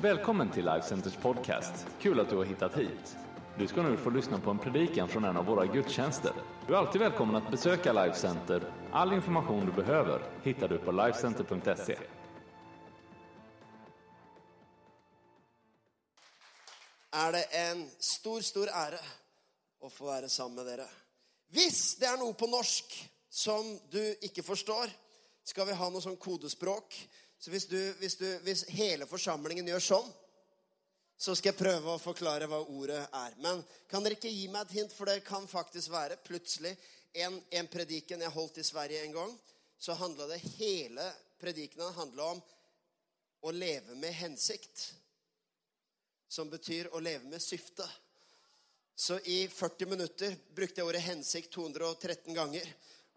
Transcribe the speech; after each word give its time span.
Välkommen 0.00 0.50
till 0.50 0.64
Lifecenters 0.64 1.16
podcast. 1.16 1.86
Kul 2.00 2.20
att 2.20 2.30
du 2.30 2.36
har 2.36 2.44
hittat 2.44 2.78
hit. 2.78 3.16
Du 3.58 3.66
ska 3.66 3.82
nu 3.82 3.96
få 3.96 4.10
lyssna 4.10 4.40
på 4.40 4.50
en 4.50 4.58
predikan 4.58 5.08
från 5.08 5.24
en 5.24 5.36
av 5.36 5.44
våra 5.44 5.66
gudstjänster. 5.66 6.32
Du 6.66 6.74
är 6.74 6.78
alltid 6.78 7.00
välkommen 7.00 7.36
att 7.36 7.50
besöka 7.50 7.92
Lifecenter. 7.92 8.72
All 8.92 9.12
information 9.12 9.66
du 9.66 9.72
behöver 9.72 10.22
hittar 10.42 10.68
du 10.68 10.78
på 10.78 10.92
lifecenter.se. 10.92 11.96
er 17.12 17.32
det 17.32 17.42
en 17.42 17.90
stor, 17.98 18.40
stor 18.40 18.68
ære 18.68 19.00
å 19.80 19.88
få 19.90 20.10
være 20.10 20.28
sammen 20.28 20.58
med 20.60 20.66
dere. 20.66 20.88
Hvis 21.48 21.96
det 21.96 22.10
er 22.10 22.18
noe 22.20 22.36
på 22.36 22.48
norsk 22.50 22.92
som 23.30 23.78
du 23.90 24.02
ikke 24.20 24.44
forstår, 24.44 24.92
skal 25.46 25.66
vi 25.66 25.78
ha 25.78 25.88
noe 25.90 26.04
sånn 26.04 26.18
kodespråk. 26.20 26.92
Så 27.38 27.52
hvis, 27.52 27.66
du, 27.70 27.78
hvis, 28.00 28.16
du, 28.16 28.26
hvis 28.46 28.64
hele 28.72 29.06
forsamlingen 29.06 29.68
gjør 29.68 29.84
sånn, 29.84 30.08
så 31.16 31.32
skal 31.36 31.52
jeg 31.52 31.60
prøve 31.60 31.94
å 31.94 32.00
forklare 32.00 32.48
hva 32.50 32.60
ordet 32.60 33.00
er. 33.00 33.36
Men 33.40 33.62
kan 33.88 34.04
dere 34.04 34.18
ikke 34.18 34.32
gi 34.32 34.48
meg 34.52 34.66
et 34.66 34.76
hint, 34.80 34.92
for 34.92 35.08
det 35.08 35.24
kan 35.24 35.46
faktisk 35.48 35.92
være 35.92 36.18
plutselig 36.24 36.74
en, 37.24 37.38
en 37.50 37.70
prediken 37.72 38.20
jeg 38.20 38.34
holdt 38.34 38.60
i 38.60 38.66
Sverige 38.66 39.04
en 39.06 39.16
gang, 39.16 39.32
så 39.78 39.96
handla 39.96 40.28
det 40.28 40.42
hele 40.56 41.06
predikenen 41.40 41.96
handla 41.96 42.32
om 42.34 42.42
å 43.46 43.52
leve 43.52 43.96
med 43.96 44.12
hensikt 44.16 44.90
som 46.28 46.50
betyr 46.50 46.90
å 46.92 47.00
leve 47.00 47.28
med 47.30 47.42
syfte. 47.42 47.86
Så 48.96 49.18
i 49.28 49.44
40 49.48 49.88
minutter 49.88 50.36
brukte 50.56 50.80
jeg 50.80 50.88
ordet 50.88 51.02
'hensikt' 51.04 51.52
213 51.52 52.34
ganger. 52.34 52.66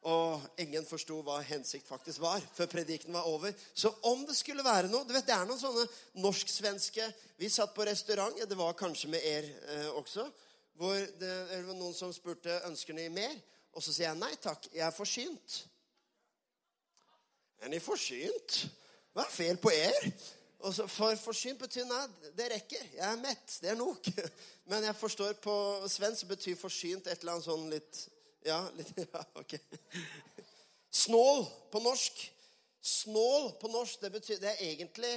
Og 0.08 0.46
ingen 0.64 0.86
forsto 0.88 1.18
hva 1.28 1.42
hensikt 1.44 1.88
faktisk 1.88 2.22
var 2.24 2.44
før 2.56 2.70
predikten 2.72 3.14
var 3.14 3.28
over. 3.28 3.52
Så 3.74 3.92
om 4.08 4.22
det 4.28 4.38
skulle 4.38 4.64
være 4.64 4.88
noe 4.88 5.04
du 5.04 5.12
vet, 5.12 5.26
Det 5.28 5.36
er 5.36 5.46
noen 5.46 5.60
sånne 5.60 5.84
norsk-svenske 6.24 7.04
Vi 7.38 7.50
satt 7.50 7.74
på 7.76 7.84
restaurant, 7.84 8.38
det 8.40 8.58
var 8.58 8.78
kanskje 8.80 9.10
med 9.10 9.24
er 9.24 9.44
eh, 9.44 9.90
også, 9.92 10.30
hvor 10.80 10.96
det, 10.96 11.34
det 11.52 11.64
var 11.68 11.76
noen 11.76 11.94
som 11.94 12.14
spurte 12.16 12.62
ønsker 12.68 12.96
ni 12.96 13.10
mer. 13.10 13.36
Og 13.76 13.84
så 13.84 13.94
sier 13.94 14.08
jeg 14.08 14.20
nei 14.20 14.36
takk, 14.40 14.70
jeg 14.72 14.86
er 14.88 14.96
forsynt. 14.96 15.64
Er 17.60 17.72
ni 17.72 17.80
forsynt? 17.84 18.60
Hva 19.14 19.26
er 19.26 19.34
feil 19.36 19.60
på 19.60 19.72
er? 19.72 20.12
Og 20.60 20.74
så 20.76 20.86
for 20.92 21.16
forsynt 21.20 21.60
betyr 21.60 21.88
nei, 21.88 22.06
det 22.36 22.50
rekker. 22.52 22.88
Jeg 22.96 23.06
er 23.08 23.20
mett. 23.20 23.58
Det 23.62 23.72
er 23.72 23.80
nok. 23.80 24.08
Men 24.72 24.84
jeg 24.88 24.96
forstår 25.00 25.36
på 25.44 25.56
svensk 25.92 26.28
betyr 26.32 26.56
forsynt 26.60 27.08
et 27.08 27.20
eller 27.20 27.38
annet 27.38 27.48
sånn 27.48 27.68
litt 27.72 28.02
Ja, 28.48 28.60
litt, 28.78 28.94
ja 29.14 29.24
ok. 29.34 29.56
Snål 30.92 31.46
på 31.72 31.80
norsk. 31.80 32.32
Snål 32.82 33.52
på 33.62 33.68
norsk, 33.68 34.00
det 34.02 34.10
betyr 34.10 34.38
Det 34.40 34.54
er 34.54 34.62
egentlig 34.72 35.12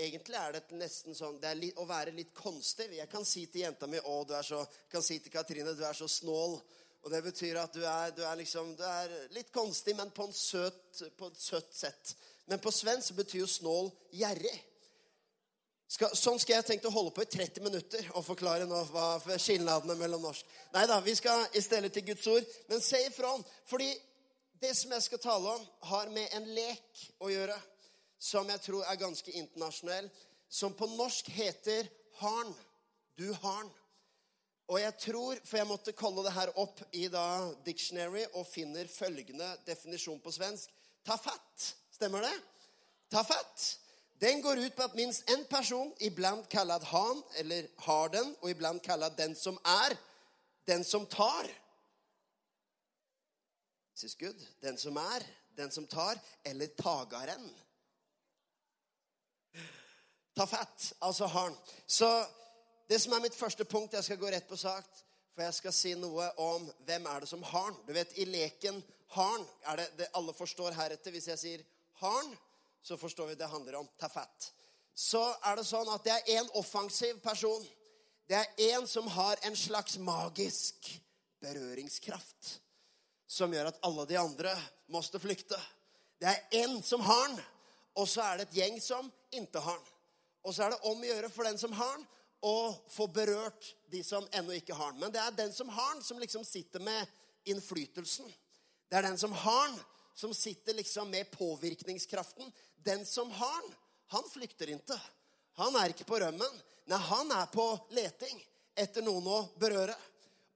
Egentlig 0.00 0.36
er 0.38 0.54
det 0.54 0.76
nesten 0.78 1.16
sånn 1.18 1.40
Det 1.42 1.48
er 1.50 1.58
litt, 1.58 1.78
å 1.82 1.84
være 1.84 2.14
litt 2.14 2.30
konstig. 2.36 2.86
Jeg 2.94 3.10
kan 3.10 3.26
si 3.26 3.42
til 3.50 3.64
jenta 3.66 3.88
mi 3.90 3.98
å, 3.98 4.20
du 4.24 4.32
er 4.38 4.46
så, 4.46 4.62
kan 4.88 5.02
si 5.04 5.18
til 5.20 5.34
Katrine 5.34 5.74
du 5.76 5.82
er 5.84 5.96
så 5.98 6.08
snål. 6.08 6.56
Og 7.00 7.12
det 7.12 7.20
betyr 7.24 7.58
at 7.60 7.74
du 7.74 7.82
er, 7.82 8.12
du 8.14 8.22
er, 8.22 8.36
liksom, 8.38 8.74
du 8.76 8.84
er 8.86 9.12
litt 9.34 9.50
konstig, 9.52 9.96
men 9.96 10.12
på, 10.14 10.28
søt, 10.36 11.00
på 11.16 11.30
et 11.30 11.40
søtt 11.40 11.72
sett. 11.74 12.14
Men 12.50 12.60
på 12.62 12.72
svensk 12.74 13.16
betyr 13.18 13.42
jo 13.42 13.48
snål 13.48 13.90
gjerrig. 14.20 14.52
Skal, 15.90 16.12
sånn 16.14 16.38
skal 16.38 16.60
jeg 16.60 16.66
tenkt 16.68 16.84
å 16.86 16.92
holde 16.94 17.10
på 17.16 17.24
i 17.24 17.30
30 17.32 17.64
minutter 17.66 18.10
og 18.14 18.22
forklare 18.22 18.66
nå 18.68 18.78
hva 18.92 19.38
skilnadene 19.42 19.96
mellom 19.98 20.22
norsk. 20.22 20.46
Nei 20.76 20.84
da, 20.86 21.00
vi 21.02 21.16
skal 21.18 21.48
i 21.58 21.62
stedet 21.64 21.90
til 21.96 22.04
Guds 22.12 22.28
ord. 22.30 22.46
Men 22.70 22.84
se 22.84 23.00
ifra. 23.08 23.32
Fordi 23.66 23.88
det 24.62 24.70
som 24.78 24.94
jeg 24.94 25.06
skal 25.08 25.22
tale 25.24 25.56
om, 25.56 25.64
har 25.90 26.12
med 26.14 26.36
en 26.38 26.46
lek 26.54 27.02
å 27.18 27.32
gjøre 27.32 27.58
som 28.22 28.46
jeg 28.52 28.62
tror 28.68 28.86
er 28.86 29.00
ganske 29.00 29.34
internasjonell. 29.34 30.06
Som 30.46 30.78
på 30.78 30.86
norsk 30.94 31.32
heter 31.34 31.90
harn. 32.20 32.54
Du 33.18 33.26
harn. 33.42 33.74
Og 34.70 34.78
jeg 34.78 34.94
tror, 35.02 35.42
for 35.42 35.58
jeg 35.58 35.70
måtte 35.72 35.98
kolle 35.98 36.22
det 36.22 36.36
her 36.36 36.54
opp 36.62 36.84
i 36.94 37.08
da 37.10 37.26
dictionary 37.66 38.22
og 38.38 38.46
finner 38.46 38.86
følgende 38.86 39.56
definisjon 39.66 40.22
på 40.22 40.38
svensk. 40.38 40.70
Ta 41.02 41.18
fatt. 41.18 41.70
Stemmer 41.90 42.22
det? 42.30 42.36
Ta 43.10 43.26
fatt. 43.26 43.72
Den 44.20 44.42
går 44.42 44.58
ut 44.58 44.76
på 44.76 44.82
at 44.82 44.94
minst 44.94 45.30
en 45.30 45.44
person, 45.48 45.92
iblant 46.00 46.48
kallad 46.48 46.84
han 46.84 47.22
eller 47.40 47.66
har 47.86 48.08
den, 48.12 48.34
og 48.40 48.50
iblant 48.50 48.82
kallad 48.82 49.16
den 49.16 49.34
som 49.36 49.56
er, 49.64 49.96
den 50.68 50.84
som 50.84 51.06
tar. 51.06 51.48
This 53.96 54.04
is 54.04 54.14
good. 54.14 54.46
Den 54.60 54.78
som 54.78 54.96
er, 54.96 55.24
den 55.56 55.70
som 55.70 55.86
tar, 55.86 56.20
eller 56.44 56.66
tagaren. 56.66 57.48
Ta 60.36 60.46
fatt, 60.46 60.92
altså 61.00 61.26
harn. 61.26 61.56
Så 61.86 62.26
det 62.88 63.00
som 63.00 63.12
er 63.12 63.24
mitt 63.24 63.34
første 63.34 63.64
punkt, 63.64 63.96
jeg 63.96 64.04
skal 64.04 64.20
gå 64.20 64.28
rett 64.30 64.48
på 64.48 64.56
sak, 64.56 64.86
for 65.34 65.46
jeg 65.46 65.54
skal 65.54 65.72
si 65.72 65.94
noe 65.96 66.28
om 66.36 66.68
hvem 66.84 67.08
er 67.08 67.24
det 67.24 67.32
som 67.32 67.42
harn. 67.42 67.76
Du 67.88 67.92
vet, 67.96 68.12
i 68.20 68.28
leken 68.28 68.84
harn 69.16 69.48
er 69.64 69.80
det, 69.80 69.90
det 69.98 70.12
alle 70.14 70.36
forstår 70.36 70.76
heretter 70.76 71.16
hvis 71.16 71.28
jeg 71.32 71.40
sier 71.40 71.66
harn 72.04 72.36
så 72.82 72.96
forstår 72.96 73.26
vi 73.26 73.34
det 73.34 73.46
handler 73.46 73.74
om 73.80 73.88
tafat. 74.00 74.52
Så 74.94 75.22
er 75.46 75.56
det 75.56 75.66
sånn 75.68 75.88
at 75.92 76.04
det 76.04 76.16
er 76.16 76.40
en 76.40 76.50
offensiv 76.60 77.20
person. 77.24 77.62
Det 78.28 78.38
er 78.38 78.74
en 78.74 78.86
som 78.88 79.06
har 79.10 79.40
en 79.46 79.56
slags 79.56 79.98
magisk 79.98 80.90
berøringskraft. 81.40 82.56
Som 83.30 83.54
gjør 83.54 83.70
at 83.70 83.80
alle 83.86 84.06
de 84.10 84.18
andre 84.20 84.52
måtte 84.92 85.20
flykte. 85.22 85.58
Det 86.20 86.28
er 86.28 86.64
en 86.64 86.82
som 86.82 87.00
har 87.00 87.28
den, 87.28 87.40
og 87.96 88.08
så 88.08 88.22
er 88.26 88.40
det 88.40 88.48
et 88.48 88.58
gjeng 88.60 88.80
som 88.82 89.08
ikke 89.32 89.62
har 89.64 89.78
den. 89.78 89.96
Og 90.44 90.54
så 90.54 90.64
er 90.64 90.74
det 90.74 90.82
om 90.88 91.00
å 91.00 91.08
gjøre 91.08 91.30
for 91.32 91.48
den 91.48 91.58
som 91.60 91.72
har 91.76 91.94
den, 91.96 92.06
å 92.40 92.72
få 92.88 93.04
berørt 93.12 93.74
de 93.92 94.00
som 94.04 94.24
ennå 94.32 94.54
ikke 94.56 94.76
har 94.76 94.94
den. 94.94 95.02
Men 95.02 95.12
det 95.12 95.20
er 95.20 95.34
den 95.36 95.52
som 95.52 95.68
har 95.68 95.94
den, 95.94 96.04
som 96.04 96.20
liksom 96.20 96.44
sitter 96.44 96.80
med 96.80 97.08
innflytelsen. 97.50 98.28
Det 98.88 98.96
er 98.98 99.08
den 99.10 99.18
som 99.20 99.32
har 99.32 99.66
den, 99.68 99.80
som 100.20 100.34
sitter 100.34 100.74
liksom 100.74 101.10
med 101.10 101.30
påvirkningskraften. 101.30 102.52
Den 102.76 103.06
som 103.06 103.30
har 103.30 103.62
den, 103.62 103.74
han 104.06 104.30
flykter 104.30 104.74
ikke. 104.74 105.00
Han 105.60 105.76
er 105.76 105.92
ikke 105.92 106.08
på 106.08 106.18
rømmen. 106.20 106.62
Nei, 106.90 106.98
han 106.98 107.32
er 107.32 107.48
på 107.52 107.66
leting 107.96 108.40
etter 108.76 109.04
noen 109.06 109.26
å 109.30 109.40
berøre. 109.60 109.96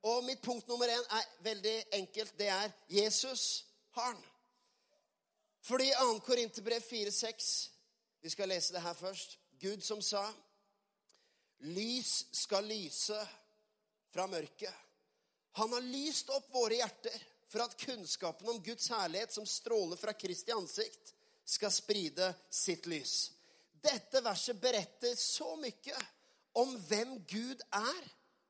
Og 0.04 0.24
mitt 0.26 0.42
punkt 0.44 0.68
nummer 0.68 0.90
én 0.90 1.04
er 1.16 1.28
veldig 1.46 1.76
enkelt. 2.00 2.34
Det 2.36 2.50
er 2.52 2.72
Jesus 2.92 3.64
har 3.96 4.12
den. 4.12 4.24
Fordi 5.64 5.88
2. 5.96 6.18
Korinterbrev 6.26 6.82
4,6 6.84 7.52
Vi 8.20 8.32
skal 8.32 8.48
lese 8.52 8.74
det 8.74 8.82
her 8.84 8.96
først. 8.98 9.38
Gud 9.60 9.84
som 9.84 10.02
sa 10.04 10.26
Lys 11.64 12.26
skal 12.36 12.66
lyse 12.68 13.16
fra 14.12 14.26
mørket. 14.28 14.72
Han 15.56 15.72
har 15.72 15.86
lyst 15.86 16.28
opp 16.34 16.50
våre 16.52 16.76
hjerter 16.82 17.16
for 17.54 17.62
at 17.62 17.76
kunnskapen 17.78 18.48
om 18.50 18.58
Guds 18.62 18.88
herlighet 18.90 19.32
som 19.32 19.46
stråler 19.46 19.96
fra 19.96 20.12
Kristi 20.12 20.50
ansikt, 20.50 21.12
skal 21.46 21.70
spride 21.70 22.32
sitt 22.50 22.88
lys. 22.90 23.30
Dette 23.84 24.18
verset 24.24 24.58
beretter 24.58 25.12
så 25.14 25.52
mye 25.60 26.00
om 26.58 26.72
hvem 26.88 27.12
Gud 27.30 27.62
er, 27.70 28.00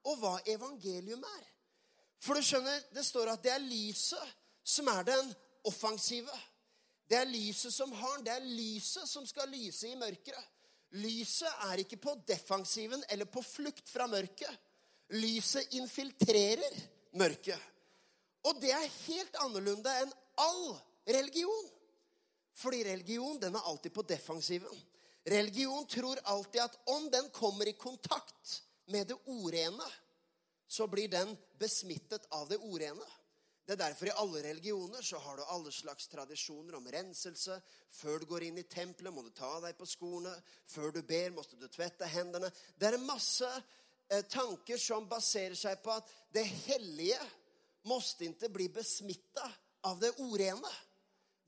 og 0.09 0.17
hva 0.21 0.39
evangelium 0.49 1.21
er. 1.25 1.45
For 2.25 2.37
du 2.37 2.45
skjønner, 2.45 2.81
det 2.97 3.05
står 3.05 3.35
at 3.35 3.45
det 3.45 3.53
er 3.53 3.67
lyset 3.67 4.33
som 4.65 4.89
er 4.93 5.05
den 5.11 5.31
offensive. 5.69 6.41
Det 7.09 7.19
er 7.21 7.29
lyset 7.29 7.77
som 7.77 7.93
har 7.93 8.17
den. 8.17 8.25
Det 8.25 8.35
er 8.39 8.49
lyset 8.49 9.09
som 9.09 9.29
skal 9.29 9.53
lyse 9.53 9.89
i 9.91 9.99
mørket. 10.01 10.41
Lyset 10.97 11.69
er 11.69 11.85
ikke 11.85 12.01
på 12.01 12.17
defensiven 12.29 13.05
eller 13.13 13.29
på 13.29 13.45
flukt 13.45 13.89
fra 13.91 14.09
mørket. 14.09 14.61
Lyset 15.13 15.77
infiltrerer 15.77 16.81
mørket. 17.21 17.74
Og 18.44 18.60
det 18.60 18.72
er 18.77 18.93
helt 19.06 19.38
annerledes 19.44 20.03
enn 20.03 20.12
all 20.43 20.75
religion. 21.09 21.71
Fordi 22.55 22.84
religion 22.87 23.41
den 23.41 23.56
er 23.56 23.66
alltid 23.66 23.94
på 23.94 24.05
defensiven. 24.06 24.82
Religion 25.25 25.87
tror 25.87 26.20
alltid 26.23 26.61
at 26.61 26.79
om 26.93 27.08
den 27.11 27.31
kommer 27.32 27.69
i 27.69 27.73
kontakt 27.73 28.61
med 28.93 29.08
det 29.08 29.17
orene, 29.25 29.87
så 30.69 30.87
blir 30.87 31.08
den 31.08 31.37
besmittet 31.58 32.26
av 32.31 32.49
det 32.49 32.58
orene. 32.58 33.06
Det 33.64 33.73
er 33.73 33.81
derfor 33.81 34.11
i 34.11 34.17
alle 34.20 34.43
religioner 34.44 35.02
så 35.02 35.19
har 35.25 35.37
du 35.37 35.43
alle 35.49 35.73
slags 35.73 36.08
tradisjoner 36.12 36.76
om 36.76 36.88
renselse. 36.93 37.56
Før 37.90 38.20
du 38.20 38.26
går 38.29 38.44
inn 38.44 38.58
i 38.61 38.67
tempelet, 38.69 39.12
må 39.14 39.23
du 39.25 39.31
ta 39.32 39.55
deg 39.64 39.79
på 39.79 39.88
skoene. 39.88 40.35
Før 40.69 40.93
du 40.93 41.00
ber, 41.02 41.32
må 41.32 41.44
du 41.49 41.64
tvette 41.73 42.08
hendene. 42.12 42.50
Det 42.76 42.90
er 42.90 43.00
masse 43.00 43.49
eh, 43.49 44.20
tanker 44.29 44.76
som 44.81 45.08
baserer 45.08 45.56
seg 45.56 45.81
på 45.81 45.94
at 45.97 46.12
det 46.37 46.44
hellige 46.44 47.23
måste 47.85 48.25
inte 48.25 48.49
bli 48.49 48.69
besmitta 48.69 49.53
av 49.81 50.01
det 50.01 50.11
orene. 50.11 50.73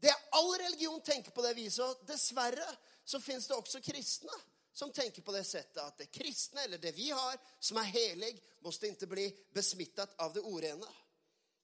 Det 0.00 0.14
all 0.30 0.52
religion 0.60 1.00
tenker 1.00 1.30
på 1.30 1.42
det 1.42 1.54
viset. 1.54 1.84
Og 1.84 2.04
dessverre 2.08 2.66
så 3.04 3.20
fins 3.20 3.48
det 3.48 3.56
også 3.56 3.80
kristne 3.80 4.36
som 4.76 4.92
tenker 4.92 5.22
på 5.22 5.32
det 5.32 5.44
settet 5.48 5.80
at 5.80 5.96
det 5.98 6.10
kristne, 6.12 6.66
eller 6.66 6.78
det 6.78 6.92
vi 6.92 7.08
har, 7.10 7.38
som 7.60 7.78
er 7.80 7.88
helig, 7.94 8.34
måtte 8.60 8.90
ikke 8.90 9.08
bli 9.08 9.30
besmittet 9.56 10.12
av 10.20 10.34
det 10.34 10.42
orene. 10.44 10.90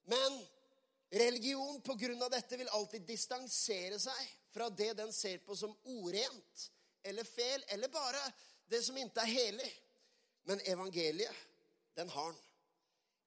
Men 0.08 0.38
religion 1.12 1.82
på 1.84 1.94
grunn 2.00 2.22
av 2.24 2.30
dette 2.32 2.56
vil 2.56 2.72
alltid 2.72 3.04
distansere 3.04 3.98
seg 4.00 4.30
fra 4.54 4.70
det 4.72 4.94
den 4.96 5.12
ser 5.12 5.42
på 5.44 5.56
som 5.56 5.74
orent 5.92 6.70
eller 7.04 7.28
fel, 7.28 7.64
eller 7.68 7.92
bare 7.92 8.22
det 8.72 8.80
som 8.86 8.96
ikke 8.96 9.20
er 9.26 9.34
helig. 9.34 9.68
Men 10.48 10.64
evangeliet, 10.64 11.44
den 11.94 12.08
har 12.08 12.30
han. 12.30 12.40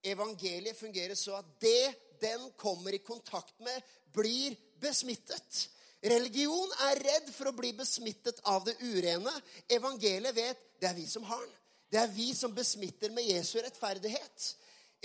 Evangeliet 0.05 0.77
fungerer 0.77 1.17
så 1.17 1.39
at 1.39 1.47
det 1.61 1.93
den 2.21 2.51
kommer 2.57 2.93
i 2.93 3.01
kontakt 3.03 3.59
med, 3.59 3.81
blir 4.13 4.55
besmittet. 4.79 5.69
Religion 6.05 6.71
er 6.87 7.01
redd 7.01 7.31
for 7.33 7.49
å 7.49 7.55
bli 7.57 7.71
besmittet 7.73 8.39
av 8.51 8.65
det 8.67 8.75
urene. 8.83 9.31
Evangeliet 9.67 10.35
vet 10.37 10.61
det 10.79 10.89
er 10.91 10.97
vi 10.97 11.07
som 11.09 11.25
har 11.25 11.41
den. 11.41 11.55
Det 11.89 12.01
er 12.01 12.11
vi 12.13 12.27
som 12.35 12.53
besmitter 12.53 13.13
med 13.13 13.25
Jesu 13.25 13.57
rettferdighet. 13.61 14.47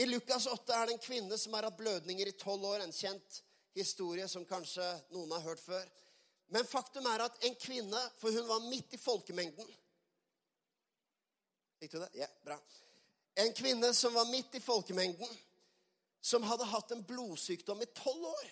I 0.00 0.06
Lukas 0.08 0.46
8 0.46 0.76
er 0.76 0.88
det 0.88 0.96
en 0.96 1.02
kvinne 1.02 1.38
som 1.38 1.54
har 1.56 1.68
hatt 1.68 1.78
blødninger 1.78 2.28
i 2.28 2.36
tolv 2.40 2.64
år. 2.70 2.84
En 2.84 2.92
kjent 2.92 3.40
historie 3.76 4.28
som 4.28 4.46
kanskje 4.48 4.86
noen 5.14 5.32
har 5.36 5.44
hørt 5.44 5.62
før. 5.62 5.84
Men 6.50 6.66
faktum 6.66 7.06
er 7.06 7.26
at 7.26 7.44
en 7.46 7.56
kvinne, 7.60 8.00
for 8.18 8.34
hun 8.34 8.48
var 8.48 8.66
midt 8.66 8.96
i 8.96 9.00
folkemengden 9.00 9.76
Fikk 11.80 11.94
du 11.94 12.02
det? 12.02 12.10
Ja, 12.18 12.26
bra. 12.44 12.58
En 13.34 13.52
kvinne 13.54 13.92
som 13.94 14.14
var 14.14 14.26
midt 14.30 14.54
i 14.54 14.60
folkemengden, 14.60 15.28
som 16.20 16.42
hadde 16.44 16.68
hatt 16.68 16.90
en 16.92 17.04
blodsykdom 17.06 17.82
i 17.82 17.92
tolv 17.96 18.26
år. 18.32 18.48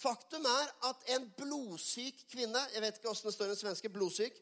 Faktum 0.00 0.46
er 0.46 0.70
at 0.88 1.08
en 1.14 1.26
blodsyk 1.36 2.22
kvinne 2.30 2.60
Jeg 2.72 2.82
vet 2.82 2.98
ikke 2.98 3.10
åssen 3.10 3.28
det 3.28 3.34
står 3.34 3.50
i 3.50 3.52
den 3.52 3.60
svenske 3.60 3.90
blodsyk. 3.92 4.36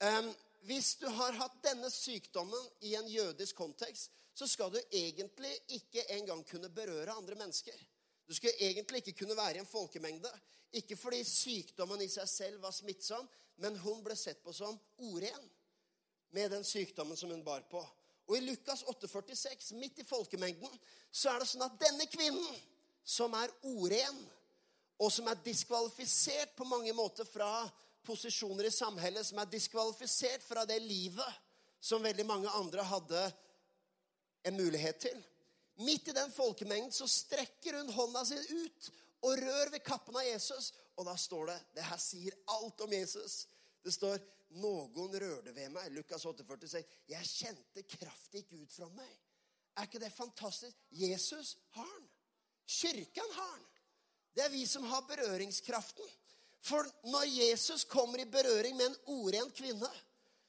Um, 0.00 0.28
hvis 0.68 0.94
du 1.00 1.08
har 1.12 1.36
hatt 1.40 1.56
denne 1.64 1.90
sykdommen 1.92 2.68
i 2.86 2.94
en 2.96 3.08
jødisk 3.08 3.56
kontekst, 3.56 4.12
så 4.34 4.46
skal 4.48 4.72
du 4.72 4.78
egentlig 4.92 5.52
ikke 5.76 6.06
engang 6.16 6.44
kunne 6.48 6.70
berøre 6.72 7.12
andre 7.12 7.36
mennesker. 7.38 7.76
Du 8.26 8.34
skulle 8.34 8.56
egentlig 8.60 9.02
ikke 9.02 9.18
kunne 9.24 9.36
være 9.36 9.58
i 9.58 9.62
en 9.62 9.68
folkemengde. 9.68 10.30
Ikke 10.72 10.96
fordi 10.96 11.20
sykdommen 11.24 12.00
i 12.02 12.08
seg 12.10 12.28
selv 12.28 12.62
var 12.62 12.72
smittsom, 12.74 13.28
men 13.62 13.76
hun 13.78 14.00
ble 14.02 14.16
sett 14.18 14.40
på 14.42 14.52
som 14.52 14.78
oren 15.06 15.50
med 16.34 16.50
den 16.50 16.64
sykdommen 16.66 17.16
som 17.16 17.30
hun 17.30 17.44
bar 17.44 17.62
på. 17.70 17.84
Og 18.28 18.38
i 18.38 18.44
Lukas 18.44 18.84
8,46, 18.88 19.74
midt 19.76 20.00
i 20.00 20.06
folkemengden, 20.08 20.70
så 21.12 21.32
er 21.32 21.42
det 21.42 21.48
sånn 21.50 21.66
at 21.66 21.76
denne 21.80 22.06
kvinnen, 22.08 22.62
som 23.04 23.34
er 23.36 23.50
oren, 23.68 24.20
og 24.96 25.10
som 25.12 25.26
er 25.28 25.42
diskvalifisert 25.44 26.54
på 26.56 26.64
mange 26.64 26.94
måter 26.96 27.26
fra 27.28 27.66
posisjoner 28.06 28.68
i 28.68 28.72
samhället, 28.72 29.26
som 29.26 29.40
er 29.42 29.50
diskvalifisert 29.52 30.44
fra 30.44 30.64
det 30.68 30.78
livet 30.80 31.40
som 31.84 32.04
veldig 32.04 32.24
mange 32.24 32.52
andre 32.56 32.84
hadde 32.88 33.22
en 34.48 34.56
mulighet 34.56 35.02
til. 35.04 35.18
Midt 35.84 36.08
i 36.08 36.16
den 36.16 36.30
folkemengden 36.32 36.92
så 36.94 37.08
strekker 37.10 37.80
hun 37.80 37.92
hånda 37.92 38.22
si 38.28 38.38
ut 38.38 38.90
og 39.24 39.40
rør 39.40 39.72
ved 39.74 39.82
kappen 39.84 40.16
av 40.16 40.26
Jesus. 40.26 40.70
Og 40.96 41.08
da 41.08 41.16
står 41.18 41.50
det 41.50 41.58
Det 41.74 41.86
her 41.88 42.00
sier 42.00 42.36
alt 42.54 42.80
om 42.84 42.92
Jesus. 42.92 43.46
Det 43.82 43.92
står 43.92 44.20
noen 44.54 45.14
rørte 45.20 45.54
ved 45.54 45.70
meg. 45.74 45.92
Lukas 45.92 46.24
48 46.24 46.68
sier, 46.68 46.84
'Jeg 47.08 47.26
kjente 47.26 47.82
kraft 47.96 48.32
gikk 48.32 48.52
ut 48.52 48.72
fra 48.72 48.88
meg'. 48.88 49.20
Er 49.76 49.88
ikke 49.88 49.98
det 49.98 50.12
fantastisk? 50.12 50.76
Jesus 50.90 51.56
har 51.70 51.98
den. 51.98 52.10
Kirken 52.66 53.32
har 53.32 53.56
den. 53.58 53.70
Det 54.34 54.44
er 54.44 54.50
vi 54.50 54.66
som 54.66 54.84
har 54.84 55.06
berøringskraften. 55.08 56.06
For 56.64 56.86
når 57.04 57.24
Jesus 57.28 57.84
kommer 57.84 58.18
i 58.18 58.24
berøring 58.24 58.76
med 58.76 58.86
en 58.86 58.96
oren 59.06 59.50
kvinne, 59.50 59.90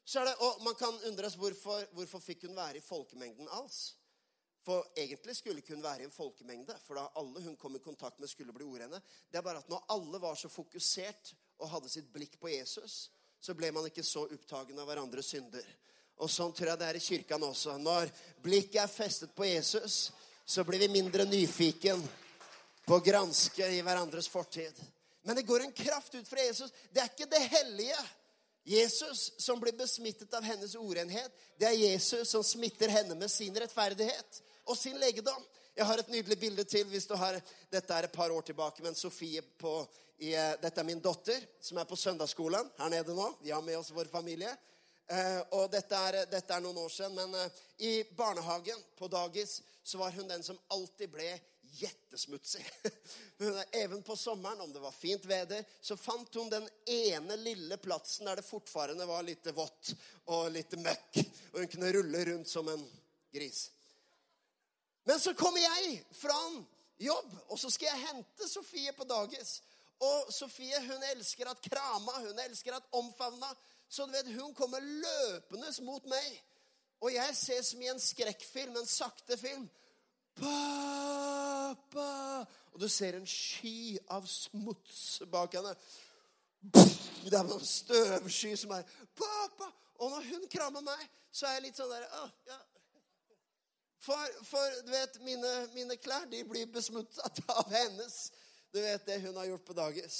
så 0.05 0.21
er 0.21 0.25
det, 0.25 0.35
og 0.39 0.63
Man 0.63 0.75
kan 0.75 0.99
undres 1.09 1.35
hvorfor, 1.35 1.85
hvorfor 1.93 2.19
fikk 2.19 2.45
hun 2.47 2.55
være 2.55 2.77
i 2.77 2.85
folkemengden 2.85 3.49
alls. 3.51 3.95
For 4.65 4.87
egentlig 4.97 5.35
skulle 5.35 5.61
hun 5.67 5.83
være 5.83 6.01
i 6.01 6.05
en 6.05 6.11
folkemengde, 6.11 6.77
for 6.85 6.97
da 6.97 7.07
alle 7.19 7.41
hun 7.43 7.57
kom 7.57 7.75
i 7.75 7.79
kontakt 7.83 8.19
med, 8.19 8.27
skulle 8.27 8.53
bli 8.53 8.65
orene. 8.65 9.01
Det 9.31 9.37
er 9.37 9.45
bare 9.45 9.61
at 9.61 9.69
når 9.69 9.85
alle 9.89 10.21
var 10.21 10.35
så 10.35 10.49
fokusert 10.49 11.35
og 11.59 11.69
hadde 11.69 11.89
sitt 11.89 12.07
blikk 12.13 12.39
på 12.41 12.49
Jesus, 12.49 13.11
så 13.45 13.53
ble 13.53 13.69
man 13.71 13.85
ikke 13.85 14.03
så 14.03 14.23
opptagen 14.25 14.79
av 14.81 14.87
hverandres 14.89 15.27
synder. 15.35 15.65
Og 16.23 16.31
sånn 16.31 16.53
tror 16.55 16.71
jeg 16.71 16.81
det 16.81 16.87
er 16.89 16.97
i 16.97 17.03
kirken 17.03 17.43
også. 17.45 17.75
Når 17.77 18.09
blikket 18.41 18.79
er 18.81 18.89
festet 18.89 19.35
på 19.35 19.45
Jesus, 19.45 20.09
så 20.45 20.63
blir 20.65 20.81
vi 20.81 20.89
mindre 20.95 21.27
nyfiken 21.29 22.01
på 22.85 22.97
å 22.97 23.03
granske 23.05 23.67
i 23.75 23.81
hverandres 23.85 24.29
fortid. 24.31 24.73
Men 25.25 25.37
det 25.37 25.45
går 25.45 25.65
en 25.65 25.75
kraft 25.75 26.15
ut 26.15 26.27
fra 26.29 26.41
Jesus. 26.41 26.73
Det 26.93 27.03
er 27.03 27.11
ikke 27.11 27.29
det 27.29 27.43
hellige 27.51 27.99
Jesus 28.65 29.27
som 29.41 29.59
blir 29.61 29.77
besmittet 29.77 30.33
av 30.33 30.45
hennes 30.45 30.73
orenhet. 30.77 31.33
Det 31.57 31.69
er 31.69 31.77
Jesus 31.77 32.29
som 32.29 32.45
smitter 32.45 32.89
henne 32.89 33.17
med 33.17 33.29
sin 33.29 33.53
rettferdighet 33.57 34.41
og 34.65 34.77
sin 34.77 34.97
legedom. 35.01 35.41
Jeg 35.75 35.85
har 35.89 35.99
et 35.99 36.11
nydelig 36.11 36.37
bilde 36.39 36.63
til. 36.63 36.87
hvis 36.87 37.07
du 37.07 37.15
har, 37.19 37.41
Dette 37.71 37.93
er 37.93 38.07
et 38.07 38.11
par 38.11 38.31
år 38.31 38.41
tilbake. 38.41 38.83
Men 38.83 38.95
Sofie 38.95 39.41
på, 39.41 39.87
i, 40.17 40.31
Dette 40.61 40.79
er 40.79 40.87
min 40.87 41.01
datter, 41.03 41.43
som 41.59 41.77
er 41.77 41.89
på 41.89 41.97
søndagsskolen 41.99 42.69
her 42.77 42.93
nede 42.93 43.15
nå. 43.15 43.33
Vi 43.41 43.51
har 43.51 43.61
med 43.61 43.77
oss 43.77 43.91
vår 43.91 44.07
familie. 44.11 44.55
Eh, 45.07 45.41
og 45.51 45.67
dette 45.69 45.97
er, 46.07 46.21
dette 46.31 46.53
er, 46.55 46.63
noen 46.63 46.79
år 46.79 46.93
siden. 46.95 47.19
Men 47.19 47.35
eh, 47.41 47.59
i 47.77 47.91
barnehagen, 48.15 48.79
på 48.95 49.11
dagis, 49.11 49.59
så 49.83 49.99
var 49.99 50.15
hun 50.15 50.31
den 50.31 50.47
som 50.47 50.57
alltid 50.71 51.11
ble 51.11 51.27
jettesmutsig. 51.75 52.63
Even 53.83 53.99
på 54.01 54.15
sommeren, 54.15 54.63
om 54.63 54.71
det 54.71 54.79
var 54.79 54.95
fint 54.95 55.27
veder, 55.27 55.67
så 55.81 55.99
fant 55.99 56.39
hun 56.39 56.49
den 56.49 56.69
ene 56.87 57.35
lille 57.35 57.77
plassen 57.83 58.31
der 58.31 58.39
det 58.39 58.47
fortfarande 58.47 59.11
var 59.11 59.27
litt 59.27 59.51
vått 59.51 59.91
og 60.31 60.53
litt 60.55 60.79
møkk. 60.79 61.25
Og 61.51 61.65
hun 61.65 61.71
kunne 61.75 61.95
rulle 61.99 62.27
rundt 62.31 62.47
som 62.47 62.71
en 62.71 62.87
gris. 63.35 63.67
Men 65.05 65.19
så 65.21 65.33
kommer 65.37 65.61
jeg 65.61 65.99
fra 66.17 66.35
en 66.47 66.61
jobb, 66.99 67.31
og 67.49 67.59
så 67.59 67.69
skal 67.69 67.91
jeg 67.91 68.07
hente 68.07 68.49
Sofie 68.49 68.93
på 68.97 69.05
dagis. 69.07 69.59
Og 70.01 70.33
Sofie 70.33 70.81
hun 70.81 71.03
elsker 71.11 71.49
at 71.49 71.61
krama, 71.61 72.19
hun 72.25 72.39
elsker 72.47 72.75
at 72.75 72.89
omfavna. 72.91 73.51
Så 73.89 74.05
du 74.05 74.11
vet, 74.11 74.33
hun 74.41 74.53
kommer 74.53 74.79
løpende 74.81 75.71
mot 75.85 76.05
meg. 76.09 76.43
Og 77.01 77.13
jeg 77.13 77.35
ser 77.37 77.61
som 77.61 77.81
i 77.81 77.89
en 77.91 78.01
skrekkfilm, 78.01 78.77
en 78.77 78.89
sakte 78.89 79.37
film. 79.37 79.69
Pappa! 80.35 82.09
Og 82.73 82.81
du 82.81 82.89
ser 82.89 83.15
en 83.15 83.27
sky 83.29 83.95
av 84.11 84.25
smuts 84.27 85.21
bak 85.31 85.53
henne. 85.55 85.75
Det 86.65 87.33
er 87.33 87.43
en 87.43 87.65
støvsky 87.65 88.55
som 88.57 88.73
er 88.75 88.87
Pappa! 89.15 89.69
Og 90.01 90.11
når 90.11 90.25
hun 90.33 90.47
krammer 90.51 90.83
meg, 90.83 91.05
så 91.31 91.47
er 91.47 91.59
jeg 91.59 91.67
litt 91.69 91.77
sånn 91.79 91.93
der 91.93 92.03
ja, 92.49 92.57
for, 93.99 94.43
for, 94.43 94.81
du 94.85 94.91
vet, 94.91 95.19
mine, 95.25 95.51
mine 95.73 95.97
klær 95.97 96.27
de 96.29 96.43
blir 96.47 96.67
besmuttet 96.71 97.39
av 97.57 97.69
hennes. 97.71 98.31
Du 98.73 98.81
vet 98.81 99.05
det 99.07 99.21
hun 99.23 99.37
har 99.37 99.45
gjort 99.45 99.65
på 99.65 99.77
dagis. 99.77 100.19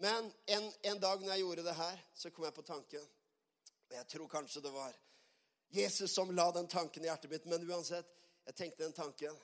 Men 0.00 0.32
en, 0.46 0.72
en 0.82 1.00
dag 1.00 1.20
når 1.20 1.34
jeg 1.34 1.44
gjorde 1.44 1.64
det 1.66 1.76
her, 1.76 2.04
så 2.14 2.30
kom 2.30 2.46
jeg 2.46 2.56
på 2.56 2.64
tanken. 2.64 3.08
Og 3.90 3.96
jeg 3.96 4.06
tror 4.14 4.30
kanskje 4.30 4.62
det 4.64 4.72
var 4.72 4.94
Jesus 5.70 6.14
som 6.14 6.30
la 6.34 6.46
den 6.54 6.68
tanken 6.70 7.04
i 7.04 7.10
hjertet 7.10 7.30
mitt. 7.30 7.48
Men 7.50 7.66
uansett, 7.68 8.08
jeg 8.46 8.56
tenkte 8.56 8.86
den 8.86 8.96
tanken 8.96 9.36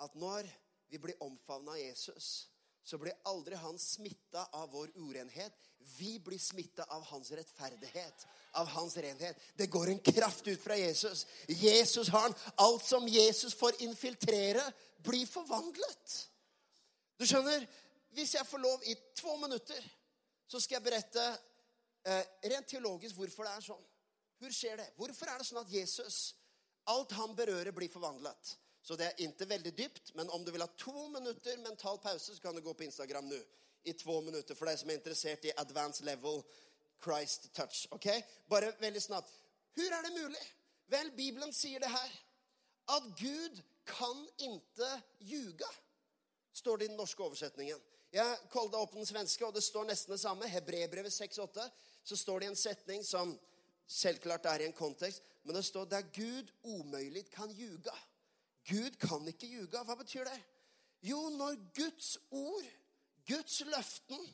at 0.00 0.14
når 0.16 0.48
vi 0.88 1.00
blir 1.02 1.20
omfavna 1.22 1.74
av 1.74 1.82
Jesus, 1.82 2.48
så 2.88 2.96
blir 2.98 3.12
aldri 3.28 3.56
han 3.60 3.76
smitta 3.78 4.46
av 4.56 4.70
vår 4.72 4.94
urenhet. 4.96 5.52
Vi 5.98 6.14
blir 6.24 6.38
smitta 6.40 6.86
av 6.96 7.02
hans 7.10 7.30
rettferdighet 7.36 8.26
av 8.50 8.66
hans 8.66 8.96
renhet. 8.96 9.36
Det 9.54 9.66
går 9.66 9.90
en 9.92 9.98
kraft 9.98 10.48
ut 10.48 10.62
fra 10.62 10.76
Jesus. 10.76 11.26
Jesus 11.46 12.08
har 12.08 12.20
han. 12.20 12.34
Alt 12.54 12.84
som 12.84 13.08
Jesus 13.08 13.54
får 13.54 13.82
infiltrere, 13.82 14.62
blir 15.04 15.26
forvandlet. 15.26 16.14
Du 17.18 17.26
skjønner, 17.26 17.66
hvis 18.16 18.34
jeg 18.34 18.46
får 18.46 18.62
lov 18.62 18.88
i 18.88 18.96
to 19.20 19.36
minutter, 19.36 19.84
så 20.48 20.60
skal 20.60 20.78
jeg 20.78 20.86
berette 20.88 21.26
eh, 22.08 22.24
rent 22.50 22.70
teologisk 22.72 23.20
hvorfor 23.20 23.44
det 23.44 23.52
er 23.52 23.66
sånn. 23.68 23.84
Hvor 24.38 24.54
skjer 24.54 24.80
det? 24.80 24.88
Hvorfor 24.96 25.28
er 25.28 25.38
det 25.38 25.46
sånn 25.50 25.60
at 25.60 25.76
Jesus, 25.76 26.18
alt 26.88 27.12
han 27.18 27.36
berører, 27.36 27.74
blir 27.76 27.92
forvandlet? 27.92 28.56
Så 28.82 28.96
det 28.96 29.06
er 29.06 29.22
ikke 29.26 29.48
veldig 29.48 29.72
dypt, 29.78 30.14
men 30.14 30.30
om 30.30 30.44
du 30.44 30.52
vil 30.54 30.62
ha 30.64 30.68
to 30.78 31.08
minutter 31.12 31.58
mental 31.64 31.98
pause, 31.98 32.34
så 32.34 32.42
kan 32.42 32.54
du 32.54 32.62
gå 32.64 32.72
på 32.72 32.86
Instagram 32.86 33.28
nå. 33.28 33.40
I 33.84 33.92
to 33.92 34.20
minutter 34.20 34.54
for 34.54 34.68
deg 34.68 34.78
som 34.80 34.90
er 34.90 34.98
interessert 34.98 35.44
i 35.44 35.54
advanced 35.56 36.06
level 36.06 36.42
Christ 37.02 37.52
touch. 37.54 37.86
ok? 37.90 38.08
Bare 38.48 38.72
veldig 38.80 39.02
snart. 39.02 39.28
Hvor 39.74 39.98
er 39.98 40.02
det 40.02 40.22
mulig? 40.22 40.46
Vel, 40.88 41.10
Bibelen 41.16 41.52
sier 41.52 41.80
det 41.80 41.90
her. 41.92 42.16
At 42.88 43.04
Gud 43.18 43.60
kan 43.86 44.24
ikke 44.38 44.88
ljuga, 45.20 45.68
står 46.52 46.76
det 46.76 46.84
i 46.84 46.88
den 46.88 46.96
norske 46.96 47.22
oversetningen. 47.22 47.80
Jeg 48.12 48.36
kolda 48.50 48.80
opp 48.80 48.94
den 48.96 49.06
svenske, 49.06 49.44
og 49.46 49.54
det 49.54 49.62
står 49.62 49.84
nesten 49.90 50.14
det 50.14 50.20
samme. 50.22 50.48
Hebrebrevet 50.48 51.12
6,8. 51.12 51.66
Så 52.04 52.16
står 52.16 52.40
det 52.40 52.46
i 52.46 52.52
en 52.54 52.56
setning 52.56 53.04
som 53.04 53.34
selvklart 53.88 54.48
er 54.48 54.64
i 54.64 54.68
en 54.68 54.76
kontekst, 54.76 55.22
men 55.44 55.56
det 55.56 55.64
står 55.64 55.88
der 55.92 56.08
Gud 56.12 56.48
omøyelig 56.64 57.26
kan 57.32 57.52
ljuga. 57.52 57.92
Gud 58.68 58.98
kan 59.00 59.28
ikke 59.28 59.48
ljuge. 59.48 59.84
Hva 59.84 59.96
betyr 59.98 60.28
det? 60.28 60.38
Jo, 61.02 61.28
når 61.30 61.56
Guds 61.76 62.16
ord, 62.30 62.64
Guds 63.28 63.60
løften, 63.66 64.26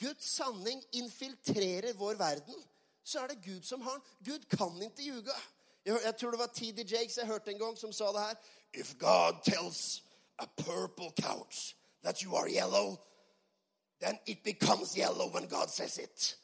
Guds 0.00 0.24
sanning 0.24 0.82
infiltrerer 0.92 1.92
vår 1.98 2.14
verden, 2.18 2.64
så 3.04 3.20
er 3.20 3.34
det 3.34 3.42
Gud 3.44 3.62
som 3.62 3.82
har 3.84 3.98
den. 3.98 4.02
Gud 4.24 4.46
kan 4.50 4.82
ikke 4.82 5.02
ljuge. 5.02 5.36
Jeg, 5.84 6.16
tror 6.16 6.30
det 6.30 6.38
var 6.38 6.46
TD 6.46 6.84
Jakes 6.92 7.18
jeg 7.18 7.26
hørte 7.26 7.50
en 7.52 7.58
gang, 7.58 7.78
som 7.78 7.92
sa 7.92 8.12
det 8.12 8.20
her. 8.20 8.36
If 8.72 8.94
God 8.98 9.42
tells 9.44 10.02
a 10.38 10.46
purple 10.46 11.12
couch 11.22 11.76
that 12.02 12.22
you 12.22 12.36
are 12.36 12.48
yellow, 12.48 12.96
then 14.00 14.18
it 14.26 14.42
becomes 14.42 14.96
yellow 14.96 15.28
when 15.28 15.48
God 15.48 15.68
says 15.68 15.98
it. 15.98 16.38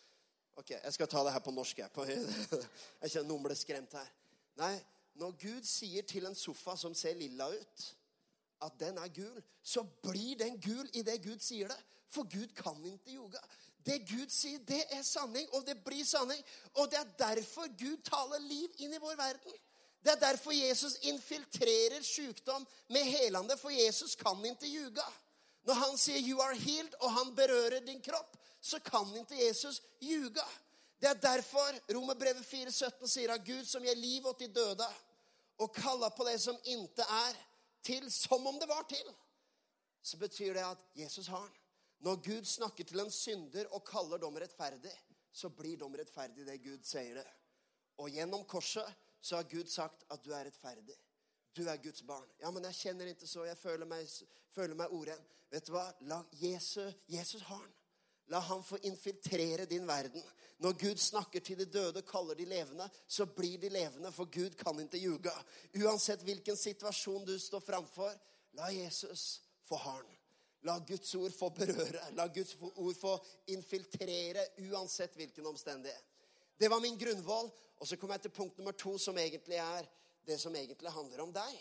Ok, 0.57 0.71
jeg 0.71 0.93
skal 0.93 1.09
ta 1.09 1.25
det 1.25 1.33
her 1.33 1.39
på 1.39 1.51
norsk. 1.51 1.79
Jeg, 1.79 1.89
jeg 3.03 3.11
kjenner 3.11 3.29
noen 3.29 3.43
ble 3.43 3.57
skremt 3.57 3.97
her. 3.97 4.11
Nei, 4.61 4.75
når 5.15 5.37
Gud 5.41 5.65
sier 5.67 6.03
til 6.03 6.27
en 6.27 6.35
sofa 6.35 6.77
som 6.77 6.95
ser 6.95 7.19
lilla 7.19 7.49
ut, 7.51 7.87
at 8.63 8.77
den 8.81 8.99
er 8.99 9.09
gul, 9.09 9.43
så 9.63 9.83
blir 10.03 10.37
den 10.39 10.61
gul 10.61 10.89
i 10.93 11.03
det 11.03 11.23
Gud 11.25 11.41
sier 11.41 11.69
det. 11.69 11.81
For 12.11 12.27
Gud 12.29 12.53
kan 12.57 12.79
ikke 12.85 13.15
ljuge. 13.15 13.41
Det 13.87 14.01
Gud 14.09 14.29
sier, 14.29 14.59
det 14.69 14.83
er 14.93 15.03
sanning, 15.07 15.47
og 15.57 15.65
det 15.67 15.79
blir 15.85 16.05
sanning. 16.05 16.41
Og 16.75 16.91
det 16.91 16.99
er 16.99 17.13
derfor 17.19 17.71
Gud 17.79 18.03
taler 18.05 18.43
liv 18.45 18.83
inn 18.85 18.95
i 18.95 19.01
vår 19.01 19.17
verden. 19.17 19.57
Det 20.01 20.13
er 20.13 20.21
derfor 20.21 20.53
Jesus 20.57 20.97
infiltrerer 21.09 22.03
sykdom 22.03 22.67
med 22.89 23.05
helande, 23.05 23.57
for 23.61 23.71
Jesus 23.71 24.15
kan 24.17 24.45
ikke 24.45 24.69
ljuge. 24.69 25.05
Når 25.69 25.75
han 25.75 25.99
sier 25.99 26.21
'you 26.21 26.41
are 26.41 26.57
healed', 26.57 26.97
og 27.01 27.13
han 27.13 27.35
berører 27.37 27.81
din 27.81 28.03
kropp, 28.03 28.37
så 28.61 28.79
kan 28.79 29.17
ikke 29.17 29.47
Jesus 29.47 29.83
ljuge. 30.01 30.45
Det 31.01 31.09
er 31.09 31.21
derfor 31.21 31.79
Romerbrevet 31.95 32.45
4,17 32.45 33.07
sier 33.09 33.33
at 33.33 33.45
Gud 33.47 33.65
som 33.65 33.85
gir 33.85 33.97
liv 33.97 34.27
åt 34.29 34.43
de 34.43 34.51
døde, 34.53 34.89
og 35.61 35.75
kaller 35.77 36.13
på 36.17 36.25
det 36.29 36.37
som 36.41 36.57
ikke 36.65 37.05
er, 37.05 37.39
til 37.85 38.11
som 38.13 38.47
om 38.47 38.59
det 38.61 38.69
var 38.69 38.85
til, 38.89 39.07
så 40.03 40.17
betyr 40.21 40.55
det 40.57 40.65
at 40.65 40.85
Jesus 40.97 41.27
har 41.33 41.47
den. 41.47 41.57
Når 42.01 42.17
Gud 42.25 42.45
snakker 42.45 42.85
til 42.85 43.01
en 43.01 43.11
synder 43.13 43.69
og 43.77 43.85
kaller 43.85 44.21
dem 44.21 44.37
rettferdig, 44.37 44.93
så 45.33 45.49
blir 45.49 45.77
de 45.77 45.89
rettferdige 46.01 46.47
det 46.47 46.63
Gud 46.65 46.85
sier 46.85 47.21
det. 47.21 47.27
Og 48.01 48.09
gjennom 48.11 48.45
korset 48.49 48.89
så 49.21 49.37
har 49.37 49.49
Gud 49.49 49.69
sagt 49.69 50.05
at 50.11 50.25
du 50.25 50.33
er 50.33 50.45
rettferdig. 50.49 50.97
Du 51.57 51.67
er 51.69 51.77
Guds 51.77 52.03
barn. 52.03 52.29
Ja, 52.41 52.51
men 52.51 52.65
jeg 52.65 52.75
kjenner 52.75 53.11
ikke 53.11 53.27
så. 53.27 53.45
Jeg 53.45 53.59
føler 53.59 53.87
meg, 53.87 54.09
føler 54.55 54.75
meg 54.79 54.93
oren. 54.97 55.21
Vet 55.51 55.67
du 55.67 55.75
hva? 55.75 55.91
La 56.09 56.23
Jesus, 56.41 56.95
Jesus 57.09 57.43
har 57.43 57.65
den. 57.65 57.80
La 58.31 58.39
han 58.47 58.63
få 58.63 58.79
infiltrere 58.87 59.67
din 59.67 59.87
verden. 59.87 60.23
Når 60.61 60.73
Gud 60.79 61.01
snakker 61.01 61.41
til 61.41 61.59
de 61.59 61.65
døde, 61.65 62.03
kaller 62.07 62.37
de 62.39 62.45
levende, 62.45 62.87
så 63.09 63.27
blir 63.27 63.59
de 63.59 63.69
levende, 63.69 64.13
for 64.13 64.29
Gud 64.31 64.55
kan 64.61 64.79
ikke 64.81 65.01
ljuge. 65.01 65.33
Uansett 65.81 66.23
hvilken 66.23 66.57
situasjon 66.57 67.25
du 67.27 67.39
står 67.41 67.65
framfor, 67.65 68.13
la 68.59 68.69
Jesus 68.75 69.41
få 69.67 69.81
harn. 69.81 70.07
La 70.63 70.77
Guds 70.79 71.15
ord 71.15 71.33
få 71.33 71.49
berøre. 71.57 72.05
La 72.15 72.27
Guds 72.29 72.57
ord 72.61 72.95
få 73.01 73.17
infiltrere 73.49 74.45
uansett 74.69 75.17
hvilken 75.17 75.47
omstendighet. 75.47 76.05
Det 76.61 76.69
var 76.69 76.81
min 76.81 76.99
grunnvoll. 76.99 77.51
Og 77.81 77.89
så 77.89 77.97
kommer 77.97 78.15
jeg 78.19 78.27
til 78.27 78.37
punkt 78.37 78.59
nummer 78.59 78.73
to, 78.77 78.99
som 78.99 79.19
egentlig 79.19 79.57
er 79.57 79.87
det 80.27 80.37
som 80.41 80.55
egentlig 80.55 80.91
handler 80.93 81.23
om 81.25 81.33
deg. 81.33 81.55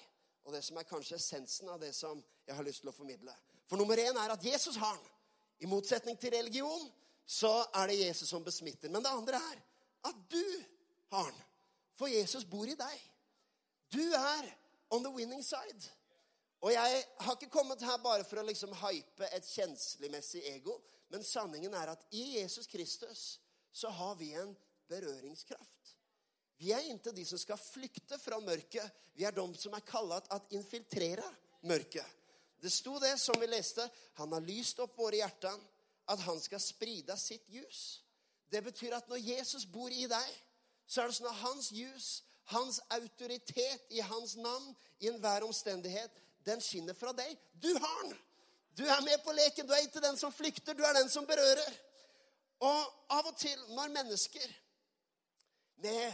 Og 0.43 0.53
det 0.53 0.59
som 0.65 0.77
er 0.77 0.87
kanskje 0.89 1.15
essensen 1.15 1.69
av 1.71 1.79
det 1.79 1.93
som 1.95 2.19
jeg 2.47 2.57
har 2.57 2.67
lyst 2.67 2.83
til 2.83 2.91
å 2.91 2.95
formidle. 2.95 3.31
For 3.69 3.79
nummer 3.79 3.95
én 3.95 4.19
er 4.19 4.33
at 4.33 4.43
Jesus 4.43 4.75
har 4.81 4.97
den. 4.97 5.15
I 5.59 5.67
motsetning 5.67 6.17
til 6.19 6.33
religion 6.33 6.87
så 7.29 7.51
er 7.75 7.91
det 7.91 7.99
Jesus 7.99 8.29
som 8.31 8.43
besmitter. 8.43 8.89
Men 8.89 9.03
det 9.03 9.11
andre 9.11 9.39
er 9.39 9.61
at 10.09 10.21
du 10.31 10.43
har 11.11 11.29
den. 11.31 11.45
For 11.99 12.07
Jesus 12.07 12.45
bor 12.47 12.67
i 12.67 12.77
deg. 12.79 13.01
Du 13.91 14.03
er 14.15 14.47
on 14.89 15.03
the 15.03 15.11
winning 15.11 15.43
side. 15.43 15.91
Og 16.63 16.73
jeg 16.73 17.03
har 17.19 17.35
ikke 17.35 17.51
kommet 17.51 17.83
her 17.83 17.99
bare 18.03 18.25
for 18.27 18.41
å 18.41 18.47
liksom 18.47 18.71
hype 18.81 19.27
et 19.35 19.47
kjenslemessig 19.47 20.43
ego. 20.51 20.79
Men 21.11 21.23
sanningen 21.25 21.73
er 21.75 21.93
at 21.93 22.03
i 22.15 22.39
Jesus 22.39 22.67
Kristus 22.67 23.39
så 23.71 23.91
har 23.93 24.15
vi 24.19 24.33
en 24.37 24.51
berøringskraft. 24.89 25.95
Vi 26.59 26.73
er 26.75 26.89
ikke 26.91 27.13
de 27.15 27.23
som 27.27 27.39
skal 27.39 27.59
flykte 27.61 28.19
fra 28.19 28.39
mørket. 28.43 28.83
Vi 29.15 29.23
er 29.27 29.35
de 29.35 29.45
som 29.59 29.75
er 29.75 29.85
kallet 29.87 30.27
at 30.35 30.55
infiltrere 30.55 31.27
mørket. 31.67 32.18
Det 32.59 32.71
sto 32.73 32.97
det, 32.99 33.15
som 33.19 33.39
vi 33.39 33.47
leste, 33.47 33.85
han 34.19 34.33
har 34.35 34.43
lyst 34.43 34.79
opp 34.83 34.97
våre 34.99 35.21
hjerter, 35.21 35.55
at 36.09 36.21
han 36.25 36.39
skal 36.41 36.61
spride 36.61 37.15
sitt 37.17 37.47
ljus. 37.49 38.01
Det 38.49 38.61
betyr 38.65 38.95
at 38.97 39.09
når 39.09 39.21
Jesus 39.23 39.65
bor 39.69 39.91
i 39.93 40.07
deg, 40.09 40.31
så 40.89 41.03
er 41.03 41.11
det 41.11 41.19
sånn 41.19 41.29
at 41.29 41.43
hans 41.43 41.69
ljus, 41.71 42.07
hans 42.49 42.79
autoritet 42.95 43.93
i 43.93 44.01
hans 44.01 44.35
navn, 44.41 44.73
i 44.99 45.11
enhver 45.11 45.45
omstendighet, 45.45 46.15
den 46.45 46.61
skinner 46.65 46.97
fra 46.97 47.13
deg. 47.13 47.37
Du 47.53 47.69
har 47.75 48.01
den! 48.03 48.17
Du 48.79 48.85
er 48.87 49.01
med 49.03 49.19
på 49.23 49.33
leken. 49.35 49.67
Du 49.67 49.73
er 49.75 49.83
ikke 49.83 49.99
den 49.99 50.17
som 50.17 50.31
flykter, 50.31 50.73
du 50.73 50.85
er 50.87 50.95
den 50.95 51.09
som 51.11 51.25
berører. 51.27 51.77
Og 52.63 53.11
av 53.11 53.27
og 53.27 53.35
til, 53.37 53.59
når 53.75 53.91
mennesker 53.91 54.45
med 55.83 56.13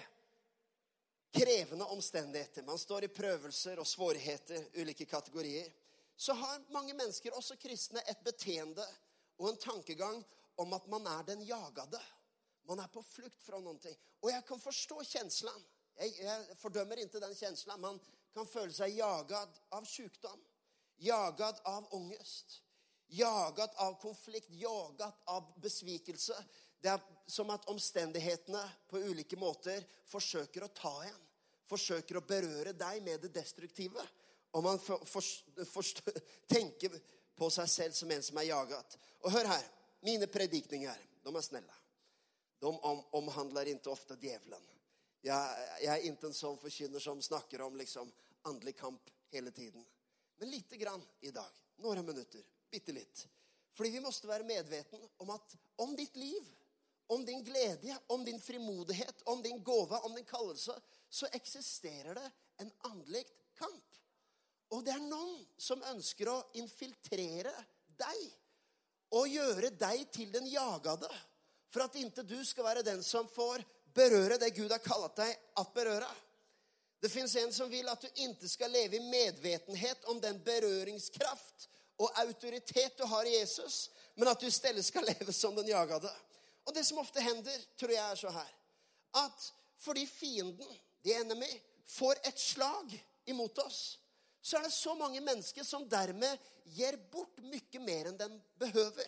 krevende 1.35 1.85
omstendigheter. 1.93 2.63
Man 2.65 2.79
står 2.79 3.05
i 3.05 3.11
prøvelser 3.13 3.79
og 3.81 3.87
svårigheter, 3.87 4.63
ulike 4.81 5.05
kategorier. 5.05 5.69
Så 6.15 6.33
har 6.33 6.63
mange 6.71 6.93
mennesker, 6.93 7.35
også 7.35 7.57
kristne, 7.59 8.01
et 8.07 8.23
beteende 8.23 8.85
og 9.37 9.49
en 9.49 9.59
tankegang 9.59 10.21
om 10.55 10.73
at 10.73 10.87
man 10.87 11.07
er 11.07 11.23
den 11.27 11.41
jagede. 11.43 12.01
Man 12.65 12.79
er 12.79 12.89
på 12.91 13.03
flukt 13.03 13.41
fra 13.43 13.59
noen 13.61 13.79
ting. 13.79 13.95
Og 14.23 14.31
jeg 14.31 14.45
kan 14.47 14.61
forstå 14.61 15.03
kjenslen. 15.03 15.65
Jeg, 15.99 16.15
jeg 16.23 16.57
fordømmer 16.59 17.03
ikke 17.03 17.21
den 17.21 17.35
kjenslen. 17.37 17.81
Man 17.81 17.99
kan 18.33 18.47
føle 18.49 18.73
seg 18.73 18.95
jaget 18.97 19.59
av 19.75 19.87
sykdom. 19.89 20.39
Jaget 21.03 21.59
av 21.67 21.87
angst. 21.93 22.61
Jaget 23.13 23.75
av 23.83 23.99
konflikt. 24.01 24.49
Jaget 24.49 25.27
av 25.29 25.51
besvikelse. 25.61 26.39
Det 26.81 26.93
er 26.95 27.03
som 27.27 27.49
at 27.53 27.67
omstendighetene 27.71 28.61
på 28.89 29.03
ulike 29.03 29.37
måter 29.39 29.85
forsøker 30.09 30.65
å 30.65 30.73
ta 30.73 30.95
en. 31.05 31.21
Forsøker 31.65 32.19
å 32.19 32.25
berøre 32.25 32.75
deg 32.77 33.01
med 33.03 33.23
det 33.25 33.33
destruktive. 33.35 34.03
Og 34.55 34.63
man 34.63 34.79
for, 34.79 35.03
for, 35.05 35.25
for, 35.67 36.11
tenker 36.47 36.93
på 37.35 37.49
seg 37.51 37.69
selv 37.69 37.97
som 37.97 38.11
en 38.11 38.23
som 38.23 38.39
er 38.39 38.49
jaget. 38.49 38.97
Og 39.25 39.33
hør 39.35 39.49
her. 39.51 39.65
Mine 40.05 40.29
predikninger, 40.31 41.01
de 41.25 41.33
er 41.35 41.43
snille. 41.43 41.75
De 42.61 42.69
om, 42.71 43.01
omhandler 43.19 43.73
ikke 43.73 43.91
ofte 43.91 44.17
djevelen. 44.21 44.63
Jeg, 45.25 45.69
jeg 45.81 45.91
er 45.91 46.07
ikke 46.07 46.29
en 46.29 46.37
sånn 46.37 46.59
forkynner 46.61 47.03
som 47.03 47.23
snakker 47.25 47.63
om 47.65 47.75
liksom, 47.79 48.11
åndelig 48.45 48.75
kamp 48.79 49.09
hele 49.33 49.51
tiden. 49.51 49.83
Men 50.39 50.53
lite 50.53 50.77
grann 50.79 51.03
i 51.25 51.33
dag. 51.35 51.63
Noen 51.83 52.05
minutter. 52.05 52.45
Bitte 52.71 52.93
litt. 52.95 53.25
Fordi 53.75 53.91
vi 53.97 54.03
måtte 54.03 54.29
være 54.29 54.47
medveten 54.47 55.01
om 55.23 55.33
at 55.35 55.57
om 55.83 55.97
ditt 55.97 56.15
liv 56.15 56.53
om 57.07 57.25
din 57.25 57.43
glede, 57.43 57.97
om 58.07 58.25
din 58.25 58.39
frimodighet, 58.41 59.21
om 59.25 59.41
din 59.41 59.63
gåve, 59.63 59.97
om 59.97 60.15
din 60.15 60.25
kallelse, 60.25 60.73
så 61.09 61.27
eksisterer 61.31 62.15
det 62.15 62.31
en 62.57 62.71
åndelig 62.83 63.25
kamp. 63.57 63.94
Og 64.75 64.83
det 64.83 64.91
er 64.95 65.03
noen 65.07 65.39
som 65.57 65.83
ønsker 65.93 66.29
å 66.31 66.41
infiltrere 66.59 67.53
deg 67.95 68.25
og 69.15 69.29
gjøre 69.31 69.71
deg 69.79 70.03
til 70.11 70.33
den 70.33 70.49
jagede. 70.51 71.09
For 71.71 71.85
at 71.85 71.95
ikke 71.99 72.25
du 72.27 72.37
skal 72.47 72.67
være 72.67 72.83
den 72.83 73.01
som 73.03 73.27
får 73.31 73.63
berøre 73.95 74.39
det 74.41 74.51
Gud 74.55 74.71
har 74.71 74.83
kalt 74.83 75.15
deg 75.21 75.31
at 75.31 75.73
berøre. 75.75 76.09
Det 76.99 77.11
fins 77.11 77.35
en 77.39 77.53
som 77.53 77.69
vil 77.71 77.87
at 77.91 78.01
du 78.01 78.21
ikke 78.25 78.49
skal 78.49 78.71
leve 78.73 78.97
i 78.97 79.07
medvetenhet 79.07 80.07
om 80.11 80.19
den 80.23 80.39
berøringskraft 80.43 81.67
og 82.01 82.11
autoritet 82.19 82.97
du 82.97 83.05
har 83.07 83.27
i 83.27 83.37
Jesus, 83.37 83.89
men 84.15 84.27
at 84.31 84.39
du 84.39 84.47
i 84.47 84.53
stedet 84.53 84.83
skal 84.83 85.05
leve 85.07 85.33
som 85.35 85.55
den 85.55 85.69
jagede. 85.69 86.11
Og 86.65 86.73
det 86.75 86.83
som 86.87 86.99
ofte 86.99 87.23
hender, 87.23 87.59
tror 87.77 87.93
jeg 87.93 88.01
er 88.03 88.19
så 88.19 88.31
her 88.33 88.51
At 89.21 89.51
fordi 89.77 90.05
fienden, 90.07 90.67
the 91.03 91.13
enemy, 91.13 91.51
får 91.85 92.19
et 92.25 92.39
slag 92.39 92.95
imot 93.25 93.59
oss, 93.59 93.99
så 94.45 94.59
er 94.59 94.67
det 94.67 94.73
så 94.75 94.93
mange 94.93 95.21
mennesker 95.25 95.65
som 95.65 95.87
dermed 95.89 96.41
gir 96.77 96.97
bort 97.11 97.39
mye 97.41 97.79
mer 97.81 98.11
enn 98.11 98.19
den 98.19 98.35
behøver. 98.61 99.07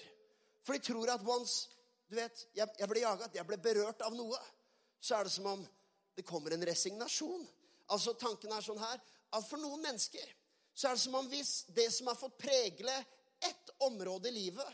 For 0.65 0.74
de 0.74 0.82
tror 0.82 1.12
at 1.13 1.25
once 1.25 1.67
du 2.08 2.15
vet, 2.15 2.46
jeg, 2.56 2.65
jeg 2.79 2.88
ble 2.89 3.03
jaget, 3.03 3.36
jeg 3.36 3.46
ble 3.46 3.58
berørt 3.60 4.01
av 4.08 4.15
noe, 4.15 4.39
så 5.03 5.17
er 5.17 5.27
det 5.27 5.34
som 5.36 5.50
om 5.51 5.63
det 6.15 6.25
kommer 6.25 6.56
en 6.56 6.65
resignasjon. 6.65 7.44
Altså 7.94 8.15
Tanken 8.17 8.53
er 8.56 8.63
sånn 8.63 8.79
her 8.82 8.98
at 8.98 9.46
for 9.46 9.62
noen 9.62 9.84
mennesker 9.84 10.25
så 10.77 10.89
er 10.89 10.98
det 10.98 11.03
som 11.03 11.17
om 11.20 11.29
hvis 11.29 11.51
det 11.75 11.89
som 11.94 12.10
har 12.10 12.17
fått 12.17 12.38
pregle 12.39 12.96
ett 13.44 13.74
område 13.86 14.32
i 14.32 14.36
livet, 14.39 14.70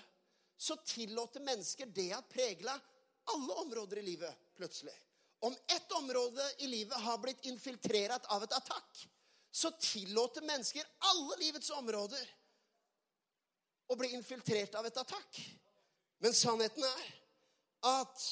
så 0.56 0.78
tillater 0.88 1.44
mennesker 1.44 1.90
det 1.92 2.12
at 2.16 2.30
pregle 2.32 2.76
alle 3.34 3.58
områder 3.66 4.00
i 4.00 4.06
livet 4.14 4.52
plutselig. 4.56 4.96
Om 5.44 5.56
ett 5.76 5.92
område 6.00 6.46
i 6.64 6.70
livet 6.72 7.04
har 7.04 7.20
blitt 7.20 7.44
infiltrert 7.52 8.30
av 8.32 8.46
et 8.46 8.56
attakk, 8.56 9.04
så 9.54 9.70
tillater 9.78 10.42
mennesker 10.42 10.88
alle 11.12 11.38
livets 11.38 11.70
områder 11.70 12.30
å 13.88 13.98
bli 14.00 14.10
infiltrert 14.18 14.74
av 14.80 14.88
et 14.90 14.98
attakk. 14.98 15.38
Men 16.24 16.34
sannheten 16.34 16.86
er 16.88 17.12
at 17.94 18.32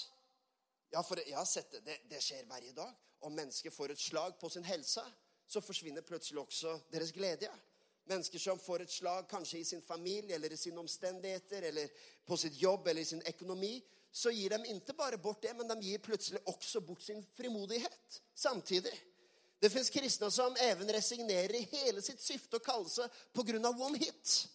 Ja, 0.92 1.00
for 1.08 1.22
jeg 1.24 1.38
har 1.38 1.46
sett 1.48 1.72
det. 1.72 1.80
det. 1.86 1.98
Det 2.10 2.18
skjer 2.20 2.44
hver 2.50 2.66
dag. 2.76 2.96
Om 3.24 3.32
mennesker 3.32 3.72
får 3.72 3.94
et 3.94 4.00
slag 4.00 4.34
på 4.40 4.50
sin 4.50 4.66
helse, 4.68 5.04
så 5.48 5.62
forsvinner 5.64 6.04
plutselig 6.04 6.42
også 6.42 6.74
deres 6.92 7.14
glede. 7.16 7.48
Mennesker 8.10 8.40
som 8.40 8.60
får 8.60 8.82
et 8.84 8.92
slag 8.92 9.30
kanskje 9.30 9.60
i 9.60 9.64
sin 9.64 9.82
familie 9.82 10.36
eller 10.36 10.52
i 10.52 10.58
sine 10.58 10.82
omstendigheter 10.82 11.64
eller 11.70 11.88
på 12.28 12.36
sitt 12.38 12.58
jobb 12.60 12.88
eller 12.88 13.02
i 13.02 13.08
sin 13.08 13.24
økonomi, 13.28 13.78
så 14.12 14.34
gir 14.36 14.52
de 14.52 14.74
ikke 14.74 14.98
bare 14.98 15.18
bort 15.18 15.42
det, 15.44 15.54
men 15.56 15.70
de 15.70 15.80
gir 15.86 16.04
plutselig 16.04 16.42
også 16.46 16.82
bort 16.82 17.04
sin 17.04 17.24
frimodighet 17.38 18.22
samtidig. 18.36 18.98
Det 19.62 19.70
fins 19.70 19.90
kristne 19.94 20.32
som 20.34 20.56
even 20.58 20.90
resignerer 20.90 21.54
i 21.56 21.68
hele 21.70 22.02
sitt 22.02 22.22
syfte 22.22 22.58
og 22.58 22.66
kallelse 22.66 23.06
pga. 23.34 23.70
one 23.70 23.98
hit. 24.02 24.48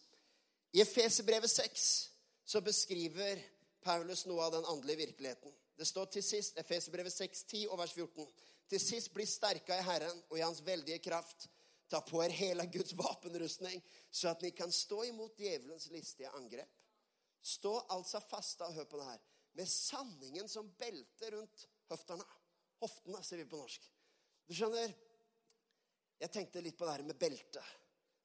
I 0.73 0.81
Efeserbrevet 0.83 1.51
6 1.51 2.11
så 2.45 2.61
beskriver 2.61 3.39
Paulus 3.83 4.25
noe 4.27 4.43
av 4.43 4.53
den 4.53 4.65
åndelige 4.67 5.07
virkeligheten. 5.07 5.53
Det 5.79 5.87
står 5.87 6.07
til 6.11 6.25
sist, 6.27 6.59
Efeserbrevet 6.59 7.13
6, 7.13 7.45
10 7.45 7.69
og 7.69 7.79
vers 7.79 7.93
14. 7.93 8.27
Til 8.69 8.83
sist 8.83 9.13
bli 9.15 9.27
sterka 9.31 9.79
i 9.79 9.85
Herren 9.87 10.23
og 10.31 10.39
i 10.39 10.43
Hans 10.43 10.65
veldige 10.67 10.99
kraft. 10.99 11.47
Ta 11.87 12.01
på 12.03 12.19
er 12.25 12.35
hele 12.35 12.67
Guds 12.67 12.97
vapenrustning, 12.99 13.83
så 14.11 14.33
at 14.33 14.43
ni 14.43 14.51
kan 14.51 14.73
stå 14.73 15.05
imot 15.07 15.39
djevelens 15.39 15.87
listige 15.95 16.33
angrep. 16.35 16.73
Stå 17.43 17.77
altså 17.95 18.19
fasta, 18.27 18.73
hør 18.75 18.89
på 18.91 18.99
det 18.99 19.07
her, 19.07 19.23
med 19.55 19.71
sanningen 19.71 20.49
som 20.51 20.73
belte 20.81 21.31
rundt 21.37 21.69
høftene. 21.93 22.27
Hoftene, 22.83 23.23
sier 23.23 23.45
vi 23.45 23.51
på 23.53 23.61
norsk. 23.61 23.87
Du 24.47 24.55
skjønner, 24.55 24.93
jeg 26.23 26.33
tenkte 26.33 26.63
litt 26.63 26.79
på 26.79 26.87
det 26.87 26.95
her 26.95 27.05
med 27.07 27.19
belte. 27.19 27.63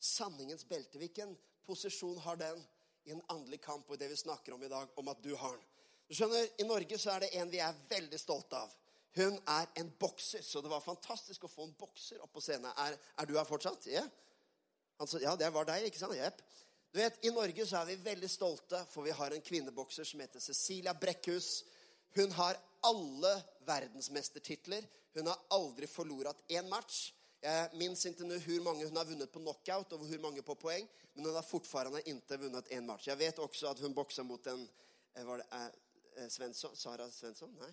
Sanningens 0.01 0.68
belte. 0.70 1.00
Hvilken 1.01 1.34
posisjon 1.66 2.20
har 2.25 2.38
den 2.40 2.62
i 3.10 3.16
en 3.16 3.24
åndelig 3.34 3.62
kamp 3.63 3.90
og 3.90 3.98
i 3.98 4.01
det 4.04 4.12
vi 4.12 4.20
snakker 4.22 4.54
om 4.56 4.63
i 4.63 4.70
dag, 4.72 4.92
om 5.01 5.10
at 5.12 5.24
du 5.24 5.34
har 5.36 5.58
den? 5.58 5.68
Du 6.12 6.16
skjønner, 6.18 6.48
I 6.60 6.68
Norge 6.68 6.98
så 7.00 7.16
er 7.16 7.25
det 7.25 7.34
en 7.40 7.51
vi 7.51 7.62
er 7.63 7.84
veldig 7.90 8.20
stolte 8.20 8.60
av. 8.60 8.72
Hun 9.16 9.38
er 9.50 9.68
en 9.80 9.90
bokser, 10.00 10.44
så 10.44 10.62
det 10.63 10.72
var 10.72 10.84
fantastisk 10.84 11.46
å 11.48 11.51
få 11.51 11.66
en 11.68 11.75
bokser 11.80 12.22
opp 12.24 12.32
på 12.36 12.44
scenen. 12.44 12.70
Er, 12.80 12.96
er 13.20 13.28
du 13.28 13.34
her 13.36 13.48
fortsatt? 13.48 13.88
Ja? 13.92 14.04
Altså, 15.01 15.20
ja, 15.24 15.34
det 15.40 15.50
var 15.51 15.68
deg, 15.68 15.88
ikke 15.88 16.00
sant? 16.00 16.16
Jepp. 16.16 16.40
Du 16.92 17.00
vet, 17.00 17.18
I 17.24 17.32
Norge 17.34 17.66
så 17.68 17.82
er 17.82 17.90
vi 17.90 17.98
veldig 18.04 18.30
stolte, 18.30 18.84
for 18.92 19.08
vi 19.08 19.16
har 19.16 19.34
en 19.34 19.44
kvinnebokser 19.44 20.08
som 20.08 20.22
heter 20.24 20.44
Cecilia 20.44 20.94
Brekkhus. 20.94 21.63
Hun 22.15 22.32
har 22.32 22.58
alle 22.82 23.34
verdensmestertitler. 23.65 24.88
Hun 25.13 25.27
har 25.27 25.39
aldri 25.50 25.88
forlorat 25.88 26.44
én 26.48 26.68
match. 26.70 27.12
Jeg 27.41 27.70
minns 27.74 28.06
ikke 28.06 28.25
nå 28.27 28.38
hvor 28.44 28.65
mange 28.68 28.86
hun 28.86 28.98
har 29.00 29.08
vunnet 29.10 29.32
på 29.34 29.41
knockout 29.41 29.94
og 29.96 30.03
hvor 30.06 30.20
mange 30.22 30.44
på 30.46 30.56
poeng, 30.62 30.89
men 31.13 31.25
hun 31.25 31.36
har 31.36 31.46
fortfarande 31.46 32.03
ikke 32.06 32.38
vunnet 32.38 32.70
én 32.70 32.86
match. 32.86 33.08
Jeg 33.10 33.18
vet 33.18 33.39
også 33.41 33.72
at 33.72 33.80
hun 33.82 33.96
boksa 33.98 34.24
mot 34.24 34.48
en 34.48 34.68
eh, 35.15 35.25
var 35.25 35.41
det, 35.41 35.48
eh, 35.58 36.27
Svensson? 36.30 36.75
Sara 36.75 37.10
Svensson? 37.12 37.56
Nei? 37.60 37.72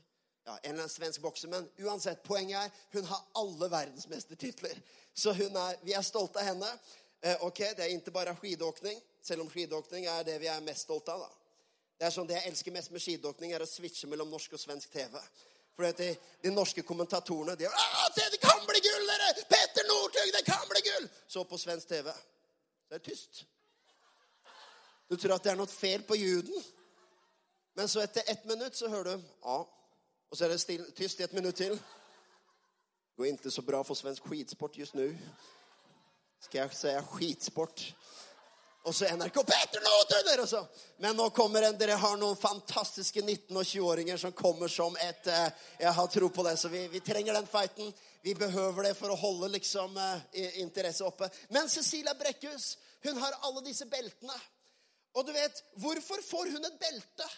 Ja, 0.48 0.54
en 0.56 0.70
eller 0.70 0.86
annen 0.86 0.88
svensk 0.88 1.20
bokser. 1.20 1.48
Men 1.52 1.68
uansett, 1.84 2.22
poenget 2.24 2.62
er 2.62 2.70
hun 2.96 3.04
har 3.04 3.26
alle 3.36 3.68
verdensmestertitler. 3.70 4.80
Så 5.14 5.34
er, 5.36 5.84
vi 5.84 5.92
er 5.92 6.06
stolte 6.06 6.40
av 6.40 6.48
henne. 6.48 6.70
Eh, 7.20 7.44
ok, 7.44 7.58
Det 7.76 7.84
er 7.84 7.92
ikke 7.92 8.14
bare 8.14 8.36
skidåkning, 8.38 9.02
selv 9.22 9.44
om 9.44 9.50
skidåkning 9.50 10.06
er 10.06 10.24
det 10.24 10.38
vi 10.40 10.48
er 10.48 10.64
mest 10.64 10.86
stolte 10.86 11.12
av. 11.12 11.26
da. 11.26 11.37
Det 11.98 12.06
er 12.06 12.14
sånn, 12.14 12.26
Det 12.30 12.38
jeg 12.38 12.52
elsker 12.52 12.74
mest 12.74 12.92
med 12.94 13.02
skidåkning, 13.02 13.52
er 13.52 13.64
å 13.64 13.66
switche 13.66 14.06
mellom 14.10 14.30
norsk 14.30 14.54
og 14.54 14.62
svensk 14.62 14.90
TV. 14.94 15.18
For 15.74 15.86
de, 15.98 16.08
de, 16.42 16.50
norske 16.50 16.82
kommentatorene 16.82 17.56
de 17.58 17.66
er, 17.66 18.30
Det 18.30 18.40
kan 18.42 18.64
bli 18.66 18.80
gull, 18.82 19.06
dere! 19.06 19.46
Petter 19.50 19.86
Northug, 19.86 20.32
det 20.34 20.44
kan 20.46 20.66
bli 20.70 20.82
gull! 20.86 21.08
Så 21.26 21.44
på 21.44 21.58
svensk 21.58 21.88
TV. 21.88 22.10
Det 22.88 23.00
er 23.00 23.04
tyst. 23.10 23.44
Du 25.10 25.16
tror 25.16 25.34
at 25.34 25.44
det 25.44 25.52
er 25.52 25.58
noe 25.58 25.70
feil 25.70 26.02
på 26.06 26.18
juden. 26.18 26.64
Men 27.78 27.88
så 27.88 28.02
etter 28.02 28.26
ett 28.26 28.44
minutt 28.44 28.76
så 28.76 28.90
hører 28.90 29.16
du 29.16 29.28
ja. 29.42 29.58
Og 30.28 30.36
så 30.36 30.44
er 30.44 30.52
det 30.52 30.60
still, 30.60 30.82
tyst 30.92 31.20
i 31.20 31.24
et 31.24 31.32
minutt 31.32 31.56
til. 31.56 31.78
Det 31.78 33.16
går 33.16 33.30
ikke 33.32 33.50
så 33.50 33.62
bra 33.62 33.82
for 33.82 33.98
svensk 33.98 34.26
skidsport 34.26 34.76
just 34.78 34.94
nå. 34.98 35.08
Skal 36.42 36.60
jeg 36.60 36.74
si 36.76 36.94
skidsport? 37.14 37.86
Og 38.88 38.94
så 38.94 39.04
NRK 39.04 39.34
Petter 39.44 39.82
Northug! 39.84 40.28
Altså. 40.40 40.66
Men 40.96 41.16
nå 41.16 41.26
kommer 41.36 41.66
en, 41.66 41.76
dere 41.76 41.98
har 42.00 42.16
noen 42.16 42.36
fantastiske 42.40 43.20
19- 43.20 43.58
og 43.60 43.66
20-åringer 43.66 44.20
som 44.22 44.32
kommer 44.32 44.70
som 44.72 44.96
et 45.04 45.28
eh, 45.28 45.48
Jeg 45.82 45.92
har 45.98 46.06
tro 46.12 46.30
på 46.32 46.44
det, 46.46 46.54
så 46.56 46.70
vi, 46.72 46.86
vi, 46.88 47.02
trenger 47.04 47.36
den 47.36 47.50
fighten. 47.50 47.90
Vi 48.24 48.32
behøver 48.34 48.88
det 48.88 48.94
for 48.96 49.12
å 49.12 49.18
holde 49.20 49.50
liksom 49.58 49.98
eh, 50.00 50.62
interesse 50.62 51.04
oppe. 51.04 51.28
Men 51.52 51.68
Cecilia 51.68 52.14
Brekkhus, 52.16 52.78
hun 53.04 53.20
har 53.20 53.36
alle 53.44 53.66
disse 53.66 53.84
beltene. 53.92 54.38
Og 55.20 55.28
du 55.28 55.34
vet, 55.36 55.60
hvorfor 55.82 56.24
får 56.24 56.54
hun 56.56 56.64
et 56.70 56.80
belte? 56.80 57.28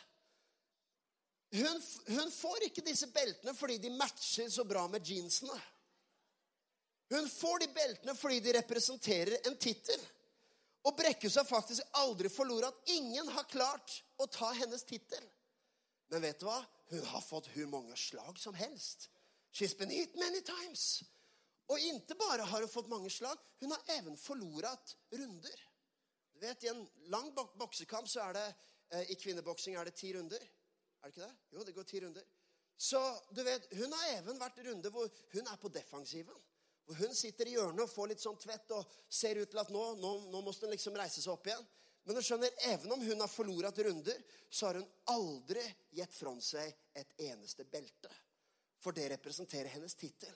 Hun, 1.58 1.82
hun, 2.14 2.30
får 2.30 2.68
ikke 2.68 2.86
disse 2.86 3.10
beltene 3.10 3.56
fordi 3.58 3.80
de 3.82 3.90
matcher 3.98 4.46
så 4.54 4.62
bra 4.64 4.86
med 4.92 5.02
jeansene. 5.02 5.58
Hun 7.10 7.26
får 7.26 7.64
de 7.64 7.70
beltene 7.74 8.14
fordi 8.14 8.38
de 8.46 8.58
representerer 8.60 9.50
en 9.50 9.58
tittel. 9.58 9.98
Og 10.88 10.96
Brekkhus 10.96 11.36
har 11.36 11.44
faktisk 11.44 11.82
aldri 12.00 12.30
forlorat. 12.32 12.76
Ingen 12.94 13.28
har 13.28 13.48
klart 13.50 13.98
å 14.16 14.26
ta 14.26 14.52
hennes 14.56 14.84
tittel. 14.88 15.24
Men 16.10 16.24
vet 16.24 16.40
du 16.40 16.46
hva? 16.48 16.58
Hun 16.90 17.04
har 17.12 17.22
fått 17.22 17.50
hvor 17.54 17.68
mange 17.70 17.96
slag 18.00 18.38
som 18.40 18.56
helst. 18.56 19.10
She's 19.52 19.76
been 19.76 19.90
hit 19.90 20.16
many 20.18 20.40
times. 20.46 21.02
Og 21.70 21.78
ikke 21.78 22.16
bare 22.18 22.46
har 22.48 22.64
hun 22.64 22.70
fått 22.70 22.90
mange 22.90 23.10
slag, 23.14 23.38
hun 23.62 23.70
har 23.70 23.92
even 23.98 24.16
forlorat 24.18 24.96
runder. 25.14 25.66
Du 26.34 26.40
vet, 26.42 26.64
I 26.64 26.72
en 26.72 26.82
lang 27.12 27.30
boksekamp 27.34 28.08
så 28.08 28.24
er 28.24 28.38
det, 28.38 28.46
eh, 28.90 29.10
i 29.12 29.14
kvinneboksing 29.14 29.76
er 29.76 29.84
det 29.84 29.94
ti 29.94 30.12
runder. 30.16 30.40
Er 30.40 31.10
det 31.10 31.14
ikke 31.14 31.26
det? 31.26 31.36
Jo, 31.52 31.64
det 31.64 31.74
går 31.74 31.86
ti 31.86 32.00
runder. 32.00 32.24
Så 32.76 33.00
du 33.30 33.42
vet, 33.44 33.68
hun 33.76 33.92
har 33.92 34.16
even 34.16 34.40
vært 34.40 34.58
runder 34.64 34.90
hvor 34.90 35.10
hun 35.32 35.46
er 35.46 35.56
på 35.60 35.68
defensiven. 35.68 36.36
Hvor 36.86 36.98
hun 37.02 37.14
sitter 37.14 37.48
i 37.48 37.54
hjørnet 37.54 37.84
og 37.84 37.92
får 37.92 38.12
litt 38.12 38.22
sånn 38.22 38.38
tvett 38.40 38.72
og 38.76 38.96
ser 39.08 39.38
ut 39.40 39.50
til 39.50 39.60
at 39.62 39.70
nå, 39.74 39.84
nå, 40.00 40.14
nå 40.32 40.42
må 40.42 40.54
hun 40.54 40.72
liksom 40.72 40.96
reise 40.98 41.22
seg 41.22 41.32
opp 41.34 41.46
igjen. 41.50 41.66
Men 42.08 42.16
du 42.16 42.22
skjønner, 42.24 42.52
even 42.72 42.92
om 42.94 43.02
hun 43.04 43.20
har 43.20 43.30
forlorat 43.30 43.78
runder, 43.84 44.16
så 44.50 44.70
har 44.70 44.80
hun 44.80 44.88
aldri 45.12 45.62
gitt 45.94 46.14
fra 46.16 46.32
seg 46.42 46.72
et 46.96 47.26
eneste 47.28 47.66
belte. 47.70 48.10
For 48.80 48.96
det 48.96 49.10
representerer 49.12 49.68
hennes 49.74 49.94
tittel. 49.94 50.32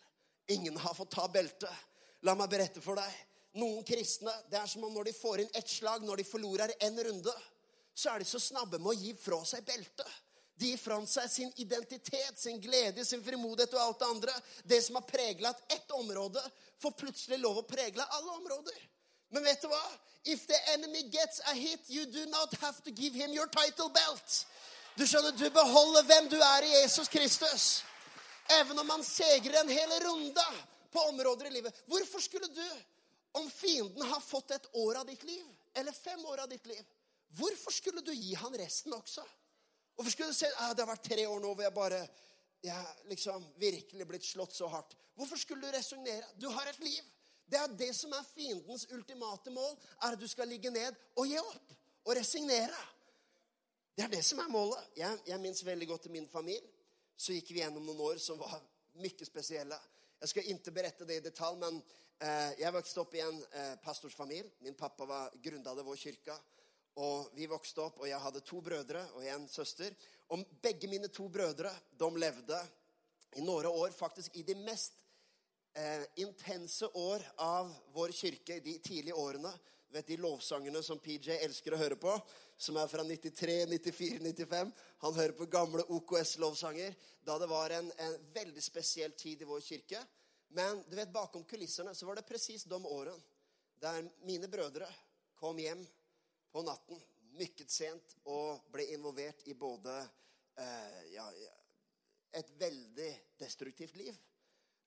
Ingen 0.52 0.76
har 0.76 0.94
fått 0.94 1.14
ta 1.16 1.24
beltet. 1.32 1.72
La 2.28 2.36
meg 2.36 2.52
berette 2.52 2.82
for 2.84 3.00
deg. 3.00 3.16
Noen 3.60 3.84
kristne 3.86 4.32
det 4.50 4.58
er 4.58 4.68
som 4.68 4.84
om 4.84 4.92
når 4.92 5.08
de 5.08 5.16
får 5.16 5.44
inn 5.44 5.56
ett 5.56 5.70
slag, 5.70 6.04
når 6.04 6.20
de 6.20 6.28
forlorer 6.28 6.74
en 6.84 7.00
runde, 7.08 7.34
så 7.94 8.10
er 8.12 8.20
de 8.20 8.28
så 8.28 8.40
snabbe 8.42 8.80
med 8.82 8.90
å 8.90 8.98
gi 8.98 9.14
fra 9.18 9.38
seg 9.46 9.64
beltet. 9.66 10.10
De 10.56 10.70
gir 10.70 10.78
fra 10.78 11.00
seg 11.06 11.30
sin 11.30 11.52
identitet, 11.56 12.38
sin 12.38 12.60
glede, 12.62 13.04
sin 13.04 13.24
frimodighet 13.24 13.74
og 13.74 13.80
alt 13.82 13.98
det 13.98 14.10
andre. 14.16 14.34
Det 14.62 14.80
som 14.84 14.98
har 15.00 15.06
pregla 15.08 15.54
ett 15.68 15.90
område, 15.90 16.42
får 16.78 16.90
plutselig 17.00 17.38
lov 17.42 17.58
å 17.58 17.66
pregle 17.66 18.04
alle 18.04 18.36
områder. 18.38 18.76
Men 19.34 19.44
vet 19.44 19.62
du 19.62 19.68
hva? 19.68 19.82
If 20.24 20.46
the 20.46 20.58
enemy 20.72 21.02
gets 21.10 21.40
a 21.50 21.54
hit, 21.54 21.80
you 21.88 22.06
do 22.06 22.26
not 22.30 22.54
have 22.60 22.82
to 22.84 22.90
give 22.90 23.14
him 23.14 23.32
your 23.32 23.46
title 23.46 23.90
belt. 23.90 24.46
Du 24.94 25.02
skjønner, 25.06 25.34
du 25.34 25.48
beholder 25.50 26.06
hvem 26.06 26.30
du 26.30 26.38
er 26.38 26.64
i 26.64 26.72
Jesus 26.78 27.10
Kristus. 27.10 27.82
Even 28.60 28.78
om 28.78 28.86
man 28.86 29.02
segrer 29.04 29.58
en 29.60 29.72
hel 29.72 29.94
runde 30.04 30.44
på 30.94 31.02
områder 31.10 31.50
i 31.50 31.54
livet. 31.56 31.82
Hvorfor 31.90 32.22
skulle 32.22 32.46
du, 32.46 32.66
om 33.32 33.50
fienden 33.50 34.06
har 34.06 34.22
fått 34.22 34.54
et 34.54 34.68
år 34.72 35.00
av 35.02 35.08
ditt 35.10 35.24
liv, 35.26 35.44
eller 35.74 35.92
fem 35.92 36.22
år 36.30 36.44
av 36.44 36.48
ditt 36.48 36.66
liv, 36.70 36.84
hvorfor 37.34 37.74
skulle 37.74 38.04
du 38.06 38.12
gi 38.14 38.36
han 38.38 38.54
resten 38.54 38.94
også? 38.94 39.24
Hvorfor 39.94 40.10
skulle 40.10 40.32
du 40.32 40.36
si 40.36 40.50
ah, 40.58 40.72
det 40.74 40.82
har 40.82 40.90
vært 40.90 41.06
tre 41.06 41.26
år 41.26 41.40
nå 41.42 41.52
hvor 41.54 41.62
jeg 41.62 41.74
bare 41.74 42.00
jeg 42.64 43.08
liksom 43.10 43.44
virkelig 43.60 44.06
blitt 44.08 44.26
slått 44.26 44.56
så 44.56 44.68
hardt? 44.72 44.96
Hvorfor 45.14 45.38
skulle 45.38 45.62
du 45.62 45.76
resonnere? 45.76 46.26
Du 46.40 46.48
har 46.50 46.66
et 46.70 46.80
liv. 46.82 47.02
Det 47.46 47.60
er 47.60 47.76
det 47.78 47.90
som 47.94 48.12
er 48.16 48.26
fiendens 48.34 48.86
ultimate 48.92 49.52
mål, 49.52 49.76
er 50.02 50.14
at 50.16 50.20
du 50.20 50.26
skal 50.28 50.48
ligge 50.48 50.72
ned 50.72 50.96
og 51.14 51.28
gi 51.28 51.38
opp. 51.38 51.74
Og 52.04 52.16
resignere. 52.16 52.80
Det 53.96 54.04
er 54.04 54.10
det 54.12 54.24
som 54.26 54.40
er 54.42 54.48
målet. 54.50 54.88
Jeg, 54.96 55.18
jeg 55.26 55.40
minnes 55.40 55.66
veldig 55.66 55.88
godt 55.88 56.02
til 56.08 56.12
min 56.16 56.28
familie. 56.28 56.72
Så 57.16 57.36
gikk 57.36 57.52
vi 57.54 57.60
gjennom 57.62 57.84
noen 57.86 58.00
år 58.08 58.18
som 58.18 58.40
var 58.40 58.58
mye 59.00 59.28
spesielle. 59.28 59.78
Jeg 60.20 60.32
skal 60.32 60.50
ikke 60.50 60.74
berette 60.74 61.06
det 61.06 61.20
i 61.20 61.24
detalj, 61.24 61.60
men 61.60 61.78
eh, 62.18 62.50
jeg 62.58 62.74
vokste 62.74 63.02
opp 63.04 63.14
i 63.14 63.22
en 63.22 63.38
eh, 63.52 63.74
pastorsfamilie. 63.84 64.50
Min 64.66 64.76
pappa 64.78 65.06
var 65.06 65.34
grunnledet 65.44 65.86
vår 65.86 66.00
kirke. 66.00 66.36
Og 66.94 67.30
vi 67.34 67.48
vokste 67.50 67.82
opp, 67.82 67.98
og 68.02 68.08
jeg 68.08 68.22
hadde 68.22 68.42
to 68.46 68.60
brødre 68.62 69.02
og 69.16 69.24
en 69.26 69.48
søster. 69.50 69.94
Og 70.30 70.44
begge 70.62 70.88
mine 70.90 71.10
to 71.10 71.26
brødre 71.28 71.72
de 71.98 72.10
levde 72.22 72.60
i 73.34 73.42
noen 73.42 73.66
år, 73.66 73.90
faktisk 73.90 74.36
i 74.38 74.44
de 74.46 74.54
mest 74.62 75.02
eh, 75.74 76.04
intense 76.22 76.86
år 76.94 77.24
av 77.42 77.72
vår 77.94 78.14
kirke, 78.14 78.60
de 78.62 78.78
tidlige 78.78 79.14
årene. 79.18 79.50
Vet 79.94 80.06
De 80.06 80.16
lovsangene 80.18 80.82
som 80.82 80.98
PJ 80.98 81.36
elsker 81.36 81.74
å 81.74 81.78
høre 81.78 81.96
på, 81.98 82.14
som 82.58 82.78
er 82.78 82.88
fra 82.90 83.04
93, 83.06 83.60
94, 83.70 84.18
95 84.22 84.72
Han 85.04 85.14
hører 85.14 85.34
på 85.38 85.46
gamle 85.50 85.84
OKS-lovsanger 85.86 86.96
da 87.22 87.36
det 87.38 87.46
var 87.50 87.70
en, 87.70 87.92
en, 88.02 88.16
veldig 88.34 88.62
spesiell 88.62 89.14
tid 89.18 89.42
i 89.42 89.48
vår 89.48 89.62
kirke. 89.62 90.00
Men 90.54 90.82
du 90.88 90.96
vet, 90.98 91.12
bakom 91.14 91.44
kulissene 91.46 91.94
så 91.94 92.06
var 92.06 92.18
det 92.18 92.26
presis 92.26 92.66
de 92.66 92.78
årene 92.78 93.18
der 93.82 94.06
mine 94.24 94.48
brødre 94.48 94.86
kom 95.36 95.58
hjem 95.60 95.82
på 96.54 96.62
natten, 96.62 97.00
mykket 97.34 97.70
sent, 97.70 98.14
og 98.30 98.62
ble 98.70 98.86
involvert 98.94 99.42
i 99.50 99.56
både 99.58 99.94
eh, 100.62 101.00
ja, 101.16 101.24
et 102.38 102.52
veldig 102.60 103.10
destruktivt 103.40 103.96
liv 103.98 104.14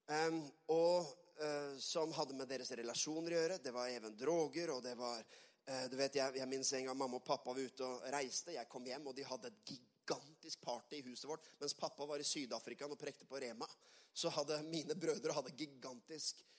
um, 0.08 0.40
og 0.72 1.10
uh, 1.42 1.76
som 1.84 2.14
hadde 2.16 2.38
med 2.40 2.48
deres 2.48 2.72
relasjoner 2.80 3.36
å 3.36 3.42
gjøre. 3.42 3.60
Det 3.64 3.76
var 3.76 3.92
even 3.92 4.16
droger, 4.20 4.72
og 4.72 4.82
det 4.86 4.96
var 5.00 5.20
uh, 5.20 5.86
du 5.92 5.98
vet, 6.00 6.16
Jeg, 6.16 6.40
jeg 6.40 6.50
minnes 6.52 6.74
en 6.80 6.90
gang 6.90 7.00
mamma 7.00 7.20
og 7.20 7.28
pappa 7.28 7.52
var 7.52 7.60
ute 7.60 7.88
og 7.88 8.08
reiste. 8.16 8.56
Jeg 8.56 8.72
kom 8.72 8.88
hjem, 8.88 9.12
og 9.12 9.18
de 9.18 9.28
hadde 9.28 9.52
et 9.52 9.74
gigantisk 9.74 10.64
party 10.64 11.02
i 11.02 11.08
huset 11.10 11.28
vårt. 11.28 11.52
Mens 11.60 11.76
pappa 11.76 12.08
var 12.08 12.24
i 12.24 12.28
Syd-Afrika 12.28 12.88
og 12.88 13.00
prekte 13.00 13.28
på 13.28 13.44
Rema, 13.44 13.68
så 14.16 14.32
hadde 14.40 14.64
mine 14.72 14.96
brødre 14.96 15.36
hadde 15.36 15.56
gigantisk 15.60 16.40
party 16.40 16.54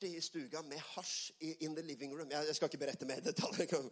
i 0.00 0.20
stuga 0.20 0.62
med 0.62 0.78
hasj 0.78 1.32
in 1.40 1.74
the 1.74 1.82
living 1.82 2.16
room. 2.16 2.30
Jeg, 2.30 2.54
skal 2.54 2.70
ikke 2.70 2.80
berette 2.84 3.06
mer 3.06 3.20
detaljer. 3.20 3.90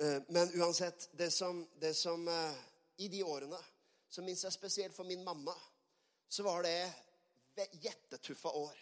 Eh, 0.00 0.22
men 0.28 0.50
uansett, 0.60 1.08
det 1.12 1.30
som, 1.30 1.66
det 1.80 1.94
som, 1.94 2.28
eh, 2.28 2.54
I 2.96 3.08
de 3.08 3.22
årene 3.24 3.58
så 4.08 4.22
minnes 4.22 4.44
jeg 4.44 4.52
spesielt 4.52 4.96
for 4.96 5.04
min 5.04 5.24
mamma, 5.24 5.54
så 6.28 6.42
var 6.42 6.62
det 6.62 6.92
gjettetuffa 7.82 8.48
år. 8.48 8.78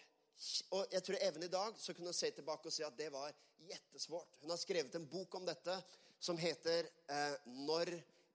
Og 0.71 0.93
jeg 0.93 1.03
tror 1.03 1.17
even 1.21 1.43
i 1.43 1.51
dag 1.51 1.77
så 1.77 1.93
kunne 1.93 2.13
hun 2.13 2.17
se 2.17 2.31
tilbake 2.31 2.69
og 2.69 2.73
si 2.73 2.85
at 2.85 2.97
det 2.97 3.09
var 3.13 3.33
jettesvårt. 3.67 4.39
Hun 4.41 4.53
har 4.53 4.61
skrevet 4.61 4.95
en 4.95 5.07
bok 5.09 5.35
om 5.35 5.45
dette 5.45 5.75
som 6.19 6.37
heter 6.37 6.87
eh, 7.07 7.35
'Når 7.45 7.93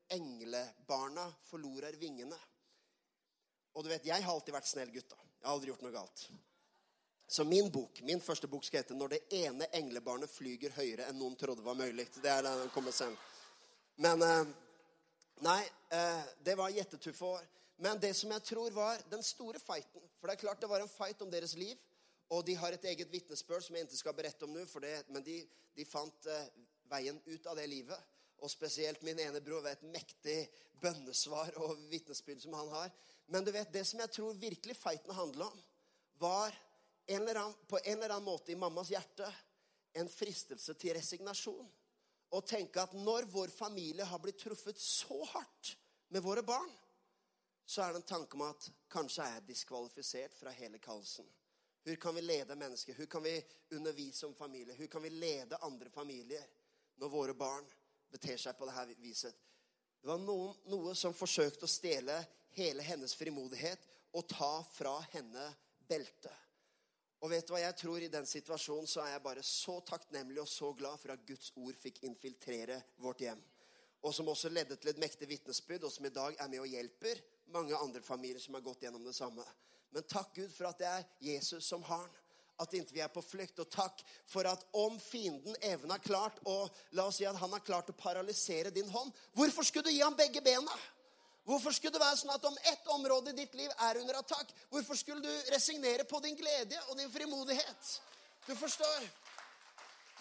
englebarna 0.08 1.32
forlorer 1.42 1.96
vingene'. 1.96 2.40
Og 3.74 3.84
du 3.84 3.88
vet, 3.88 4.06
jeg 4.06 4.22
har 4.22 4.32
alltid 4.32 4.54
vært 4.54 4.68
snill 4.68 4.92
gutt. 4.92 5.10
da. 5.10 5.16
Jeg 5.16 5.48
har 5.48 5.54
aldri 5.54 5.72
gjort 5.72 5.82
noe 5.82 5.92
galt. 5.92 6.28
Så 7.26 7.44
min 7.44 7.70
bok, 7.72 8.02
min 8.02 8.20
første 8.20 8.46
bok 8.46 8.64
skal 8.64 8.82
hete 8.82 8.94
'Når 8.94 9.08
det 9.08 9.22
ene 9.30 9.66
englebarnet 9.72 10.30
flyger 10.30 10.70
høyere 10.70 11.08
enn 11.08 11.18
noen 11.18 11.36
trodde 11.36 11.64
var 11.64 11.74
mulig'. 11.74 12.20
Det 12.22 12.30
er 12.30 12.42
den 12.42 12.70
kommer 12.70 12.92
sen. 12.92 13.16
Men 13.96 14.22
eh, 14.22 14.44
Nei, 15.42 15.64
eh, 15.90 16.22
det 16.44 16.54
var 16.54 16.68
jättetuffe 16.70 17.24
år. 17.24 17.46
Men 17.76 17.98
det 17.98 18.14
som 18.16 18.30
jeg 18.30 18.42
tror 18.42 18.70
var 18.70 19.00
den 19.10 19.22
store 19.22 19.58
fighten 19.58 20.02
For 20.16 20.28
det 20.28 20.36
er 20.36 20.44
klart 20.46 20.60
det 20.60 20.70
var 20.70 20.80
en 20.80 20.88
fight 20.88 21.22
om 21.22 21.30
deres 21.30 21.54
liv. 21.54 21.76
Og 22.30 22.46
de 22.46 22.54
har 22.54 22.72
et 22.72 22.84
eget 22.84 23.10
vitnesbyrd 23.12 23.62
som 23.62 23.76
jeg 23.76 23.84
ikke 23.84 23.96
skal 23.96 24.14
berette 24.16 24.46
om 24.46 24.54
nå, 24.54 24.64
men 25.08 25.22
de, 25.22 25.42
de 25.76 25.84
fant 25.84 26.26
eh, 26.26 26.46
veien 26.88 27.20
ut 27.26 27.46
av 27.46 27.56
det 27.56 27.66
livet. 27.68 27.98
Og 28.40 28.50
spesielt 28.50 29.02
min 29.02 29.18
ene 29.20 29.42
bror 29.44 29.62
ved 29.62 29.72
et 29.72 29.90
mektig 29.92 30.38
bønnesvar 30.80 31.52
og 31.60 31.76
vitnesbyrd 31.90 32.40
som 32.40 32.56
han 32.56 32.68
har. 32.68 32.90
Men 33.26 33.44
du 33.44 33.52
vet, 33.52 33.72
det 33.72 33.84
som 33.86 34.00
jeg 34.00 34.10
tror 34.10 34.40
virkelig 34.40 34.76
fighten 34.76 35.14
handla 35.14 35.50
om, 35.50 35.60
var 36.20 36.56
en 37.06 37.28
annen, 37.28 37.54
på 37.68 37.78
en 37.78 37.98
eller 37.98 38.14
annen 38.14 38.24
måte 38.24 38.52
i 38.52 38.56
mammas 38.56 38.90
hjerte 38.90 39.28
en 39.92 40.08
fristelse 40.08 40.74
til 40.74 40.94
resignasjon. 40.96 41.66
Å 42.34 42.40
tenke 42.42 42.82
at 42.82 42.96
når 42.98 43.28
vår 43.30 43.52
familie 43.54 44.06
har 44.08 44.22
blitt 44.22 44.40
truffet 44.42 44.80
så 44.80 45.20
hardt 45.34 45.76
med 46.10 46.24
våre 46.24 46.42
barn, 46.42 46.72
så 47.64 47.82
er 47.82 47.92
det 47.92 48.02
en 48.02 48.08
tanke 48.08 48.36
om 48.36 48.44
at 48.48 48.66
kanskje 48.92 49.24
er 49.24 49.38
jeg 49.38 49.46
diskvalifisert 49.52 50.34
fra 50.36 50.52
hele 50.52 50.80
kallelsen. 50.82 51.28
Hvordan 51.84 52.00
kan 52.00 52.16
vi 52.16 52.24
lede 52.24 52.56
mennesker? 52.56 52.96
Hvordan 52.96 53.12
kan 53.12 53.22
vi 53.22 53.34
undervise 53.76 54.26
om 54.26 54.34
familie? 54.34 54.74
Hvordan 54.74 54.92
kan 54.96 55.02
vi 55.02 55.10
lede 55.10 55.60
andre 55.62 55.90
familier 55.90 56.44
når 57.00 57.12
våre 57.12 57.34
barn 57.36 57.66
beter 58.12 58.40
seg 58.40 58.56
på 58.58 58.68
dette 58.68 59.00
viset? 59.00 59.34
Det 60.00 60.08
var 60.08 60.20
noen, 60.20 60.56
noe 60.68 60.94
som 60.96 61.16
forsøkte 61.16 61.64
å 61.64 61.70
stjele 61.70 62.18
hele 62.56 62.84
hennes 62.84 63.14
frimodighet 63.16 63.84
og 64.14 64.26
ta 64.28 64.52
fra 64.74 64.98
henne 65.14 65.46
beltet. 65.88 66.43
Og 67.24 67.30
vet 67.32 67.46
du 67.48 67.54
hva 67.54 67.62
jeg 67.62 67.76
tror 67.80 68.04
I 68.04 68.10
den 68.12 68.26
situasjonen 68.28 68.88
så 68.90 69.00
er 69.00 69.14
jeg 69.14 69.24
bare 69.24 69.42
så 69.48 69.78
takknemlig 69.88 70.42
og 70.42 70.48
så 70.50 70.74
glad 70.76 71.00
for 71.00 71.14
at 71.14 71.22
Guds 71.24 71.54
ord 71.56 71.78
fikk 71.80 72.02
infiltrere 72.04 72.76
vårt 73.00 73.24
hjem. 73.24 73.40
Og 74.04 74.12
som 74.12 74.28
også 74.28 74.50
ledde 74.52 74.76
til 74.76 74.90
et 74.92 75.00
mektig 75.00 75.30
vitnesbyrd, 75.30 75.86
og 75.88 75.92
som 75.94 76.04
i 76.04 76.12
dag 76.12 76.36
er 76.36 76.50
med 76.52 76.60
og 76.60 76.68
hjelper 76.68 77.22
mange 77.54 77.78
andre 77.78 78.02
familier 78.04 78.42
som 78.44 78.58
har 78.58 78.64
gått 78.66 78.84
gjennom 78.84 79.06
det 79.06 79.16
samme. 79.16 79.46
Men 79.94 80.04
takk 80.04 80.34
Gud 80.36 80.52
for 80.52 80.68
at 80.68 80.82
det 80.82 80.90
er 80.90 81.08
Jesus 81.30 81.64
som 81.64 81.82
har 81.88 82.04
den. 82.04 82.20
At 82.62 82.70
ikke 82.70 82.94
vi 82.94 83.00
er 83.02 83.10
på 83.10 83.22
flukt. 83.24 83.58
Og 83.58 83.70
takk 83.72 84.02
for 84.30 84.46
at 84.46 84.60
om 84.78 84.94
fienden 85.02 85.56
even 85.66 85.90
har 85.90 86.02
klart 86.04 86.36
å 86.46 86.68
La 86.94 87.08
oss 87.08 87.18
si 87.18 87.26
at 87.26 87.40
han 87.40 87.50
har 87.50 87.64
klart 87.66 87.90
å 87.90 87.96
paralysere 87.98 88.70
din 88.70 88.86
hånd. 88.92 89.10
Hvorfor 89.34 89.66
skulle 89.66 89.90
du 89.90 89.96
gi 89.96 90.04
ham 90.04 90.14
begge 90.14 90.38
bena? 90.44 90.76
Hvorfor 91.44 91.74
skulle 91.76 91.92
det 91.92 92.00
være 92.00 92.16
sånn 92.16 92.32
at 92.32 92.46
om 92.48 92.56
ett 92.70 92.86
område 92.94 93.34
i 93.34 93.38
ditt 93.42 93.54
liv 93.58 93.72
er 93.86 94.00
under 94.00 94.16
attakk, 94.20 94.52
hvorfor 94.72 94.96
skulle 94.96 95.20
du 95.20 95.50
resignere 95.52 96.06
på 96.08 96.20
din 96.24 96.36
glede 96.38 96.78
og 96.88 96.96
din 96.96 97.12
frimodighet? 97.12 97.90
Du 98.46 98.54
forstår? 98.56 99.04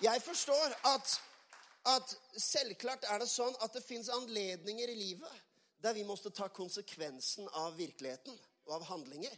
Jeg 0.04 0.22
forstår 0.22 0.76
at, 0.90 1.16
at 1.94 2.16
selvklart 2.36 3.08
er 3.08 3.24
det 3.24 3.30
sånn 3.32 3.56
at 3.64 3.72
det 3.76 3.86
fins 3.86 4.12
anledninger 4.12 4.92
i 4.92 5.00
livet 5.00 5.42
der 5.84 5.96
vi 5.96 6.04
måtte 6.08 6.32
ta 6.32 6.48
konsekvensen 6.48 7.48
av 7.60 7.76
virkeligheten 7.76 8.36
og 8.68 8.76
av 8.78 8.86
handlinger. 8.88 9.34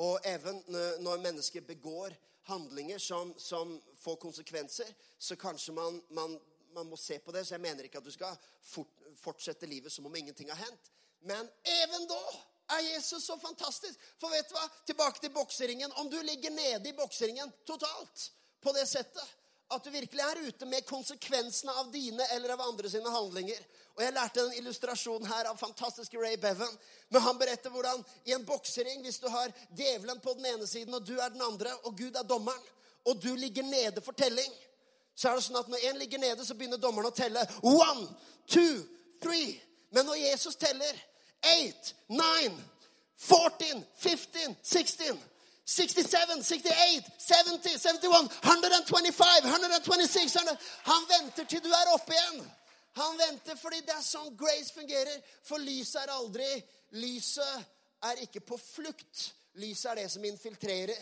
Og 0.00 0.20
even 0.24 0.62
når 1.04 1.20
mennesker 1.20 1.64
begår 1.68 2.14
handlinger 2.48 2.98
som, 2.98 3.34
som 3.38 3.76
får 4.00 4.16
konsekvenser, 4.16 4.88
så 5.18 5.36
kanskje 5.36 5.74
man, 5.76 6.00
man, 6.10 6.38
man, 6.72 6.88
må 6.88 6.96
se 6.96 7.18
på 7.18 7.32
det. 7.32 7.44
Så 7.46 7.54
jeg 7.54 7.60
mener 7.60 7.84
ikke 7.84 8.00
at 8.00 8.08
du 8.08 8.12
skal 8.12 8.36
fort, 8.64 9.04
fortsette 9.20 9.68
livet 9.68 9.92
som 9.92 10.08
om 10.08 10.16
ingenting 10.16 10.50
har 10.50 10.64
hendt. 10.64 10.92
Men 11.22 11.48
even 11.64 12.08
da 12.10 12.22
er 12.76 12.86
Jesus 12.94 13.26
så 13.26 13.36
fantastisk. 13.38 14.00
For 14.20 14.32
vet 14.32 14.48
du 14.48 14.56
hva? 14.56 14.64
Tilbake 14.86 15.20
til 15.20 15.34
bokseringen. 15.34 15.92
Om 15.92 16.10
du 16.10 16.18
ligger 16.22 16.50
nede 16.50 16.88
i 16.88 16.96
bokseringen 16.96 17.52
totalt 17.68 18.30
på 18.62 18.72
det 18.72 18.86
settet 18.90 19.38
at 19.72 19.84
du 19.84 19.90
virkelig 19.90 20.20
er 20.20 20.40
ute 20.48 20.66
med 20.68 20.84
konsekvensene 20.84 21.72
av 21.80 21.88
dine 21.92 22.26
eller 22.34 22.52
av 22.52 22.60
andre 22.60 22.90
sine 22.92 23.10
handlinger. 23.10 23.60
Og 23.96 24.02
Jeg 24.02 24.12
lærte 24.12 24.40
en 24.40 24.56
illustrasjon 24.58 25.26
her 25.28 25.48
av 25.48 25.60
fantastiske 25.60 26.18
Ray 26.20 26.36
Bevan. 26.40 26.74
Men 27.08 27.24
han 27.24 27.38
beretter 27.40 27.72
hvordan 27.72 28.04
i 28.28 28.34
en 28.36 28.44
boksering, 28.44 29.00
hvis 29.04 29.20
du 29.20 29.28
har 29.32 29.52
djevelen 29.76 30.20
på 30.20 30.34
den 30.36 30.50
ene 30.52 30.66
siden, 30.66 30.94
og 30.94 31.06
du 31.06 31.14
er 31.18 31.32
den 31.32 31.44
andre, 31.44 31.72
og 31.84 31.96
Gud 31.96 32.16
er 32.16 32.28
dommeren, 32.28 32.68
og 33.04 33.22
du 33.22 33.34
ligger 33.36 33.62
nede 33.62 34.00
for 34.04 34.12
telling, 34.12 34.52
så 35.16 35.28
er 35.28 35.36
det 35.38 35.44
sånn 35.44 35.60
at 35.60 35.68
når 35.72 35.88
én 35.88 35.98
ligger 36.00 36.20
nede, 36.20 36.44
så 36.44 36.56
begynner 36.56 36.80
dommeren 36.80 37.10
å 37.10 37.16
telle. 37.16 37.42
One, 37.62 38.06
two, 38.48 38.84
three. 39.24 39.56
Men 39.92 40.06
når 40.08 40.20
Jesus 40.20 40.56
teller 40.56 41.00
eight, 41.44 41.94
nine, 42.08 42.56
14, 43.16 43.84
15, 43.94 44.56
16 44.62 45.18
67, 45.64 46.42
68, 46.42 47.02
70, 47.18 47.78
71, 47.78 48.28
125, 48.42 49.44
126 49.44 50.36
100. 50.36 50.56
Han 50.82 51.02
venter 51.08 51.44
til 51.44 51.62
du 51.62 51.70
er 51.70 51.92
oppe 51.94 52.12
igjen. 52.12 52.42
Han 52.98 53.18
venter 53.18 53.56
fordi 53.56 53.80
det 53.86 53.94
er 53.94 54.04
sånn 54.04 54.34
grace 54.36 54.74
fungerer. 54.74 55.22
For 55.46 55.62
lyset 55.62 56.02
er 56.02 56.12
aldri 56.12 56.50
Lyset 56.92 57.64
er 58.04 58.20
ikke 58.26 58.42
på 58.44 58.58
flukt. 58.60 59.30
Lyset 59.62 59.90
er 59.92 60.02
det 60.02 60.10
som 60.12 60.24
infiltrerer. 60.28 60.98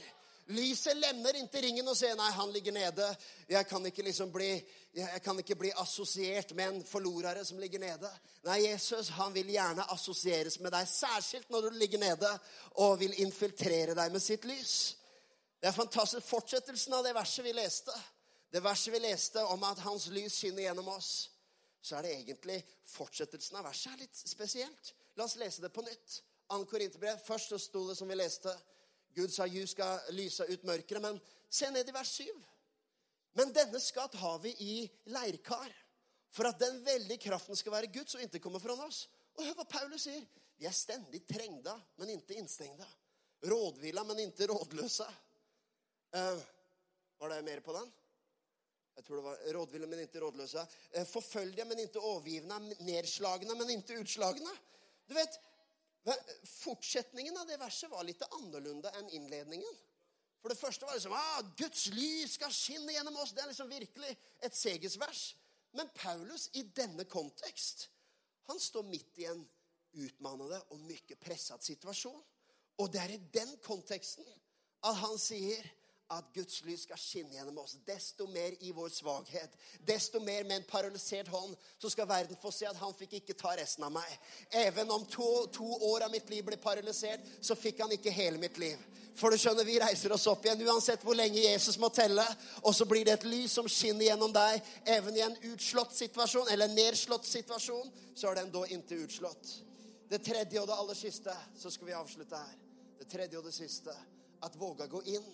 Lyset 0.50 0.96
lemner 0.96 1.36
inntil 1.38 1.62
ringen 1.62 1.88
og 1.88 1.94
sier 1.96 2.16
'nei, 2.18 2.30
han 2.34 2.52
ligger 2.52 2.72
nede'. 2.72 3.16
Jeg 3.48 3.66
kan 3.66 3.86
ikke 3.86 4.02
liksom 4.02 4.32
bli, 4.32 4.48
jeg 4.94 5.22
kan 5.22 5.38
ikke 5.38 5.54
bli 5.54 5.70
assosiert 5.76 6.54
med 6.58 6.68
en 6.68 6.84
forlorere 6.84 7.44
som 7.44 7.58
ligger 7.58 7.78
nede. 7.78 8.10
Nei, 8.44 8.66
Jesus 8.66 9.08
han 9.08 9.34
vil 9.34 9.46
gjerne 9.46 9.86
assosieres 9.92 10.58
med 10.60 10.72
deg, 10.72 10.88
særskilt 10.88 11.50
når 11.50 11.60
du 11.60 11.70
ligger 11.70 11.98
nede, 11.98 12.38
og 12.70 12.98
vil 13.00 13.14
infiltrere 13.20 13.94
deg 13.94 14.12
med 14.12 14.22
sitt 14.22 14.44
lys. 14.44 14.96
Det 15.60 15.68
er 15.68 15.76
fantastisk. 15.76 16.26
Fortsettelsen 16.26 16.94
av 16.94 17.04
det 17.04 17.14
verset 17.14 17.44
vi 17.44 17.52
leste, 17.52 17.94
det 18.52 18.64
verset 18.64 18.92
vi 18.92 18.98
leste 18.98 19.44
om 19.44 19.62
at 19.64 19.78
hans 19.78 20.08
lys 20.10 20.34
skinner 20.34 20.62
gjennom 20.62 20.88
oss, 20.88 21.30
så 21.82 21.96
er 21.96 22.02
det 22.02 22.16
egentlig 22.16 22.58
fortsettelsen 22.90 23.56
av 23.56 23.68
verset 23.70 23.92
er 23.92 24.02
litt 24.02 24.16
spesielt. 24.16 24.94
La 25.16 25.24
oss 25.24 25.36
lese 25.36 25.62
det 25.62 25.70
på 25.72 25.84
nytt. 25.86 26.22
Ann 26.50 26.66
Korinterbrev. 26.66 27.18
Først 27.22 27.48
så 27.48 27.58
sto 27.58 27.86
det 27.88 27.96
som 27.96 28.08
vi 28.10 28.18
leste 28.18 28.50
Gud 29.14 29.32
sa 29.32 29.46
ljus 29.46 29.74
skal 29.74 30.12
lyse 30.14 30.46
ut 30.46 30.66
mørket. 30.68 31.00
Men 31.02 31.20
se 31.50 31.70
ned 31.70 31.88
i 31.88 31.94
vers 31.94 32.12
7. 32.20 32.26
Men 33.38 33.52
denne 33.54 33.80
skatt 33.82 34.14
har 34.18 34.38
vi 34.42 34.52
i 34.58 34.74
leirkar, 35.12 35.70
for 36.34 36.48
at 36.50 36.58
den 36.58 36.80
veldige 36.86 37.22
kraften 37.28 37.58
skal 37.58 37.74
være 37.74 37.90
Guds 37.94 38.16
og 38.16 38.24
ikke 38.24 38.42
komme 38.42 38.60
fra 38.62 38.74
oss. 38.86 39.04
Og 39.38 39.44
hør 39.46 39.60
hva 39.60 39.66
Paulus 39.70 40.06
sier. 40.08 40.24
Vi 40.60 40.66
er 40.68 40.76
stendig 40.76 41.22
trengda, 41.28 41.76
men 41.96 42.12
ikke 42.16 42.36
innstengda. 42.36 42.86
Rådvilla, 43.48 44.02
men 44.04 44.26
ikke 44.26 44.50
rådløse. 44.50 45.06
Uh, 46.12 46.42
var 47.22 47.32
det 47.32 47.44
mer 47.46 47.62
på 47.64 47.72
den? 47.78 47.88
Jeg 48.98 49.06
tror 49.06 49.16
det 49.16 49.24
var 49.24 49.38
rådville, 49.56 49.88
men 49.88 50.02
ikke 50.04 50.20
rådløse. 50.20 50.66
Uh, 50.98 51.06
forfølgelige, 51.08 51.64
men 51.70 51.80
ikke 51.86 52.02
overgivne. 52.02 52.58
Nedslagne, 52.84 53.56
men 53.56 53.72
ikke 53.78 54.02
utslagne. 54.02 54.52
Du 55.08 55.16
vet, 55.16 55.40
Fortsetningen 56.48 57.36
av 57.36 57.46
det 57.48 57.58
verset 57.60 57.90
var 57.92 58.06
litt 58.08 58.22
annerledes 58.30 58.96
enn 58.98 59.10
innledningen. 59.18 59.78
For 60.40 60.52
det 60.52 60.56
første 60.56 60.86
var 60.86 60.94
det 60.94 61.02
liksom 61.02 61.16
ah, 61.16 61.40
Guds 61.58 61.86
lys 61.92 62.36
skal 62.38 62.52
skinne 62.54 62.94
gjennom 62.94 63.18
oss. 63.20 63.34
Det 63.36 63.42
er 63.44 63.50
liksom 63.50 63.68
virkelig 63.68 64.12
et 64.40 64.56
segersvers. 64.56 65.24
Men 65.76 65.90
Paulus 65.94 66.48
i 66.58 66.64
denne 66.74 67.04
kontekst 67.04 67.90
han 68.50 68.58
står 68.58 68.86
midt 68.88 69.20
i 69.22 69.28
en 69.30 69.42
utmannende 70.00 70.58
og 70.72 70.80
mye 70.82 71.18
presset 71.20 71.62
situasjon. 71.66 72.18
Og 72.80 72.88
det 72.90 73.02
er 73.02 73.12
i 73.14 73.22
den 73.34 73.52
konteksten 73.62 74.26
at 74.88 74.96
han 75.02 75.18
sier 75.20 75.66
at 76.10 76.30
Guds 76.34 76.64
lys 76.66 76.82
skal 76.88 76.98
skinne 76.98 77.36
gjennom 77.36 77.58
oss. 77.62 77.76
Desto 77.86 78.26
mer 78.26 78.54
i 78.66 78.72
vår 78.74 78.88
svakhet, 78.90 79.52
desto 79.86 80.20
mer 80.20 80.44
med 80.44 80.56
en 80.56 80.66
paralysert 80.66 81.28
hånd, 81.30 81.54
så 81.78 81.90
skal 81.90 82.08
verden 82.10 82.38
få 82.42 82.50
se 82.54 82.66
at 82.66 82.78
han 82.80 82.94
fikk 82.98 83.20
ikke 83.20 83.36
ta 83.38 83.52
resten 83.58 83.86
av 83.86 83.92
meg. 83.94 84.16
Even 84.64 84.90
om 84.90 85.04
to, 85.06 85.28
to 85.54 85.68
år 85.92 86.08
av 86.08 86.10
mitt 86.10 86.30
liv 86.32 86.42
ble 86.46 86.58
paralysert, 86.58 87.22
så 87.40 87.54
fikk 87.54 87.84
han 87.84 87.94
ikke 87.94 88.14
hele 88.14 88.42
mitt 88.42 88.58
liv. 88.58 88.80
For 89.14 89.30
du 89.30 89.38
skjønner, 89.38 89.64
Vi 89.64 89.78
reiser 89.78 90.12
oss 90.14 90.26
opp 90.30 90.46
igjen 90.46 90.62
uansett 90.66 91.02
hvor 91.04 91.14
lenge 91.18 91.42
Jesus 91.42 91.78
må 91.78 91.90
telle. 91.94 92.24
Og 92.62 92.74
så 92.74 92.86
blir 92.88 93.04
det 93.04 93.18
et 93.18 93.26
lys 93.28 93.52
som 93.58 93.68
skinner 93.68 94.08
gjennom 94.08 94.32
deg. 94.34 94.62
Even 94.86 95.16
i 95.16 95.24
en 95.26 95.36
utslått 95.52 95.94
situasjon, 95.94 96.48
eller 96.50 96.70
en 96.70 96.78
nedslått 96.78 97.28
situasjon, 97.28 97.90
så 98.14 98.30
er 98.30 98.40
den 98.40 98.54
da 98.54 98.64
ikke 98.66 99.02
utslått. 99.04 99.52
Det 100.10 100.22
tredje 100.26 100.62
og 100.62 100.66
det 100.66 100.78
aller 100.78 100.98
siste, 100.98 101.34
så 101.58 101.70
skal 101.70 101.90
vi 101.90 101.98
avslutte 101.98 102.38
her. 102.38 102.56
Det 102.98 103.06
tredje 103.10 103.38
og 103.38 103.46
det 103.46 103.54
siste. 103.54 103.94
At 104.42 104.56
våga 104.58 104.88
gå 104.90 105.04
inn 105.12 105.28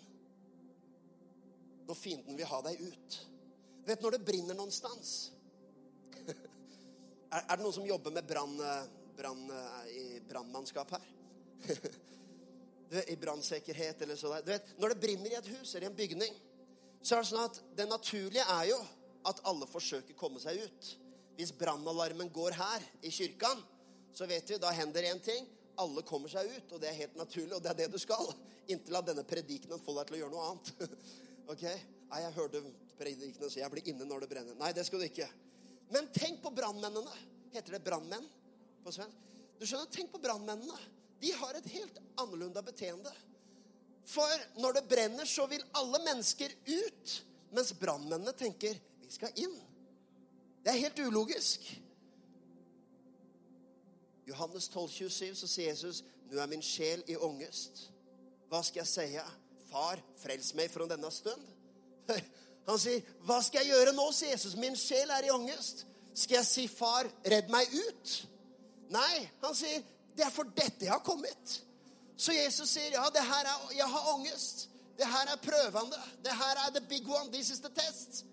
når 1.86 1.98
fienden 1.98 2.38
vil 2.38 2.48
ha 2.50 2.60
deg 2.66 2.80
ut. 2.82 3.18
Du 3.82 3.90
vet 3.92 4.02
når 4.02 4.16
det 4.16 4.26
brenner 4.26 4.58
noen 4.58 4.74
stans 4.74 5.12
er, 6.26 7.42
er, 7.42 7.52
det 7.52 7.62
noen 7.62 7.76
som 7.76 7.86
jobber 7.86 8.14
med 8.14 8.26
brann, 8.26 8.56
brann 9.14 9.44
i 9.92 10.18
brannmannskap 10.26 10.96
her. 10.96 11.06
vet, 12.88 13.10
I 13.10 13.16
brannsikkerhet 13.20 14.02
eller 14.02 14.18
sånn. 14.18 14.38
Du 14.44 14.52
vet, 14.52 14.74
når 14.80 14.94
det 14.94 15.00
brenner 15.02 15.32
i 15.32 15.38
et 15.38 15.50
hus 15.54 15.74
eller 15.74 15.88
i 15.88 15.90
en 15.90 15.98
bygning, 15.98 16.38
så 17.02 17.16
er 17.16 17.22
det 17.22 17.30
sånn 17.30 17.44
at 17.44 17.60
det 17.78 17.88
naturlige 17.90 18.46
er 18.56 18.70
jo 18.72 18.78
at 19.26 19.42
alle 19.46 19.68
forsøker 19.70 20.14
å 20.14 20.20
komme 20.20 20.42
seg 20.42 20.62
ut. 20.62 20.92
Hvis 21.36 21.52
brannalarmen 21.54 22.30
går 22.32 22.56
her 22.56 22.84
i 23.04 23.12
kyrkan, 23.12 23.60
så 24.16 24.28
vet 24.28 24.48
vi, 24.50 24.58
da 24.62 24.72
hender 24.72 25.04
én 25.10 25.20
ting. 25.22 25.46
Alle 25.82 26.02
kommer 26.08 26.32
seg 26.32 26.48
ut, 26.48 26.72
og 26.72 26.80
det 26.80 26.88
er 26.88 27.02
helt 27.02 27.18
naturlig, 27.20 27.52
og 27.52 27.62
det 27.62 27.72
er 27.74 27.80
det 27.82 27.90
du 27.92 27.98
skal. 28.00 28.30
Inntil 28.72 28.96
at 28.96 29.10
denne 29.10 29.26
predikenen 29.28 29.82
får 29.82 30.00
deg 30.00 30.08
til 30.08 30.16
å 30.16 30.20
gjøre 30.22 30.32
noe 30.32 30.46
annet. 30.50 30.70
ok? 31.50 31.64
Nei, 32.10 32.22
jeg 32.22 32.36
hørte 32.36 32.62
predikene 32.96 33.50
så 33.50 33.60
jeg 33.60 33.72
blir 33.72 33.90
inne 33.92 34.06
når 34.08 34.24
det 34.24 34.30
brenner. 34.30 34.58
Nei, 34.58 34.72
det 34.76 34.86
skal 34.86 35.02
du 35.02 35.06
ikke. 35.08 35.28
Men 35.94 36.08
tenk 36.14 36.42
på 36.42 36.52
brannmennene. 36.54 37.12
Heter 37.54 37.76
det 37.76 37.84
brannmenn 37.86 38.26
på 38.84 38.94
svensk? 38.94 39.22
Du 39.56 39.64
skjønner, 39.64 39.88
tenk 39.92 40.12
på 40.12 40.20
brannmennene. 40.20 40.76
De 41.22 41.30
har 41.32 41.56
et 41.56 41.70
helt 41.72 42.00
annerledes 42.20 42.66
beteende. 42.66 43.12
For 44.06 44.42
når 44.60 44.76
det 44.76 44.88
brenner, 44.90 45.26
så 45.26 45.46
vil 45.50 45.64
alle 45.78 46.02
mennesker 46.04 46.52
ut. 46.66 47.14
Mens 47.56 47.72
brannmennene 47.78 48.34
tenker 48.36 48.76
vi 49.00 49.10
skal 49.10 49.34
inn. 49.40 49.54
Det 50.62 50.72
er 50.72 50.82
helt 50.82 50.98
ulogisk. 50.98 51.64
Johannes 54.26 54.68
12, 54.68 54.88
27, 54.90 55.34
så 55.38 55.46
sier 55.46 55.68
Jesus, 55.70 56.02
'Nå 56.26 56.40
er 56.42 56.46
min 56.50 56.62
sjel 56.62 57.04
i 57.06 57.16
ångest.' 57.16 57.90
Hva 58.50 58.62
skal 58.62 58.80
jeg 58.82 58.86
si? 58.86 59.18
Far, 59.70 60.00
frels 60.22 60.52
meg 60.54 60.70
fra 60.70 60.86
denne 60.90 61.10
stund. 61.10 61.42
Han 62.66 62.78
sier, 62.82 63.02
'Hva 63.22 63.40
skal 63.42 63.62
jeg 63.62 63.74
gjøre 63.74 63.92
nå?' 63.94 64.12
sier 64.12 64.34
Jesus. 64.34 64.56
'Min 64.56 64.76
sjel 64.76 65.10
er 65.10 65.26
i 65.26 65.30
ångest.' 65.30 65.84
Skal 66.14 66.36
jeg 66.36 66.46
si, 66.46 66.66
'Far, 66.68 67.10
redd 67.24 67.50
meg 67.52 67.66
ut'? 67.68 68.26
Nei, 68.90 69.30
han 69.42 69.54
sier, 69.54 69.82
'Det 70.16 70.24
er 70.24 70.30
for 70.30 70.44
dette 70.44 70.84
jeg 70.86 70.92
har 70.92 71.04
kommet'. 71.04 71.60
Så 72.16 72.32
Jesus 72.32 72.70
sier, 72.70 72.90
'Ja, 72.90 73.04
det 73.12 73.22
her 73.22 73.44
er, 73.44 73.72
jeg 73.76 73.86
har 73.86 74.14
ångest. 74.14 74.68
Det 74.98 75.06
her 75.06 75.26
er 75.32 75.36
prøvende. 75.36 76.00
Det 76.24 76.32
her 76.32 76.56
er 76.66 76.70
the 76.70 76.86
big 76.88 77.08
one. 77.08 77.32
This 77.32 77.50
is 77.50 77.60
the 77.60 77.68
test.' 77.68 78.24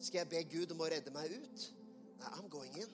Skal 0.00 0.18
jeg 0.18 0.28
be 0.28 0.58
Gud 0.58 0.72
om 0.72 0.80
å 0.80 0.90
redde 0.90 1.10
meg 1.10 1.30
ut? 1.30 1.70
Nei, 2.18 2.28
I'm 2.28 2.48
going 2.48 2.76
in. 2.76 2.90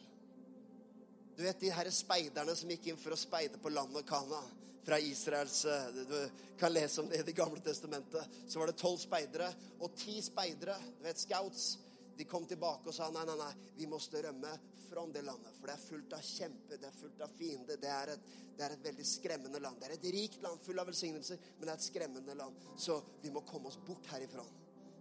Du 1.39 1.43
vet 1.43 1.61
de 1.61 1.71
her 1.71 1.91
speiderne 1.91 2.57
som 2.57 2.69
gikk 2.69 2.87
inn 2.87 2.97
for 3.01 3.15
å 3.15 3.17
speide 3.17 3.59
på 3.63 3.71
landet 3.73 4.07
Kana 4.07 4.43
fra 4.85 4.99
Israels 4.99 5.63
Du 6.09 6.31
kan 6.59 6.73
lese 6.73 7.01
om 7.01 7.09
det 7.09 7.21
i 7.21 7.27
Det 7.27 7.37
gamle 7.37 7.61
testamentet. 7.61 8.25
Så 8.49 8.59
var 8.59 8.71
det 8.71 8.79
tolv 8.81 8.99
speidere 8.99 9.53
og 9.79 9.95
ti 9.97 10.19
speidere, 10.23 10.79
du 10.99 11.05
vet, 11.07 11.21
scouts. 11.21 11.79
De 12.19 12.27
kom 12.27 12.47
tilbake 12.51 12.91
og 12.91 12.95
sa 12.95 13.11
nei, 13.15 13.23
nei, 13.29 13.37
nei, 13.39 13.53
vi 13.79 13.87
må 13.87 13.99
rømme 13.99 14.57
fra 14.89 15.07
det 15.07 15.23
landet. 15.23 15.55
For 15.59 15.69
det 15.69 15.75
er 15.77 15.85
fullt 15.85 16.15
av 16.17 16.25
kjemper, 16.25 16.81
det 16.81 16.89
er 16.89 16.97
fullt 16.97 17.21
av 17.23 17.35
fiender. 17.39 17.79
Det 17.79 17.93
et, 18.15 18.31
det 18.57 18.65
er 18.67 18.75
et 18.75 18.87
veldig 18.89 19.07
skremmende 19.07 19.61
land. 19.63 19.79
Det 19.79 19.87
er 19.87 19.97
et 19.99 20.09
rikt 20.17 20.43
land 20.43 20.59
full 20.65 20.81
av 20.83 20.89
velsignelser, 20.89 21.39
men 21.59 21.69
det 21.69 21.75
er 21.75 21.79
et 21.79 21.87
skremmende 21.87 22.35
land. 22.39 22.65
Så 22.81 22.99
vi 23.23 23.31
må 23.35 23.45
komme 23.47 23.71
oss 23.71 23.79
bort 23.87 24.09
herifra. 24.11 24.47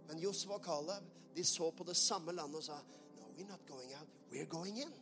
Men 0.08 0.22
Josva 0.22 0.60
og 0.60 0.64
Caleb 0.64 1.14
de 1.34 1.44
så 1.44 1.70
på 1.72 1.84
det 1.86 1.96
samme 1.98 2.32
landet 2.34 2.58
og 2.60 2.64
sa 2.66 2.78
No, 3.18 3.32
we're 3.36 3.48
not 3.48 3.66
going 3.68 3.92
out. 3.94 4.08
We're 4.30 4.48
going 4.48 4.80
in. 4.82 4.92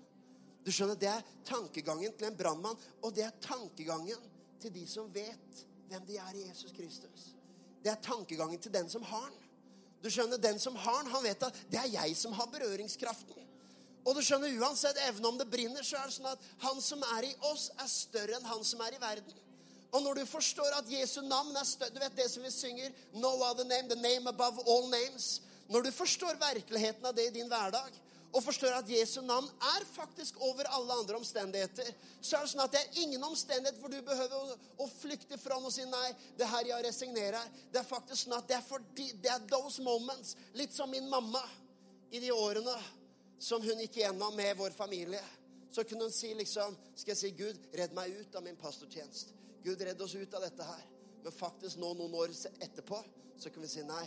Du 0.64 0.72
skjønner, 0.72 0.96
Det 0.98 1.08
er 1.08 1.22
tankegangen 1.46 2.16
til 2.18 2.26
en 2.26 2.36
brannmann, 2.36 2.80
og 3.02 3.14
det 3.14 3.22
er 3.22 3.36
tankegangen 3.40 4.24
til 4.60 4.74
de 4.74 4.84
som 4.88 5.08
vet 5.14 5.64
hvem 5.88 6.06
de 6.06 6.18
er 6.18 6.36
i 6.36 6.46
Jesus 6.48 6.72
Kristus. 6.76 7.32
Det 7.82 7.92
er 7.92 8.02
tankegangen 8.02 8.60
til 8.60 8.72
den 8.74 8.88
som 8.90 9.02
har 9.06 9.28
den. 9.30 9.42
Du 10.02 10.10
skjønner, 10.10 10.36
Den 10.36 10.58
som 10.58 10.76
har 10.76 11.02
den, 11.02 11.10
han 11.10 11.24
vet 11.24 11.42
at 11.42 11.58
det 11.70 11.78
er 11.80 11.92
jeg 11.92 12.16
som 12.16 12.32
har 12.32 12.46
berøringskraften. 12.52 13.42
Og 14.06 14.14
du 14.14 14.22
skjønner, 14.22 14.52
uansett 14.62 14.98
evne 15.08 15.28
om 15.28 15.38
det 15.38 15.48
brinner, 15.50 15.82
så 15.82 15.98
er 15.98 16.06
det 16.06 16.14
sånn 16.14 16.28
at 16.30 16.44
han 16.62 16.78
som 16.82 17.02
er 17.16 17.26
i 17.26 17.32
oss, 17.48 17.70
er 17.74 17.90
større 17.90 18.36
enn 18.38 18.46
han 18.46 18.62
som 18.64 18.84
er 18.86 18.94
i 18.94 19.00
verden. 19.02 19.40
Og 19.90 20.02
når 20.04 20.20
du 20.20 20.24
forstår 20.30 20.76
at 20.78 20.90
Jesu 20.90 21.20
navn 21.24 21.56
er 21.56 21.66
større 21.66 21.94
Du 21.94 22.00
vet 22.02 22.16
det 22.18 22.26
som 22.30 22.42
vi 22.42 22.50
synger 22.50 22.94
No 23.14 23.32
other 23.46 23.64
name, 23.64 23.88
the 23.88 23.98
name 23.98 24.28
above 24.28 24.62
all 24.66 24.90
names. 24.90 25.40
Når 25.68 25.86
du 25.86 25.90
forstår 25.94 26.38
virkeligheten 26.38 27.06
av 27.06 27.14
det 27.14 27.26
i 27.30 27.34
din 27.38 27.48
hverdag, 27.50 27.94
og 28.36 28.42
forstår 28.44 28.74
at 28.76 28.90
Jesu 28.90 29.22
navn 29.24 29.46
er 29.64 29.84
faktisk 29.88 30.36
over 30.44 30.68
alle 30.76 30.92
andre 30.92 31.16
omstendigheter, 31.16 31.88
så 32.20 32.36
er 32.36 32.44
det 32.44 32.50
sånn 32.52 32.64
at 32.66 32.74
det 32.74 32.82
er 32.82 32.98
ingen 33.00 33.22
omstendighet 33.24 33.78
hvor 33.80 33.92
du 33.92 33.96
behøver 34.04 34.34
å, 34.36 34.56
å 34.84 34.88
flykte 34.92 35.38
fra 35.40 35.56
og 35.56 35.72
si 35.72 35.86
nei, 35.88 36.10
det 36.36 36.48
her 36.50 36.68
jeg 36.68 36.84
resignerer. 36.84 37.54
Det 37.72 37.80
er 37.80 37.88
faktisk 37.88 38.26
sånn 38.26 38.36
at 38.36 38.50
det 38.50 38.58
er, 38.58 38.66
fordi, 38.66 39.08
det 39.24 39.32
er 39.32 39.46
those 39.48 39.80
moments, 39.84 40.34
litt 40.58 40.76
som 40.76 40.92
min 40.92 41.08
mamma 41.08 41.40
i 42.12 42.20
de 42.20 42.32
årene 42.34 42.74
som 43.40 43.64
hun 43.64 43.80
gikk 43.86 44.02
gjennom 44.02 44.36
med 44.36 44.52
vår 44.58 44.76
familie. 44.76 45.22
Så 45.72 45.84
kunne 45.84 46.08
hun 46.08 46.14
si 46.14 46.30
liksom 46.34 46.76
Skal 46.94 47.12
jeg 47.12 47.20
si 47.20 47.30
Gud, 47.36 47.58
redd 47.76 47.96
meg 47.96 48.14
ut 48.20 48.36
av 48.36 48.44
min 48.44 48.56
pastortjeneste. 48.60 49.32
Gud, 49.64 49.80
redd 49.80 50.00
oss 50.00 50.14
ut 50.14 50.36
av 50.36 50.44
dette 50.44 50.64
her. 50.64 50.84
Men 51.24 51.34
faktisk 51.34 51.80
nå, 51.80 51.94
noen 51.96 52.14
år 52.20 52.36
etterpå, 52.64 53.00
så 53.36 53.50
kunne 53.50 53.66
vi 53.66 53.72
si 53.78 53.84
nei. 53.88 54.04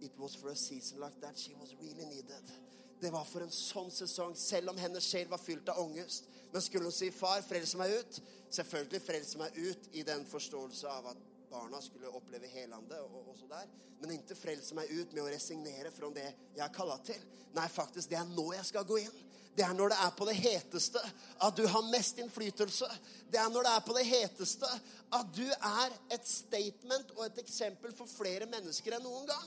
It 0.00 0.14
was 0.18 0.34
for 0.34 0.50
a 0.50 0.56
season 0.56 1.00
like 1.00 1.20
that. 1.20 1.38
She 1.38 1.54
was 1.54 1.74
really 1.80 2.06
needed. 2.06 2.65
Det 3.00 3.12
var 3.12 3.26
for 3.28 3.44
en 3.44 3.52
sånn 3.52 3.90
sesong, 3.92 4.34
selv 4.38 4.72
om 4.72 4.78
hennes 4.80 5.04
sjel 5.04 5.28
var 5.28 5.40
fylt 5.42 5.68
av 5.68 5.82
ångest. 5.82 6.28
Men 6.52 6.62
skulle 6.62 6.88
hun 6.88 6.92
si, 6.92 7.10
'Far, 7.10 7.42
frels 7.42 7.74
meg 7.76 7.92
ut', 7.92 8.20
selvfølgelig 8.50 9.02
frelse 9.02 9.38
meg 9.38 9.56
ut 9.56 9.88
i 9.92 10.02
den 10.02 10.24
forståelse 10.26 10.88
av 10.88 11.06
at 11.12 11.16
barna 11.50 11.80
skulle 11.80 12.08
oppleve 12.08 12.46
helande 12.46 13.00
og, 13.00 13.28
og 13.28 13.36
så 13.36 13.48
der. 13.50 13.68
Men 14.00 14.16
ikke 14.16 14.36
frelse 14.38 14.74
meg 14.74 14.90
ut 14.90 15.12
med 15.12 15.22
å 15.24 15.30
resignere 15.30 15.92
fra 15.94 16.10
det 16.14 16.26
jeg 16.26 16.64
er 16.64 16.74
kalla 16.74 16.96
til. 17.04 17.20
Nei, 17.56 17.68
faktisk, 17.72 18.10
det 18.10 18.18
er 18.20 18.28
nå 18.32 18.52
jeg 18.52 18.68
skal 18.70 18.88
gå 18.88 18.98
inn. 19.04 19.22
Det 19.56 19.64
er 19.64 19.72
når 19.72 19.94
det 19.94 19.98
er 20.04 20.10
på 20.18 20.26
det 20.28 20.34
heteste 20.36 21.00
at 21.46 21.56
du 21.56 21.62
har 21.72 21.86
mest 21.88 22.18
innflytelse. 22.20 22.88
Det 23.32 23.40
er 23.40 23.48
når 23.52 23.64
det 23.64 23.72
er 23.72 23.84
på 23.86 23.94
det 23.96 24.04
heteste 24.04 24.68
at 25.16 25.30
du 25.36 25.46
er 25.48 25.94
et 26.12 26.28
statement 26.28 27.14
og 27.16 27.22
et 27.24 27.40
eksempel 27.40 27.94
for 27.96 28.10
flere 28.10 28.48
mennesker 28.52 28.98
enn 28.98 29.06
noen 29.06 29.24
gang. 29.30 29.46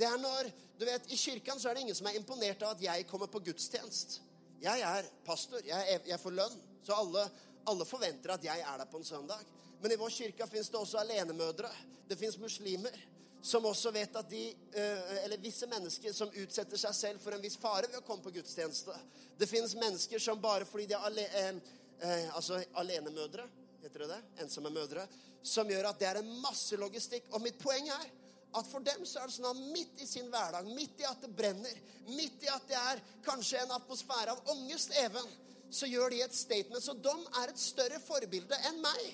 Det 0.00 0.08
er 0.08 0.16
når, 0.16 0.48
du 0.80 0.86
vet, 0.88 1.10
I 1.12 1.16
kirken 1.20 1.60
så 1.60 1.68
er 1.68 1.76
det 1.76 1.84
ingen 1.84 1.96
som 1.98 2.08
er 2.08 2.16
imponert 2.16 2.62
av 2.64 2.72
at 2.72 2.82
jeg 2.86 3.06
kommer 3.10 3.28
på 3.28 3.42
gudstjenest. 3.44 4.20
Jeg 4.62 4.80
er 4.84 5.08
pastor. 5.26 5.60
Jeg, 5.64 6.00
jeg 6.08 6.20
får 6.20 6.36
lønn. 6.36 6.58
Så 6.84 6.96
alle, 6.96 7.26
alle, 7.68 7.86
forventer 7.88 8.32
at 8.32 8.44
jeg 8.44 8.64
er 8.64 8.80
der 8.80 8.88
på 8.88 9.00
en 9.00 9.04
søndag. 9.04 9.44
Men 9.80 9.92
i 9.92 9.98
vår 10.00 10.12
kirke 10.14 10.48
fins 10.48 10.72
det 10.72 10.80
også 10.80 11.02
alenemødre. 11.02 11.68
Det 12.08 12.16
fins 12.18 12.38
muslimer 12.40 12.96
som 13.42 13.64
også 13.64 13.92
vet 13.92 14.16
at 14.16 14.28
de 14.28 14.42
eh, 14.52 15.12
Eller 15.24 15.40
visse 15.40 15.68
mennesker 15.68 16.12
som 16.12 16.32
utsetter 16.42 16.80
seg 16.80 16.96
selv 16.96 17.22
for 17.22 17.32
en 17.32 17.40
viss 17.40 17.56
fare 17.60 17.88
ved 17.88 18.00
å 18.00 18.04
komme 18.04 18.24
på 18.24 18.32
gudstjeneste. 18.34 18.96
Det 19.40 19.48
fins 19.48 19.72
mennesker 19.80 20.20
som 20.20 20.40
bare 20.40 20.68
fordi 20.68 20.90
de 20.90 20.96
er 20.96 21.06
ale, 21.08 21.26
eh, 21.40 21.76
eh, 22.04 22.26
altså 22.36 22.60
alenemødre, 22.82 23.46
heter 23.84 24.04
det 24.04 24.10
det? 24.12 24.20
Ensomme 24.44 24.72
mødre. 24.72 25.06
Som 25.42 25.72
gjør 25.72 25.88
at 25.92 26.00
det 26.00 26.08
er 26.10 26.20
en 26.20 26.34
masse 26.42 26.76
logistikk. 26.76 27.30
Og 27.32 27.40
mitt 27.44 27.56
poeng 27.60 27.88
er 27.88 28.08
at 28.56 28.66
for 28.66 28.82
dem 28.82 29.04
så 29.06 29.20
er 29.20 29.28
det 29.30 29.36
sånn 29.36 29.50
at 29.50 29.60
midt 29.74 30.02
i 30.02 30.08
sin 30.08 30.30
hverdag, 30.32 30.66
midt 30.74 31.02
i 31.02 31.06
at 31.06 31.22
det 31.22 31.30
brenner, 31.36 31.76
midt 32.10 32.46
i 32.46 32.50
at 32.50 32.66
det 32.68 32.78
er 32.78 33.02
kanskje 33.26 33.60
en 33.62 33.76
atmosfære 33.76 34.34
av 34.34 34.50
ångest 34.54 34.96
even, 35.04 35.28
så 35.70 35.86
gjør 35.86 36.10
de 36.10 36.22
et 36.24 36.34
statement. 36.34 36.82
Så 36.82 36.96
de 36.98 37.12
er 37.42 37.52
et 37.52 37.62
større 37.62 38.00
forbilde 38.02 38.58
enn 38.70 38.80
meg 38.82 39.04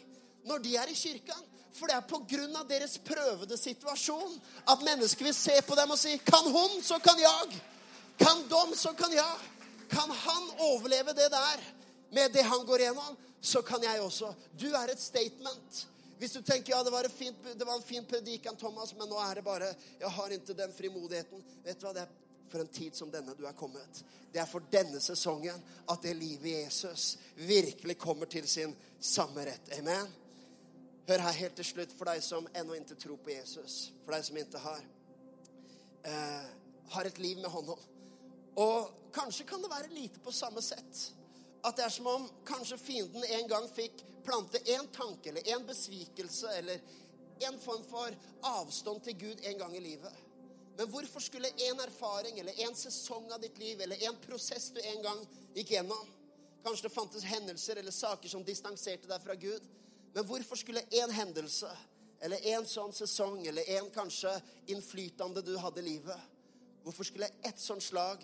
når 0.47 0.63
de 0.65 0.77
er 0.81 0.93
i 0.93 0.97
kirka. 0.97 1.37
For 1.77 1.91
det 1.91 1.99
er 1.99 2.07
på 2.09 2.23
grunn 2.31 2.55
av 2.57 2.69
deres 2.71 2.97
prøvede 3.05 3.59
situasjon 3.61 4.39
at 4.73 4.85
mennesker 4.87 5.29
vil 5.29 5.37
se 5.37 5.59
på 5.67 5.77
dem 5.77 5.93
og 5.93 6.01
si 6.01 6.15
Kan 6.25 6.49
hun, 6.49 6.79
så 6.83 6.97
kan 7.05 7.19
jeg. 7.21 7.59
Kan 8.17 8.47
dom, 8.49 8.73
så 8.73 8.95
kan 8.97 9.13
jeg. 9.13 9.51
Kan 9.91 10.11
han 10.11 10.49
overleve 10.71 11.13
det 11.13 11.29
der 11.31 11.67
med 12.17 12.33
det 12.33 12.47
han 12.47 12.65
går 12.67 12.87
gjennom, 12.87 13.19
så 13.41 13.61
kan 13.63 13.83
jeg 13.85 14.01
også. 14.01 14.33
Du 14.57 14.71
er 14.73 14.91
et 14.91 15.03
statement. 15.03 15.85
Hvis 16.19 16.33
du 16.33 16.41
tenker 16.43 16.73
ja, 16.73 16.83
det 16.85 16.91
var, 16.91 17.09
fint, 17.13 17.37
det 17.59 17.65
var 17.65 17.77
en 17.77 17.85
fin 17.85 18.05
predikan, 18.09 18.57
Thomas, 18.57 18.95
men 18.97 19.09
nå 19.09 19.19
er 19.21 19.39
det 19.39 19.45
bare 19.45 19.73
Jeg 20.01 20.13
har 20.19 20.37
ikke 20.37 20.57
den 20.57 20.73
frimodigheten. 20.73 21.43
Vet 21.65 21.81
du 21.81 21.87
hva? 21.87 21.93
Det 21.97 22.05
er 22.07 22.15
for 22.49 22.63
en 22.63 22.71
tid 22.73 22.95
som 22.97 23.11
denne 23.11 23.35
du 23.37 23.45
er 23.47 23.57
kommet. 23.59 24.03
Det 24.33 24.41
er 24.41 24.49
for 24.49 24.65
denne 24.73 25.01
sesongen 25.03 25.61
at 25.91 26.03
det 26.03 26.15
livet 26.17 26.47
i 26.47 26.55
Jesus 26.63 27.17
virkelig 27.37 27.99
kommer 27.99 28.31
til 28.31 28.49
sin 28.49 28.75
samme 29.01 29.45
rett. 29.49 29.73
Amen. 29.79 30.13
Hør 31.07 31.23
her 31.27 31.41
helt 31.43 31.57
til 31.59 31.69
slutt, 31.69 31.93
for 31.95 32.09
deg 32.09 32.23
som 32.25 32.49
ennå 32.55 32.79
ikke 32.79 32.99
tror 32.99 33.19
på 33.23 33.35
Jesus, 33.35 33.91
for 34.05 34.17
deg 34.17 34.25
som 34.27 34.39
ikke 34.41 34.63
har 34.63 34.81
eh, 36.07 36.49
har 36.89 37.05
et 37.05 37.19
liv 37.19 37.39
med 37.39 37.51
hånden. 37.51 37.79
Og 38.57 38.91
kanskje 39.15 39.47
kan 39.47 39.63
det 39.63 39.71
være 39.71 39.93
lite 39.95 40.21
på 40.25 40.33
samme 40.33 40.63
sett. 40.63 41.13
At 41.67 41.77
det 41.77 41.87
er 41.87 41.95
som 41.95 42.07
om 42.07 42.29
kanskje 42.47 42.79
fienden 42.79 43.25
en 43.25 43.49
gang 43.51 43.67
fikk 43.75 44.05
plante 44.27 44.61
én 44.71 44.87
tanke 44.95 45.31
eller 45.33 45.49
én 45.51 45.67
besvikelse 45.67 46.53
eller 46.59 46.81
en 47.49 47.59
form 47.61 47.83
for 47.91 48.15
avstand 48.43 49.03
til 49.05 49.19
Gud 49.19 49.43
en 49.43 49.59
gang 49.59 49.75
i 49.77 49.83
livet. 49.83 50.13
Men 50.77 50.91
hvorfor 50.93 51.21
skulle 51.21 51.51
en 51.69 51.81
erfaring 51.81 52.39
eller 52.39 52.61
en 52.67 52.77
sesong 52.77 53.31
av 53.33 53.41
ditt 53.41 53.59
liv 53.59 53.81
eller 53.81 54.03
en 54.09 54.19
prosess 54.23 54.71
du 54.71 54.81
en 54.81 55.03
gang 55.03 55.25
gikk 55.57 55.75
gjennom 55.77 56.13
Kanskje 56.67 56.89
det 56.89 56.95
fantes 56.97 57.23
hendelser 57.23 57.79
eller 57.79 57.95
saker 57.95 58.29
som 58.29 58.43
distanserte 58.45 59.07
deg 59.07 59.23
fra 59.23 59.37
Gud. 59.39 59.63
Men 60.15 60.25
hvorfor 60.27 60.59
skulle 60.59 60.83
en 60.99 61.13
hendelse 61.15 61.71
eller 62.19 62.43
en 62.51 62.67
sånn 62.67 62.91
sesong 62.97 63.45
eller 63.47 63.69
en 63.77 63.87
kanskje 63.95 64.33
innflytende 64.75 65.45
du 65.47 65.53
hadde 65.63 65.83
i 65.85 65.87
livet 65.93 66.33
Hvorfor 66.83 67.07
skulle 67.07 67.29
ett 67.43 67.59
sånt 67.59 67.83
slag 67.83 68.23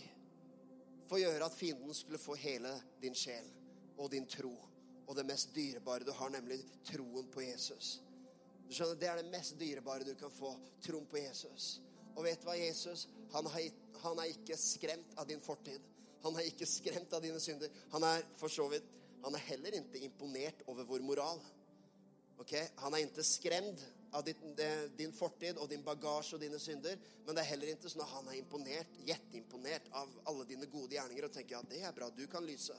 få 1.09 1.21
gjøre 1.23 1.47
at 1.47 1.57
fienden 1.57 1.95
skulle 1.95 2.21
få 2.21 2.37
hele 2.39 2.73
din 3.03 3.17
sjel 3.17 3.49
og 3.99 4.11
din 4.13 4.27
tro 4.27 4.53
og 5.07 5.17
det 5.17 5.27
mest 5.27 5.55
dyrebare 5.55 6.07
du 6.07 6.13
har, 6.15 6.31
nemlig 6.33 6.61
troen 6.89 7.27
på 7.33 7.43
Jesus. 7.45 8.01
Du 8.69 8.75
skjønner, 8.75 8.95
Det 8.97 9.09
er 9.09 9.17
det 9.21 9.31
mest 9.31 9.59
dyrebare 9.61 10.05
du 10.05 10.15
kan 10.15 10.31
få. 10.31 10.55
Troen 10.81 11.07
på 11.07 11.19
Jesus. 11.19 11.81
Og 12.17 12.25
vet 12.25 12.41
du 12.41 12.47
hva, 12.47 12.57
Jesus 12.57 13.09
han, 13.33 13.47
har, 13.47 13.67
han 14.03 14.19
er 14.21 14.31
ikke 14.33 14.57
skremt 14.57 15.17
av 15.17 15.27
din 15.29 15.41
fortid. 15.41 15.81
Han 16.23 16.37
er 16.39 16.49
ikke 16.49 16.69
skremt 16.69 17.13
av 17.13 17.23
dine 17.25 17.41
synder. 17.41 17.69
Han 17.93 18.05
er 18.07 18.25
for 18.39 18.53
så 18.53 18.69
vidt 18.73 18.89
Han 19.23 19.37
er 19.39 19.45
heller 19.47 19.71
ikke 19.79 20.01
imponert 20.03 20.65
over 20.67 20.83
vår 20.83 21.03
moral. 21.07 21.39
Ok? 22.43 22.57
Han 22.83 22.95
er 22.95 23.05
ikke 23.05 23.23
skremt 23.23 23.85
av 24.13 24.25
din, 24.27 24.57
din, 24.99 25.13
fortid 25.15 25.61
og 25.63 25.69
din 25.71 25.85
bagasje 25.87 26.35
og 26.35 26.43
dine 26.43 26.59
synder. 26.59 26.97
Men 27.23 27.37
det 27.37 27.45
er 27.45 27.51
heller 27.53 27.71
ikke 27.71 27.89
sånn 27.93 28.03
at 28.03 28.11
han 28.17 28.33
er 28.33 28.41
imponert, 28.41 28.97
jettimponert 29.07 29.72
gjerninger 31.03 31.27
og 31.29 31.35
tenker 31.35 31.59
ja, 31.59 31.63
det 31.69 31.83
er 31.83 31.95
bra, 31.97 32.09
du 32.15 32.25
kan 32.31 32.47
lyse. 32.47 32.77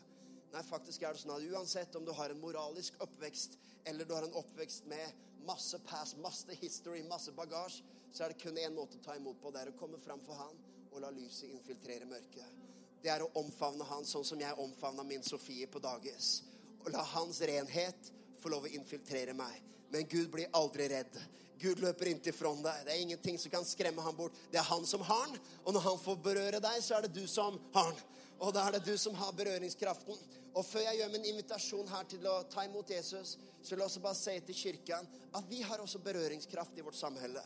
Nei, 0.53 0.61
faktisk 0.65 1.03
er 1.03 1.15
det 1.15 1.23
sånn 1.23 1.33
at 1.35 1.45
uansett 1.49 1.95
om 1.97 2.05
du 2.05 2.13
har 2.13 2.31
en 2.31 2.41
moralisk 2.41 2.99
oppvekst, 3.03 3.57
eller 3.89 4.05
du 4.05 4.13
har 4.13 4.27
en 4.27 4.37
oppvekst 4.39 4.85
med 4.89 5.21
masse 5.47 5.79
past, 5.87 6.19
masse 6.23 6.55
history, 6.61 7.01
masse 7.09 7.33
bagasje, 7.35 7.83
så 8.13 8.23
er 8.23 8.33
det 8.33 8.43
kun 8.43 8.59
én 8.61 8.75
måte 8.75 8.99
å 8.99 9.03
ta 9.03 9.15
imot 9.17 9.39
på. 9.41 9.51
Det 9.51 9.63
er 9.63 9.71
å 9.71 9.79
komme 9.79 9.97
fram 9.99 10.21
for 10.23 10.37
han 10.37 10.59
og 10.93 11.01
la 11.01 11.09
lyset 11.09 11.49
infiltrere 11.49 12.05
mørket. 12.05 12.59
Det 13.03 13.09
er 13.11 13.25
å 13.25 13.31
omfavne 13.41 13.85
han 13.89 14.05
sånn 14.07 14.25
som 14.27 14.39
jeg 14.39 14.59
omfavna 14.61 15.03
min 15.03 15.25
Sofie 15.25 15.67
på 15.67 15.81
dagis. 15.83 16.43
Og 16.85 16.91
la 16.93 17.01
hans 17.15 17.41
renhet 17.41 18.11
få 18.39 18.51
lov 18.53 18.67
å 18.67 18.73
infiltrere 18.77 19.33
meg. 19.35 19.57
Men 19.91 20.05
Gud 20.09 20.29
blir 20.31 20.53
aldri 20.55 20.87
redd. 20.93 21.17
Gud 21.63 21.79
løper 21.79 22.09
inntil 22.11 22.35
fra 22.35 22.51
deg. 22.59 22.83
Det 22.83 22.91
er 22.91 23.01
ingenting 23.01 23.37
som 23.39 23.51
kan 23.53 23.65
skremme 23.67 24.03
ham 24.03 24.17
bort. 24.17 24.35
Det 24.51 24.59
er 24.59 24.67
han 24.67 24.83
som 24.89 25.03
har 25.07 25.29
den. 25.29 25.39
Og 25.63 25.75
når 25.75 25.85
han 25.87 26.01
får 26.03 26.17
berøre 26.25 26.59
deg, 26.63 26.81
så 26.83 26.97
er 26.97 27.05
det 27.05 27.13
du 27.15 27.23
som 27.29 27.59
har 27.75 27.93
den. 27.93 28.01
Og 28.43 28.51
da 28.55 28.65
er 28.67 28.75
det 28.75 28.83
du 28.89 28.97
som 28.99 29.15
har 29.15 29.31
berøringskraften. 29.37 30.19
Og 30.53 30.65
før 30.67 30.83
jeg 30.85 30.99
gjør 30.99 31.13
min 31.15 31.29
invitasjon 31.31 31.87
her 31.89 32.03
til 32.11 32.27
å 32.29 32.41
ta 32.51 32.65
imot 32.67 32.91
Jesus, 32.91 33.37
så 33.63 33.73
vil 33.73 33.81
jeg 33.81 33.87
også 33.87 34.03
bare 34.03 34.19
si 34.19 34.35
til 34.45 34.59
kirken 34.59 35.07
at 35.33 35.47
vi 35.49 35.63
har 35.65 35.81
også 35.81 36.03
berøringskraft 36.03 36.77
i 36.77 36.85
vårt 36.85 36.99
samhelle 36.99 37.41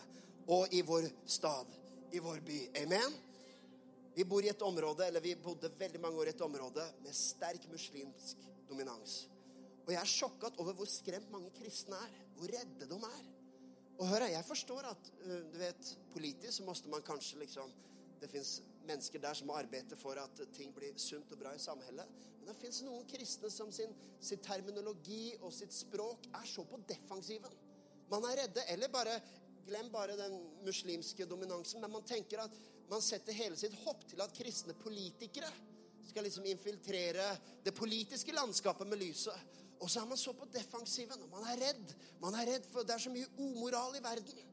og 0.52 0.74
i 0.74 0.82
vår 0.82 1.08
stad, 1.30 1.72
i 2.12 2.20
vår 2.24 2.42
by. 2.48 2.60
Amen? 2.82 3.16
Vi 4.18 4.26
bor 4.26 4.42
i 4.42 4.50
et 4.50 4.66
område, 4.66 5.06
eller 5.06 5.22
vi 5.22 5.36
bodde 5.38 5.70
veldig 5.78 6.02
mange 6.02 6.24
år 6.24 6.32
i 6.32 6.34
et 6.34 6.42
område 6.42 6.84
med 7.04 7.16
sterk 7.16 7.68
muslimsk 7.70 8.48
dominans. 8.68 9.28
Og 9.86 9.94
jeg 9.94 10.02
er 10.02 10.10
sjokket 10.10 10.58
over 10.60 10.76
hvor 10.76 10.90
skremt 10.90 11.30
mange 11.32 11.54
kristne 11.60 12.00
er 12.02 12.16
hvor 12.38 12.50
redde 12.50 12.90
de 12.90 12.98
er. 12.98 13.28
Og 13.98 14.08
hør, 14.08 14.28
jeg 14.30 14.46
forstår 14.46 14.90
at 14.92 15.12
øh, 15.26 15.44
du 15.54 15.58
vet, 15.58 15.92
politisk 16.14 16.58
så 16.58 16.64
måtte 16.64 16.90
man 16.90 17.06
kanskje 17.06 17.40
liksom 17.40 17.72
Det 18.22 18.30
fins 18.30 18.62
mennesker 18.88 19.22
der 19.22 19.34
som 19.38 19.48
må 19.48 19.54
arbeide 19.54 19.96
for 19.96 20.18
at 20.18 20.40
ting 20.54 20.72
blir 20.74 20.96
sunt 20.98 21.32
og 21.32 21.38
bra 21.38 21.52
i 21.54 21.60
samfunnet. 21.62 22.08
Men 22.40 22.48
det 22.50 22.56
fins 22.58 22.80
noen 22.82 23.04
kristne 23.06 23.52
som 23.54 23.70
sin, 23.72 23.94
sin, 24.20 24.40
terminologi 24.42 25.36
og 25.42 25.54
sitt 25.54 25.74
språk 25.76 26.26
er 26.34 26.48
så 26.50 26.66
på 26.66 26.80
defensiven. 26.90 27.54
Man 28.10 28.26
er 28.26 28.42
redde. 28.42 28.64
Eller 28.74 28.90
bare 28.90 29.20
glem 29.68 29.92
bare 29.94 30.18
den 30.18 30.40
muslimske 30.66 31.28
dominansen. 31.30 31.82
Men 31.82 31.94
man 31.94 32.10
tenker 32.10 32.42
at 32.42 32.58
man 32.90 33.06
setter 33.06 33.38
hele 33.38 33.60
sitt 33.60 33.76
hopp 33.84 34.08
til 34.10 34.22
at 34.24 34.34
kristne 34.34 34.74
politikere 34.82 35.52
skal 36.08 36.24
liksom 36.24 36.46
infiltrere 36.50 37.28
det 37.64 37.76
politiske 37.76 38.34
landskapet 38.34 38.88
med 38.88 39.02
lyset. 39.04 39.36
Og 39.80 39.90
så 39.92 40.02
er 40.02 40.10
man 40.10 40.18
så 40.18 40.34
på 40.34 40.48
defensiven, 40.54 41.22
og 41.24 41.30
man 41.38 41.48
er 41.52 41.60
redd. 41.68 41.96
Man 42.22 42.36
er 42.36 42.54
redd, 42.54 42.70
for 42.72 42.86
det 42.86 42.96
er 42.96 43.04
så 43.04 43.14
mye 43.14 43.30
umoral 43.38 43.98
i 43.98 44.04
verden. 44.04 44.46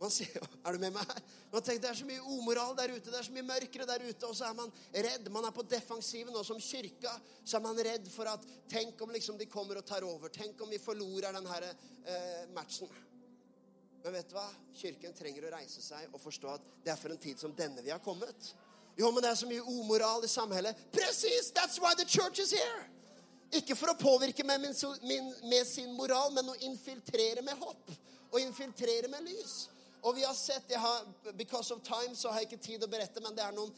Man 0.00 0.12
sier, 0.12 0.46
er 0.64 0.76
du 0.76 0.80
med 0.80 0.94
meg? 0.94 1.10
Man 1.52 1.60
tenker, 1.60 1.82
Det 1.82 1.90
er 1.90 1.98
så 1.98 2.06
mye 2.08 2.22
umoral 2.24 2.72
der 2.78 2.94
ute, 2.94 3.10
det 3.10 3.18
er 3.18 3.26
så 3.26 3.34
mye 3.34 3.44
mørkere 3.44 3.86
der 3.88 4.06
ute, 4.06 4.30
og 4.30 4.36
så 4.36 4.46
er 4.48 4.54
man 4.56 4.72
redd. 4.94 5.28
Man 5.34 5.44
er 5.44 5.52
på 5.52 5.66
defensiven, 5.68 6.36
og 6.36 6.46
som 6.46 6.60
kyrka 6.62 7.12
så 7.44 7.58
er 7.58 7.64
man 7.66 7.82
redd 7.84 8.08
for 8.08 8.30
at 8.30 8.46
Tenk 8.70 9.02
om 9.04 9.12
liksom 9.12 9.36
de 9.36 9.48
kommer 9.50 9.80
og 9.80 9.84
tar 9.84 10.06
over. 10.06 10.32
Tenk 10.32 10.60
om 10.62 10.70
vi 10.72 10.78
forlorer 10.80 11.34
denne 11.36 11.60
eh, 11.60 12.46
matchen. 12.54 12.88
Men 14.00 14.14
vet 14.16 14.30
du 14.30 14.38
hva? 14.38 14.46
Kirken 14.78 15.12
trenger 15.16 15.48
å 15.48 15.52
reise 15.52 15.82
seg 15.84 16.14
og 16.14 16.22
forstå 16.22 16.54
at 16.54 16.70
det 16.86 16.94
er 16.94 17.00
for 17.00 17.12
en 17.12 17.20
tid 17.20 17.42
som 17.42 17.52
denne 17.56 17.84
vi 17.84 17.92
har 17.92 18.00
kommet. 18.00 18.54
Jo, 18.96 19.10
men 19.12 19.20
det 19.20 19.34
er 19.34 19.36
så 19.42 19.50
mye 19.50 19.66
umoral 19.68 20.24
i 20.24 20.30
samhället. 20.32 20.80
Presis! 20.92 21.52
That's 21.52 21.76
why 21.82 21.92
the 21.98 22.08
church 22.08 22.40
is 22.40 22.54
here! 22.56 22.99
Ikke 23.58 23.74
for 23.74 23.90
å 23.90 23.98
påvirke 23.98 24.44
meg 24.46 24.62
med 24.62 25.66
sin 25.66 25.92
moral, 25.98 26.30
men 26.36 26.52
å 26.52 26.58
infiltrere 26.68 27.42
med 27.42 27.58
håp. 27.58 27.92
Og 28.30 28.40
infiltrere 28.40 29.10
med 29.10 29.26
lys. 29.26 29.64
Og 30.06 30.14
vi 30.16 30.24
har 30.24 30.34
sett 30.38 30.70
har, 30.74 31.06
Because 31.34 31.74
of 31.74 31.82
time 31.82 32.14
så 32.16 32.30
har 32.30 32.44
jeg 32.44 32.52
ikke 32.52 32.66
tid 32.66 32.84
å 32.84 32.90
berette, 32.90 33.20
men 33.20 33.34
det 33.36 33.42
er 33.44 33.56
noen 33.56 33.72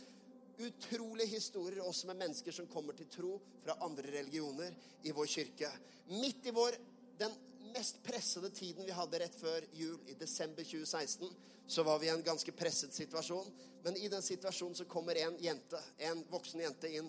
utrolige 0.63 1.33
historier 1.33 1.81
også 1.83 2.11
med 2.11 2.21
mennesker 2.21 2.55
som 2.55 2.69
kommer 2.71 2.95
til 2.95 3.09
tro 3.11 3.39
fra 3.63 3.79
andre 3.83 4.13
religioner 4.13 4.75
i 5.09 5.15
vår 5.17 5.27
kirke. 5.27 5.71
Midt 6.13 6.47
i 6.47 6.55
vår, 6.55 6.77
den 7.19 7.35
mest 7.73 8.03
pressede 8.05 8.51
tiden 8.55 8.87
vi 8.87 8.95
hadde 8.95 9.23
rett 9.23 9.35
før 9.39 9.65
jul, 9.73 9.97
i 10.07 10.15
desember 10.19 10.65
2016, 10.67 11.33
så 11.67 11.83
var 11.87 11.99
vi 11.99 12.11
i 12.11 12.13
en 12.13 12.23
ganske 12.23 12.53
presset 12.53 12.95
situasjon. 12.95 13.49
Men 13.83 13.97
i 13.97 14.11
den 14.13 14.23
situasjonen 14.23 14.77
så 14.77 14.85
kommer 14.85 15.19
en 15.19 15.39
jente, 15.41 15.81
en 15.99 16.21
voksen 16.31 16.61
jente 16.61 16.91
inn 16.93 17.09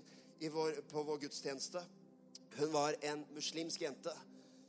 vår, 0.54 0.80
på 0.90 1.04
vår 1.04 1.26
gudstjeneste. 1.26 1.84
Hun 2.58 2.72
var 2.74 2.96
en 3.02 3.26
muslimsk 3.34 3.82
jente 3.82 4.14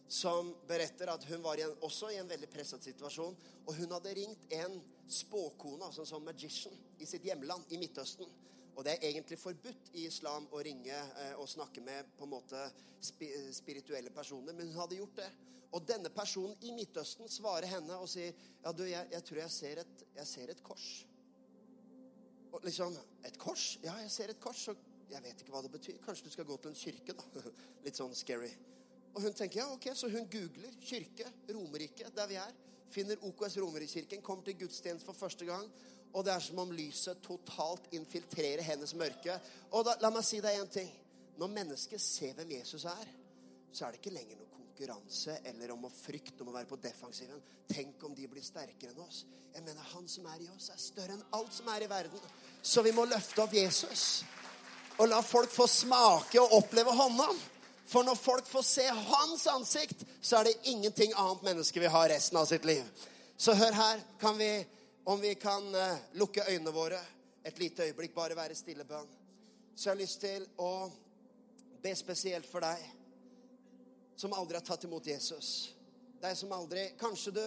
som 0.08 0.50
beretter 0.68 1.10
at 1.10 1.24
hun 1.24 1.42
var 1.42 1.58
i 1.58 1.64
en, 1.64 1.74
også 1.84 2.10
i 2.12 2.18
en 2.20 2.28
veldig 2.28 2.48
presset 2.52 2.84
situasjon. 2.86 3.36
Og 3.66 3.76
hun 3.76 3.92
hadde 3.96 4.14
ringt 4.16 4.52
en 4.56 4.78
spåkone, 5.10 5.84
altså 5.84 6.04
en 6.04 6.10
sånn 6.14 6.26
magician, 6.26 6.76
i 7.00 7.08
sitt 7.08 7.24
hjemland 7.26 7.72
i 7.74 7.80
Midtøsten. 7.80 8.28
Og 8.74 8.82
det 8.86 8.96
er 8.96 9.08
egentlig 9.10 9.38
forbudt 9.38 9.92
i 9.94 10.06
islam 10.08 10.46
å 10.50 10.60
ringe 10.64 10.94
eh, 10.94 11.34
og 11.38 11.48
snakke 11.50 11.82
med 11.84 12.08
på 12.18 12.26
en 12.26 12.32
måte 12.34 12.62
spirituelle 13.04 14.10
personer, 14.14 14.54
men 14.56 14.70
hun 14.70 14.80
hadde 14.80 14.98
gjort 14.98 15.20
det. 15.20 15.28
Og 15.74 15.82
denne 15.86 16.10
personen 16.14 16.54
i 16.62 16.72
Midtøsten 16.74 17.30
svarer 17.30 17.68
henne 17.70 17.98
og 17.98 18.08
sier 18.10 18.32
ja, 18.32 18.72
du, 18.72 18.84
jeg, 18.86 19.10
jeg 19.10 19.26
tror 19.26 19.40
jeg 19.42 19.54
ser, 19.54 19.82
et, 19.82 20.04
jeg 20.18 20.30
ser 20.30 20.52
et 20.54 20.62
kors. 20.66 20.88
Og 22.54 22.62
liksom 22.66 22.94
Et 23.26 23.38
kors? 23.40 23.78
Ja, 23.82 23.96
jeg 24.02 24.10
ser 24.12 24.30
et 24.30 24.40
kors. 24.40 24.66
Og 24.70 24.93
jeg 25.14 25.24
vet 25.24 25.42
ikke 25.42 25.54
hva 25.54 25.62
det 25.64 25.72
betyr. 25.72 25.98
Kanskje 26.04 26.28
du 26.28 26.34
skal 26.34 26.46
gå 26.48 26.56
til 26.60 26.72
en 26.72 26.78
kirke, 26.78 27.16
da. 27.16 27.42
Litt 27.86 27.98
sånn 27.98 28.14
scary. 28.18 28.50
Og 29.14 29.22
hun 29.22 29.34
tenker 29.36 29.62
ja, 29.62 29.66
ok, 29.70 29.90
så 29.94 30.10
hun 30.10 30.26
googler 30.30 30.74
kirke, 30.82 31.28
Romerike, 31.54 32.10
der 32.16 32.30
vi 32.30 32.38
er. 32.40 32.54
Finner 32.90 33.20
OKS 33.26 33.58
Romerikskirken, 33.62 34.22
kommer 34.22 34.44
til 34.46 34.58
gudstjeneste 34.64 35.06
for 35.06 35.18
første 35.18 35.46
gang. 35.48 35.68
Og 36.14 36.22
det 36.26 36.34
er 36.34 36.42
som 36.42 36.60
om 36.62 36.72
lyset 36.74 37.22
totalt 37.22 37.88
infiltrerer 37.94 38.62
hennes 38.62 38.94
mørke. 38.98 39.34
Og 39.74 39.86
da, 39.86 39.96
la 40.02 40.10
meg 40.14 40.26
si 40.26 40.38
deg 40.42 40.60
én 40.60 40.70
ting. 40.70 40.90
Når 41.38 41.50
mennesket 41.50 42.02
ser 42.02 42.36
hvem 42.38 42.52
Jesus 42.54 42.84
er, 42.86 43.08
så 43.74 43.86
er 43.86 43.94
det 43.94 44.02
ikke 44.02 44.14
lenger 44.14 44.38
noe 44.38 44.52
konkurranse 44.54 45.40
eller 45.50 45.72
om 45.74 45.88
å 45.88 45.90
frykte 45.90 46.44
om 46.44 46.52
å 46.52 46.54
være 46.54 46.70
på 46.70 46.78
defensiven. 46.82 47.42
Tenk 47.70 48.02
om 48.06 48.14
de 48.14 48.28
blir 48.30 48.46
sterkere 48.46 48.94
enn 48.94 49.02
oss. 49.02 49.24
Jeg 49.54 49.62
mener, 49.62 49.82
Han 49.94 50.06
som 50.10 50.26
er 50.30 50.42
i 50.42 50.48
oss, 50.54 50.70
er 50.70 50.78
større 50.78 51.14
enn 51.14 51.26
alt 51.34 51.54
som 51.54 51.70
er 51.74 51.86
i 51.86 51.90
verden. 51.90 52.30
Så 52.62 52.82
vi 52.82 52.94
må 52.94 53.06
løfte 53.06 53.42
opp 53.42 53.54
Jesus 53.54 54.22
og 54.96 55.08
la 55.08 55.22
folk 55.22 55.50
få 55.50 55.66
smake 55.70 56.40
og 56.40 56.52
oppleve 56.60 56.94
hånda. 56.94 57.28
For 57.86 58.06
når 58.06 58.16
folk 58.16 58.46
får 58.48 58.62
se 58.64 58.84
hans 58.88 59.46
ansikt, 59.50 60.04
så 60.20 60.38
er 60.38 60.48
det 60.48 60.70
ingenting 60.70 61.12
annet 61.16 61.42
menneske 61.44 61.80
vil 61.82 61.92
ha 61.92 62.06
resten 62.08 62.38
av 62.40 62.46
sitt 62.48 62.64
liv. 62.64 62.84
Så 63.36 63.54
hør 63.54 63.76
her, 63.76 64.00
kan 64.20 64.38
vi, 64.38 64.64
om 65.04 65.20
vi 65.20 65.34
kan 65.34 65.66
uh, 65.74 65.98
lukke 66.16 66.46
øynene 66.48 66.72
våre 66.72 67.00
et 67.44 67.58
lite 67.58 67.84
øyeblikk, 67.84 68.14
bare 68.14 68.36
være 68.36 68.56
stille 68.56 68.86
bønn. 68.88 69.08
Så 69.76 69.88
jeg 69.88 69.96
har 69.96 70.00
lyst 70.00 70.20
til 70.22 70.46
å 70.56 70.88
be 71.82 71.92
spesielt 71.98 72.48
for 72.48 72.64
deg 72.64 72.80
som 74.16 74.32
aldri 74.32 74.56
har 74.56 74.64
tatt 74.64 74.86
imot 74.86 75.06
Jesus. 75.06 75.74
Deg 76.22 76.36
som 76.38 76.52
aldri 76.56 76.86
Kanskje 76.96 77.34
du, 77.36 77.44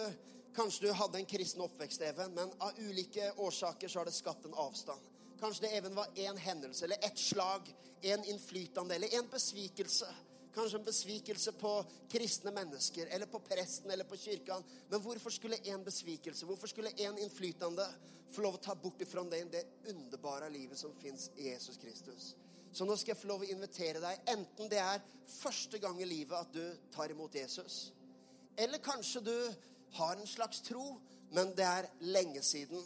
kanskje 0.54 0.86
du 0.86 0.92
hadde 0.94 1.18
en 1.18 1.26
kristen 1.26 1.64
oppvekst, 1.64 2.04
Even, 2.04 2.34
men 2.36 2.52
av 2.62 2.78
ulike 2.78 3.32
årsaker 3.36 3.88
så 3.88 4.02
har 4.02 4.06
det 4.06 4.14
skapt 4.14 4.46
en 4.46 4.54
avstand. 4.54 5.00
Kanskje 5.40 5.66
det 5.66 5.76
even 5.78 5.94
var 5.94 6.08
én 6.14 6.36
hendelse 6.36 6.84
eller 6.84 7.04
ett 7.04 7.18
slag, 7.18 7.74
en 8.02 8.24
innflytende 8.24 8.94
eller 8.94 9.14
en 9.18 9.28
besvikelse. 9.30 10.08
Kanskje 10.54 10.78
en 10.78 10.84
besvikelse 10.84 11.52
på 11.52 11.72
kristne 12.10 12.50
mennesker 12.50 13.06
eller 13.06 13.26
på 13.26 13.38
presten 13.38 13.90
eller 13.90 14.04
på 14.04 14.16
kirka. 14.16 14.62
Men 14.88 15.00
hvorfor 15.00 15.30
skulle 15.30 15.56
en 15.56 15.84
besvikelse, 15.84 16.46
hvorfor 16.46 16.66
skulle 16.66 16.90
en 16.90 17.18
innflytende 17.18 17.86
få 18.32 18.42
lov 18.42 18.58
å 18.58 18.62
ta 18.64 18.74
bort 18.74 19.02
ifra 19.02 19.22
deg 19.30 19.50
det 19.52 19.64
underbare 19.92 20.50
livet 20.50 20.78
som 20.78 20.94
fins 20.94 21.30
i 21.36 21.50
Jesus 21.52 21.78
Kristus? 21.78 22.34
Så 22.72 22.84
nå 22.84 22.96
skal 22.96 23.14
jeg 23.14 23.20
få 23.22 23.30
lov 23.30 23.44
å 23.46 23.48
invitere 23.48 24.02
deg, 24.02 24.26
enten 24.28 24.68
det 24.70 24.80
er 24.82 25.04
første 25.38 25.78
gang 25.80 26.00
i 26.02 26.08
livet 26.08 26.36
at 26.36 26.52
du 26.52 26.90
tar 26.92 27.10
imot 27.10 27.34
Jesus, 27.34 27.92
eller 28.58 28.82
kanskje 28.84 29.22
du 29.24 29.36
har 29.96 30.16
en 30.16 30.28
slags 30.28 30.60
tro, 30.66 30.98
men 31.32 31.54
det 31.56 31.64
er 31.64 31.88
lenge 32.04 32.42
siden 32.44 32.82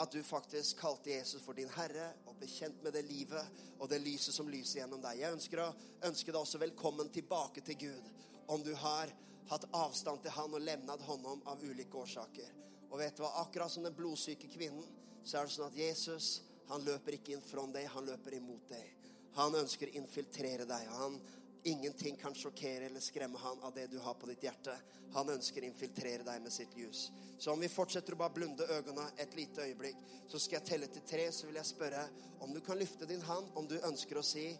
at 0.00 0.12
du 0.12 0.22
faktisk 0.24 0.78
kalte 0.80 1.10
Jesus 1.10 1.42
for 1.44 1.56
din 1.56 1.70
Herre 1.76 2.12
og 2.26 2.36
ble 2.38 2.48
kjent 2.48 2.80
med 2.84 2.94
det 2.96 3.04
livet 3.04 3.60
og 3.78 3.90
det 3.90 4.00
lyset 4.00 4.34
som 4.34 4.48
lyser 4.48 4.80
gjennom 4.80 5.02
deg. 5.02 5.20
Jeg 5.20 5.36
ønsker, 5.36 5.60
å, 5.60 5.68
ønske 6.08 6.32
deg 6.32 6.40
også 6.40 6.60
velkommen 6.62 7.12
tilbake 7.12 7.64
til 7.66 7.78
Gud 7.82 8.08
om 8.52 8.64
du 8.64 8.72
har 8.78 9.12
hatt 9.50 9.68
avstand 9.76 10.22
til 10.22 10.32
Han 10.36 10.56
og 10.56 10.64
levnet 10.64 11.04
håndom 11.04 11.42
av 11.50 11.60
ulike 11.60 11.98
årsaker. 11.98 12.48
Og 12.92 12.98
vet 13.00 13.16
du 13.16 13.24
hva? 13.24 13.34
Akkurat 13.42 13.72
som 13.72 13.84
den 13.84 13.96
blodsyke 13.96 14.48
kvinnen, 14.52 14.84
så 15.24 15.38
er 15.38 15.46
det 15.46 15.54
sånn 15.54 15.68
at 15.68 15.78
Jesus 15.78 16.40
han 16.70 16.84
løper 16.86 17.18
ikke 17.18 17.36
inn 17.36 17.44
fra 17.44 17.64
deg, 17.68 17.88
han 17.92 18.08
løper 18.08 18.38
imot 18.38 18.70
deg. 18.72 19.08
Han 19.36 19.56
ønsker 19.56 19.90
å 19.90 19.96
infiltrere 20.00 20.64
deg. 20.68 20.88
Han 20.96 21.18
Ingenting 21.64 22.16
kan 22.16 22.34
sjokkere 22.34 22.88
eller 22.88 23.00
skremme 23.00 23.38
han 23.38 23.60
av 23.62 23.74
det 23.74 23.86
du 23.86 23.98
har 23.98 24.14
på 24.14 24.26
ditt 24.26 24.42
hjerte. 24.42 24.74
Han 25.14 25.30
ønsker 25.30 25.62
å 25.62 25.68
infiltrere 25.68 26.24
deg 26.26 26.42
med 26.42 26.52
sitt 26.52 26.74
ljus. 26.74 27.04
Så 27.38 27.52
om 27.52 27.60
vi 27.62 27.70
fortsetter 27.70 28.16
å 28.16 28.18
bare 28.18 28.34
blunde 28.34 28.66
øynene 28.66 29.04
et 29.22 29.36
lite 29.38 29.68
øyeblikk, 29.68 30.00
så 30.26 30.40
skal 30.42 30.58
jeg 30.58 30.68
telle 30.72 30.88
til 30.90 31.06
tre, 31.06 31.28
så 31.30 31.46
vil 31.46 31.60
jeg 31.60 31.70
spørre 31.70 32.02
om 32.42 32.50
du 32.54 32.58
kan 32.66 32.80
løfte 32.80 33.06
din 33.06 33.22
hånd, 33.22 33.52
om 33.54 33.68
du 33.70 33.78
ønsker 33.78 34.18
å 34.18 34.26
si 34.26 34.50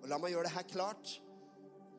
Og 0.00 0.08
la 0.08 0.16
meg 0.16 0.32
gjøre 0.32 0.48
det 0.48 0.54
her 0.54 0.64
klart. 0.64 1.10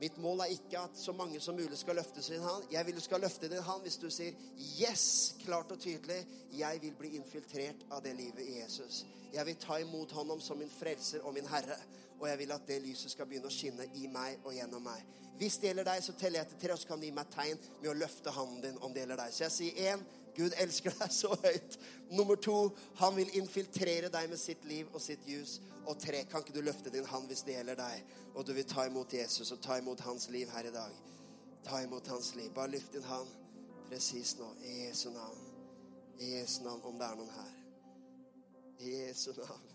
Mitt 0.01 0.15
mål 0.17 0.39
er 0.41 0.53
ikke 0.55 0.79
at 0.79 0.95
så 0.97 1.13
mange 1.13 1.37
som 1.39 1.53
mulig 1.53 1.77
skal 1.77 1.99
løfte 1.99 2.23
sin 2.25 2.41
hånd. 2.41 2.63
Jeg 2.73 2.85
vil 2.87 2.95
du 2.97 3.01
skal 3.05 3.21
løfte 3.21 3.49
din 3.49 3.61
hånd 3.61 3.83
hvis 3.85 3.99
du 4.01 4.09
sier 4.09 4.33
'yes' 4.57 5.35
klart 5.43 5.71
og 5.71 5.79
tydelig. 5.79 6.25
Jeg 6.57 6.81
vil 6.81 6.95
bli 6.97 7.15
infiltrert 7.15 7.85
av 7.91 8.01
det 8.01 8.15
livet 8.15 8.41
i 8.41 8.57
Jesus. 8.61 9.05
Jeg 9.33 9.45
vil 9.45 9.55
ta 9.55 9.77
imot 9.77 10.11
ham 10.11 10.41
som 10.41 10.57
min 10.57 10.69
frelser 10.69 11.21
og 11.21 11.33
min 11.33 11.45
herre. 11.45 11.77
Og 12.21 12.29
jeg 12.29 12.39
vil 12.43 12.53
at 12.53 12.67
det 12.69 12.79
lyset 12.83 13.11
skal 13.11 13.27
begynne 13.27 13.49
å 13.49 13.53
skinne 13.53 13.89
i 13.97 14.07
meg 14.11 14.45
og 14.45 14.53
gjennom 14.55 14.85
meg. 14.85 15.03
Hvis 15.41 15.57
det 15.57 15.71
gjelder 15.71 15.87
deg, 15.89 16.03
så 16.05 16.13
teller 16.13 16.43
jeg 16.43 16.51
til 16.51 16.59
tre, 16.61 16.73
og 16.75 16.79
så 16.79 16.87
kan 16.91 17.01
du 17.01 17.07
gi 17.07 17.13
meg 17.17 17.29
tegn 17.33 17.61
med 17.81 17.89
å 17.89 17.97
løfte 17.97 18.33
hånden 18.35 18.61
din 18.61 18.81
om 18.85 18.93
det 18.93 19.01
gjelder 19.01 19.23
deg. 19.23 19.33
Så 19.33 19.47
jeg 19.47 19.55
sier 19.57 19.93
én. 19.93 20.03
Gud 20.35 20.53
elsker 20.63 20.93
deg 20.95 21.11
så 21.11 21.33
høyt. 21.43 21.77
Nummer 22.13 22.37
to, 22.39 22.57
han 23.01 23.17
vil 23.17 23.33
infiltrere 23.41 24.11
deg 24.13 24.29
med 24.31 24.39
sitt 24.39 24.63
liv 24.69 24.87
og 24.93 25.01
sitt 25.03 25.25
ljus. 25.27 25.57
Og 25.89 25.97
tre, 25.99 26.21
kan 26.29 26.45
ikke 26.45 26.55
du 26.55 26.61
løfte 26.63 26.93
din 26.93 27.09
hånd 27.09 27.27
hvis 27.31 27.43
det 27.47 27.57
gjelder 27.57 27.79
deg, 27.81 28.13
og 28.35 28.45
du 28.47 28.53
vil 28.55 28.67
ta 28.69 28.85
imot 28.87 29.17
Jesus 29.17 29.51
og 29.51 29.59
ta 29.65 29.79
imot 29.81 30.05
hans 30.05 30.29
liv 30.31 30.51
her 30.53 30.69
i 30.69 30.75
dag? 30.75 30.93
Ta 31.65 31.81
imot 31.83 32.07
hans 32.13 32.31
liv. 32.37 32.51
Bare 32.55 32.71
løft 32.75 32.93
din 32.95 33.09
hånd 33.09 33.33
presis 33.89 34.37
nå. 34.39 34.53
I 34.63 34.77
Jesu 34.85 35.09
navn. 35.09 35.43
I 36.21 36.31
Jesu 36.37 36.61
navn, 36.63 36.85
om 36.85 37.01
det 37.01 37.09
er 37.09 37.19
noen 37.19 37.35
her. 37.35 37.53
I 38.79 38.95
Jesu 39.01 39.33
navn. 39.35 39.70